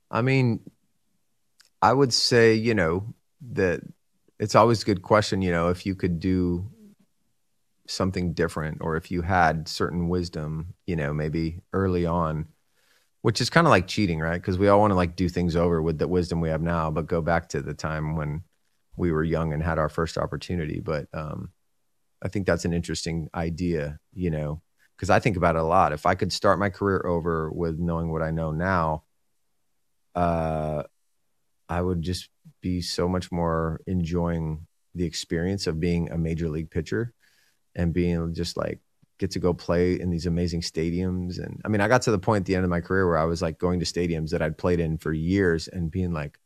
I 0.09 0.21
mean, 0.21 0.61
I 1.81 1.93
would 1.93 2.13
say, 2.13 2.53
you 2.53 2.73
know, 2.73 3.13
that 3.51 3.81
it's 4.39 4.55
always 4.55 4.81
a 4.81 4.85
good 4.85 5.01
question, 5.01 5.41
you 5.41 5.51
know, 5.51 5.69
if 5.69 5.85
you 5.85 5.95
could 5.95 6.19
do 6.19 6.69
something 7.87 8.33
different 8.33 8.79
or 8.81 8.95
if 8.95 9.11
you 9.11 9.21
had 9.21 9.67
certain 9.67 10.09
wisdom, 10.09 10.73
you 10.85 10.95
know, 10.95 11.13
maybe 11.13 11.61
early 11.73 12.05
on, 12.05 12.47
which 13.21 13.41
is 13.41 13.49
kind 13.49 13.67
of 13.67 13.71
like 13.71 13.87
cheating, 13.87 14.19
right? 14.19 14.39
Because 14.39 14.57
we 14.57 14.67
all 14.67 14.79
want 14.79 14.91
to 14.91 14.95
like 14.95 15.15
do 15.15 15.29
things 15.29 15.55
over 15.55 15.81
with 15.81 15.97
the 15.97 16.07
wisdom 16.07 16.41
we 16.41 16.49
have 16.49 16.61
now, 16.61 16.91
but 16.91 17.07
go 17.07 17.21
back 17.21 17.49
to 17.49 17.61
the 17.61 17.73
time 17.73 18.15
when 18.15 18.43
we 18.95 19.11
were 19.11 19.23
young 19.23 19.53
and 19.53 19.63
had 19.63 19.79
our 19.79 19.89
first 19.89 20.17
opportunity. 20.17 20.79
But 20.79 21.07
um, 21.13 21.51
I 22.21 22.27
think 22.27 22.45
that's 22.45 22.65
an 22.65 22.73
interesting 22.73 23.29
idea, 23.33 23.99
you 24.13 24.29
know, 24.29 24.61
because 24.95 25.09
I 25.09 25.19
think 25.19 25.37
about 25.37 25.55
it 25.55 25.61
a 25.61 25.63
lot. 25.63 25.93
If 25.93 26.05
I 26.05 26.15
could 26.15 26.33
start 26.33 26.59
my 26.59 26.69
career 26.69 27.05
over 27.05 27.51
with 27.51 27.79
knowing 27.79 28.11
what 28.11 28.21
I 28.21 28.31
know 28.31 28.51
now, 28.51 29.03
uh, 30.15 30.83
I 31.69 31.81
would 31.81 32.01
just 32.01 32.29
be 32.61 32.81
so 32.81 33.07
much 33.07 33.31
more 33.31 33.81
enjoying 33.85 34.65
the 34.95 35.05
experience 35.05 35.67
of 35.67 35.79
being 35.79 36.09
a 36.09 36.17
major 36.17 36.49
league 36.49 36.71
pitcher 36.71 37.13
and 37.77 37.93
being 37.93 38.33
just 38.33 38.57
like 38.57 38.81
get 39.19 39.31
to 39.31 39.39
go 39.39 39.53
play 39.53 39.99
in 39.99 40.09
these 40.09 40.25
amazing 40.25 40.61
stadiums. 40.61 41.41
And 41.41 41.61
I 41.63 41.69
mean, 41.69 41.81
I 41.81 41.87
got 41.87 42.01
to 42.03 42.11
the 42.11 42.19
point 42.19 42.41
at 42.41 42.45
the 42.45 42.55
end 42.55 42.63
of 42.63 42.69
my 42.69 42.81
career 42.81 43.07
where 43.07 43.17
I 43.17 43.25
was 43.25 43.41
like 43.41 43.57
going 43.57 43.79
to 43.79 43.85
stadiums 43.85 44.31
that 44.31 44.41
I'd 44.41 44.57
played 44.57 44.79
in 44.79 44.97
for 44.97 45.13
years 45.13 45.67
and 45.67 45.89
being 45.89 46.11
like, 46.11 46.37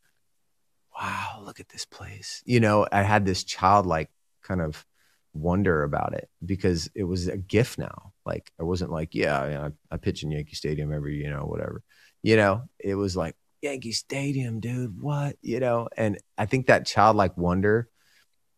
wow, 0.98 1.42
look 1.42 1.58
at 1.58 1.68
this 1.68 1.84
place. 1.84 2.42
You 2.46 2.60
know, 2.60 2.86
I 2.92 3.02
had 3.02 3.26
this 3.26 3.44
childlike 3.44 4.10
kind 4.42 4.60
of 4.60 4.86
wonder 5.34 5.82
about 5.82 6.14
it 6.14 6.28
because 6.44 6.90
it 6.94 7.04
was 7.04 7.28
a 7.28 7.36
gift 7.36 7.78
now. 7.78 8.12
Like 8.24 8.52
I 8.60 8.62
wasn't 8.62 8.92
like, 8.92 9.14
yeah, 9.14 9.48
know, 9.48 9.72
I, 9.90 9.94
I 9.94 9.96
pitch 9.96 10.22
in 10.22 10.30
Yankee 10.30 10.54
Stadium 10.54 10.92
every, 10.92 11.16
you 11.16 11.30
know, 11.30 11.44
whatever. 11.44 11.82
You 12.22 12.36
know, 12.36 12.62
it 12.78 12.94
was 12.94 13.16
like 13.16 13.34
Yankee 13.62 13.92
Stadium, 13.92 14.60
dude. 14.60 15.00
What? 15.00 15.36
You 15.42 15.60
know, 15.60 15.88
and 15.96 16.18
I 16.38 16.46
think 16.46 16.66
that 16.66 16.86
childlike 16.86 17.36
wonder 17.36 17.88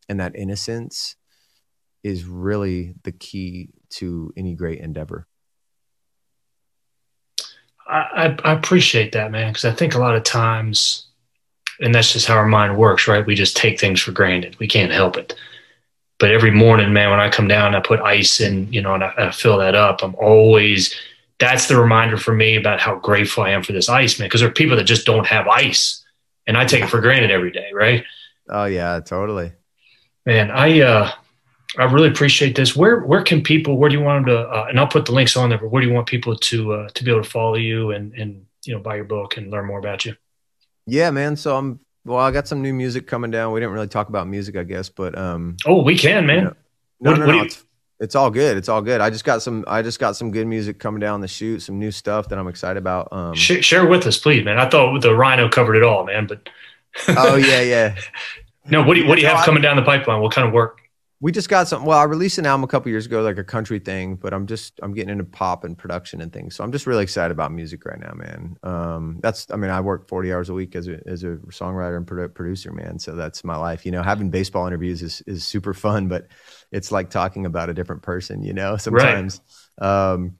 and 0.08 0.20
that 0.20 0.36
innocence 0.36 1.16
is 2.04 2.24
really 2.24 2.94
the 3.02 3.12
key 3.12 3.70
to 3.90 4.32
any 4.36 4.54
great 4.54 4.78
endeavor. 4.80 5.26
I, 7.86 8.36
I 8.44 8.52
appreciate 8.52 9.12
that, 9.12 9.30
man, 9.30 9.52
because 9.52 9.64
I 9.64 9.72
think 9.72 9.94
a 9.94 9.98
lot 9.98 10.16
of 10.16 10.22
times, 10.22 11.06
and 11.80 11.94
that's 11.94 12.12
just 12.12 12.26
how 12.26 12.36
our 12.36 12.46
mind 12.46 12.78
works, 12.78 13.08
right? 13.08 13.26
We 13.26 13.34
just 13.34 13.56
take 13.56 13.78
things 13.78 14.00
for 14.00 14.12
granted. 14.12 14.58
We 14.58 14.68
can't 14.68 14.92
help 14.92 15.16
it. 15.16 15.34
But 16.18 16.30
every 16.30 16.50
morning, 16.50 16.92
man, 16.92 17.10
when 17.10 17.20
I 17.20 17.28
come 17.28 17.48
down, 17.48 17.74
I 17.74 17.80
put 17.80 18.00
ice 18.00 18.40
in, 18.40 18.72
you 18.72 18.80
know, 18.80 18.94
and 18.94 19.04
I, 19.04 19.12
I 19.18 19.30
fill 19.32 19.58
that 19.58 19.74
up. 19.74 20.02
I'm 20.02 20.14
always 20.14 20.94
that's 21.38 21.66
the 21.66 21.76
reminder 21.76 22.16
for 22.16 22.32
me 22.32 22.56
about 22.56 22.80
how 22.80 22.96
grateful 22.96 23.42
I 23.42 23.50
am 23.50 23.62
for 23.62 23.72
this 23.72 23.88
ice, 23.88 24.18
man. 24.18 24.28
Because 24.28 24.40
there 24.40 24.48
are 24.48 24.52
people 24.52 24.76
that 24.76 24.84
just 24.84 25.04
don't 25.04 25.26
have 25.26 25.48
ice, 25.48 26.04
and 26.46 26.56
I 26.56 26.64
take 26.64 26.82
it 26.82 26.88
for 26.88 27.00
granted 27.00 27.30
every 27.30 27.50
day, 27.50 27.70
right? 27.72 28.04
Oh 28.48 28.64
yeah, 28.64 29.00
totally. 29.00 29.52
Man, 30.24 30.50
I 30.50 30.80
uh, 30.80 31.10
I 31.78 31.84
really 31.84 32.08
appreciate 32.08 32.54
this. 32.54 32.76
Where 32.76 33.00
where 33.00 33.22
can 33.22 33.42
people? 33.42 33.76
Where 33.76 33.90
do 33.90 33.96
you 33.96 34.02
want 34.02 34.26
them 34.26 34.36
to? 34.36 34.48
Uh, 34.48 34.66
and 34.68 34.78
I'll 34.78 34.86
put 34.86 35.06
the 35.06 35.12
links 35.12 35.36
on 35.36 35.48
there. 35.48 35.58
But 35.58 35.70
where 35.70 35.82
do 35.82 35.88
you 35.88 35.94
want 35.94 36.06
people 36.06 36.36
to 36.36 36.72
uh, 36.72 36.88
to 36.90 37.04
be 37.04 37.10
able 37.10 37.22
to 37.22 37.28
follow 37.28 37.56
you 37.56 37.90
and 37.90 38.14
and 38.14 38.46
you 38.64 38.74
know 38.74 38.80
buy 38.80 38.96
your 38.96 39.04
book 39.04 39.36
and 39.36 39.50
learn 39.50 39.66
more 39.66 39.78
about 39.78 40.04
you? 40.04 40.14
Yeah, 40.86 41.10
man. 41.10 41.36
So 41.36 41.56
I'm 41.56 41.80
well. 42.04 42.18
I 42.18 42.30
got 42.30 42.46
some 42.46 42.62
new 42.62 42.72
music 42.72 43.06
coming 43.06 43.30
down. 43.30 43.52
We 43.52 43.60
didn't 43.60 43.72
really 43.72 43.88
talk 43.88 44.08
about 44.08 44.28
music, 44.28 44.56
I 44.56 44.62
guess, 44.62 44.88
but 44.88 45.16
um. 45.18 45.56
Oh, 45.66 45.82
we 45.82 45.98
can, 45.98 46.26
man. 46.26 46.36
You 46.36 46.44
know, 46.44 46.54
no, 47.00 47.10
what, 47.10 47.20
no, 47.20 47.26
no. 47.26 47.42
It's, 47.42 47.64
it's, 47.98 48.14
all 48.14 48.30
good. 48.30 48.56
It's 48.56 48.68
all 48.68 48.82
good. 48.82 49.00
I 49.00 49.10
just 49.10 49.24
got 49.24 49.42
some. 49.42 49.64
I 49.66 49.82
just 49.82 49.98
got 49.98 50.14
some 50.16 50.30
good 50.30 50.46
music 50.46 50.78
coming 50.78 51.00
down 51.00 51.20
the 51.20 51.28
chute. 51.28 51.62
Some 51.62 51.78
new 51.78 51.90
stuff 51.90 52.28
that 52.28 52.38
I'm 52.38 52.48
excited 52.48 52.78
about. 52.78 53.08
Um, 53.12 53.34
share, 53.34 53.62
share 53.62 53.86
with 53.86 54.06
us, 54.06 54.18
please, 54.18 54.44
man. 54.44 54.58
I 54.58 54.68
thought 54.68 55.00
the 55.00 55.14
Rhino 55.14 55.48
covered 55.48 55.74
it 55.74 55.82
all, 55.82 56.04
man. 56.04 56.26
But 56.26 56.48
oh 57.08 57.34
yeah, 57.34 57.62
yeah. 57.62 57.96
no, 58.70 58.84
what 58.84 58.94
do 58.94 59.00
you, 59.00 59.08
what 59.08 59.16
do 59.16 59.22
you 59.22 59.26
have 59.26 59.44
coming 59.44 59.62
down 59.62 59.74
the 59.74 59.82
pipeline? 59.82 60.20
What 60.20 60.32
kind 60.32 60.46
of 60.46 60.54
work? 60.54 60.80
We 61.24 61.32
just 61.32 61.48
got 61.48 61.66
some 61.66 61.86
well 61.86 61.98
i 61.98 62.02
released 62.02 62.36
an 62.36 62.44
album 62.44 62.64
a 62.64 62.66
couple 62.66 62.90
years 62.90 63.06
ago 63.06 63.22
like 63.22 63.38
a 63.38 63.44
country 63.44 63.78
thing 63.78 64.14
but 64.14 64.34
i'm 64.34 64.46
just 64.46 64.78
i'm 64.82 64.92
getting 64.92 65.08
into 65.08 65.24
pop 65.24 65.64
and 65.64 65.78
production 65.78 66.20
and 66.20 66.34
things. 66.34 66.54
So 66.54 66.62
i'm 66.62 66.70
just 66.70 66.86
really 66.86 67.02
excited 67.02 67.32
about 67.32 67.50
music 67.50 67.86
right 67.86 67.98
now 67.98 68.12
man. 68.14 68.58
Um, 68.62 69.20
that's 69.22 69.50
i 69.50 69.56
mean 69.56 69.70
i 69.70 69.80
work 69.80 70.06
40 70.06 70.34
hours 70.34 70.50
a 70.50 70.52
week 70.52 70.76
as 70.76 70.86
a, 70.86 71.00
as 71.06 71.24
a 71.24 71.36
songwriter 71.48 71.96
and 71.96 72.34
producer 72.34 72.72
man. 72.72 72.98
So 72.98 73.14
that's 73.14 73.42
my 73.42 73.56
life. 73.56 73.86
You 73.86 73.92
know 73.92 74.02
having 74.02 74.28
baseball 74.28 74.66
interviews 74.66 75.00
is, 75.00 75.22
is 75.26 75.44
super 75.44 75.72
fun 75.72 76.08
but 76.08 76.26
it's 76.70 76.92
like 76.92 77.08
talking 77.08 77.46
about 77.46 77.70
a 77.70 77.74
different 77.74 78.02
person 78.02 78.42
you 78.42 78.52
know 78.52 78.76
sometimes. 78.86 79.40
Right. 79.80 80.12
um, 80.12 80.38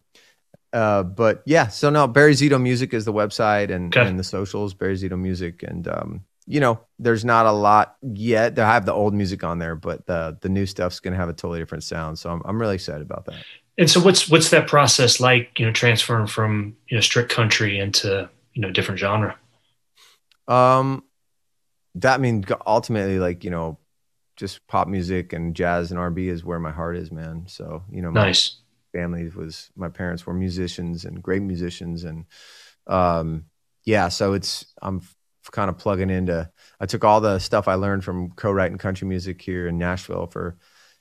uh, 0.75 1.03
but 1.03 1.43
yeah 1.47 1.69
so 1.69 1.89
now 1.89 2.07
barry 2.07 2.35
zito 2.35 2.61
music 2.61 2.93
is 2.93 3.07
the 3.07 3.13
website 3.13 3.71
and, 3.71 3.97
okay. 3.97 4.07
and 4.07 4.19
the 4.19 4.25
socials 4.25 4.75
barry 4.75 4.97
zito 4.97 5.19
music. 5.19 5.63
And 5.63 5.89
um, 5.89 6.25
you 6.47 6.61
know, 6.61 6.81
there's 6.99 7.25
not 7.25 7.47
a 7.47 7.53
lot 7.53 7.97
yet. 8.03 8.59
I 8.59 8.73
have 8.73 8.87
the 8.87 8.93
old 8.93 9.15
music 9.15 9.45
on 9.45 9.59
there, 9.59 9.75
but 9.75 10.07
the 10.07 10.37
the 10.41 10.49
new 10.49 10.67
stuff's 10.67 11.01
going 11.01 11.13
to 11.13 11.19
have 11.19 11.29
a 11.29 11.33
totally 11.33 11.59
different 11.59 11.85
sound. 11.85 12.19
So 12.19 12.31
I'm 12.31 12.43
I'm 12.45 12.61
really 12.61 12.75
excited 12.75 13.03
about 13.03 13.27
that. 13.27 13.45
And 13.79 13.91
so 13.91 14.01
what's 14.01 14.29
what's 14.29 14.51
that 14.51 14.69
process 14.69 15.21
like? 15.21 15.59
You 15.59 15.67
know, 15.67 15.73
transferring 15.73 16.27
from 16.27 16.77
you 16.89 16.97
know 16.97 17.01
strict 17.01 17.31
country 17.31 17.79
into 17.79 18.29
you 18.53 18.63
know 18.63 18.71
different 18.71 19.01
genre. 19.01 19.37
Um, 20.47 21.05
that 21.95 22.21
means 22.21 22.47
ultimately 22.67 23.19
like 23.19 23.45
you 23.45 23.51
know, 23.51 23.79
just 24.37 24.67
pop 24.67 24.89
music 24.89 25.33
and 25.33 25.57
jazz 25.57 25.91
and 25.91 25.99
R&B 25.99 26.29
is 26.29 26.45
where 26.45 26.59
my 26.59 26.71
heart 26.71 26.97
is, 26.97 27.11
man. 27.11 27.45
So 27.49 27.83
you 27.91 28.03
know, 28.03 28.11
my 28.11 28.27
nice 28.27 28.57
family 28.95 29.29
was 29.29 29.71
my 29.75 29.89
parents 29.89 30.25
were 30.25 30.33
musicians 30.33 31.05
and 31.05 31.23
great 31.23 31.43
musicians 31.43 32.05
and 32.05 32.27
um 32.87 33.45
yeah 33.85 34.09
so 34.09 34.35
it's 34.35 34.67
i'm 34.81 35.03
kind 35.51 35.71
of 35.71 35.79
plugging 35.79 36.11
into 36.11 36.49
i 36.81 36.87
took 36.87 37.05
all 37.05 37.21
the 37.21 37.39
stuff 37.39 37.69
i 37.69 37.75
learned 37.75 38.05
from 38.05 38.31
co-writing 38.33 38.79
country 38.79 39.07
music 39.07 39.41
here 39.41 39.69
in 39.69 39.79
nashville 39.79 40.27
for 40.27 40.57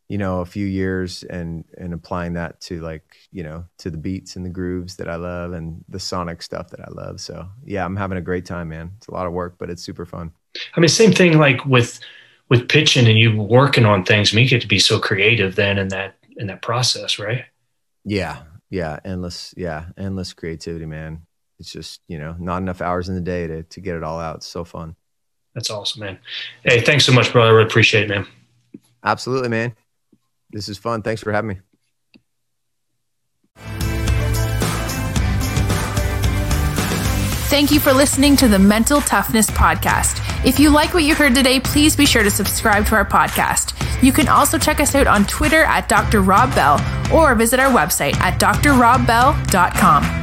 you 0.09 0.17
know 0.17 0.41
a 0.41 0.45
few 0.45 0.65
years 0.65 1.23
and 1.23 1.65
and 1.77 1.93
applying 1.93 2.33
that 2.33 2.59
to 2.61 2.81
like 2.81 3.03
you 3.31 3.43
know 3.43 3.65
to 3.77 3.89
the 3.89 3.97
beats 3.97 4.35
and 4.35 4.45
the 4.45 4.49
grooves 4.49 4.97
that 4.97 5.09
i 5.09 5.15
love 5.15 5.53
and 5.53 5.83
the 5.89 5.99
sonic 5.99 6.41
stuff 6.41 6.69
that 6.69 6.81
i 6.81 6.89
love. 6.91 7.19
So 7.19 7.47
yeah 7.63 7.85
i'm 7.85 7.95
having 7.95 8.17
a 8.17 8.21
great 8.21 8.45
time 8.45 8.69
man. 8.69 8.91
It's 8.97 9.07
a 9.07 9.13
lot 9.13 9.27
of 9.27 9.33
work 9.33 9.55
but 9.57 9.69
it's 9.69 9.81
super 9.81 10.05
fun. 10.05 10.31
I 10.75 10.79
mean 10.79 10.89
same 10.89 11.13
thing 11.13 11.37
like 11.37 11.65
with 11.65 11.99
with 12.49 12.67
pitching 12.67 13.07
and 13.07 13.17
you 13.17 13.41
working 13.41 13.85
on 13.85 14.03
things. 14.03 14.31
I 14.31 14.35
mean, 14.35 14.43
you 14.43 14.49
get 14.49 14.61
to 14.61 14.67
be 14.67 14.77
so 14.77 14.99
creative 14.99 15.55
then 15.55 15.79
in 15.79 15.87
that 15.87 16.15
in 16.37 16.47
that 16.47 16.61
process 16.61 17.17
right? 17.17 17.45
Yeah. 18.03 18.43
Yeah. 18.69 18.99
Endless 19.05 19.53
yeah. 19.55 19.85
Endless 19.97 20.33
creativity 20.33 20.85
man 20.85 21.25
it's 21.63 21.71
just 21.71 22.01
you 22.09 22.19
know 22.19 22.35
not 22.37 22.61
enough 22.61 22.81
hours 22.81 23.07
in 23.07 23.15
the 23.15 23.21
day 23.21 23.47
to 23.47 23.63
to 23.63 23.79
get 23.79 23.95
it 23.95 24.03
all 24.03 24.19
out. 24.19 24.37
It's 24.37 24.47
so 24.47 24.65
fun. 24.65 24.97
That's 25.55 25.69
awesome, 25.69 26.01
man. 26.01 26.19
Hey, 26.63 26.81
thanks 26.81 27.05
so 27.05 27.13
much, 27.13 27.31
brother. 27.31 27.51
I 27.51 27.53
really 27.53 27.67
appreciate 27.67 28.03
it, 28.03 28.09
man. 28.09 28.27
Absolutely, 29.03 29.47
man. 29.47 29.75
This 30.51 30.67
is 30.67 30.77
fun. 30.77 31.03
Thanks 31.03 31.23
for 31.23 31.31
having 31.31 31.47
me. 31.49 31.59
Thank 37.49 37.71
you 37.71 37.79
for 37.79 37.93
listening 37.93 38.35
to 38.37 38.47
the 38.47 38.59
Mental 38.59 38.99
Toughness 38.99 39.49
Podcast. 39.51 40.19
If 40.45 40.59
you 40.59 40.69
like 40.69 40.93
what 40.93 41.03
you 41.03 41.15
heard 41.15 41.35
today, 41.35 41.59
please 41.59 41.95
be 41.95 42.05
sure 42.05 42.23
to 42.23 42.31
subscribe 42.31 42.87
to 42.87 42.95
our 42.95 43.05
podcast. 43.05 43.79
You 44.03 44.11
can 44.11 44.27
also 44.27 44.57
check 44.57 44.81
us 44.81 44.95
out 44.95 45.07
on 45.07 45.25
Twitter 45.27 45.63
at 45.63 45.87
Dr. 45.87 46.23
Rob 46.23 46.53
Bell 46.55 46.81
or 47.13 47.35
visit 47.35 47.59
our 47.59 47.71
website 47.71 48.15
at 48.15 48.39
drrobbell.com. 48.41 50.22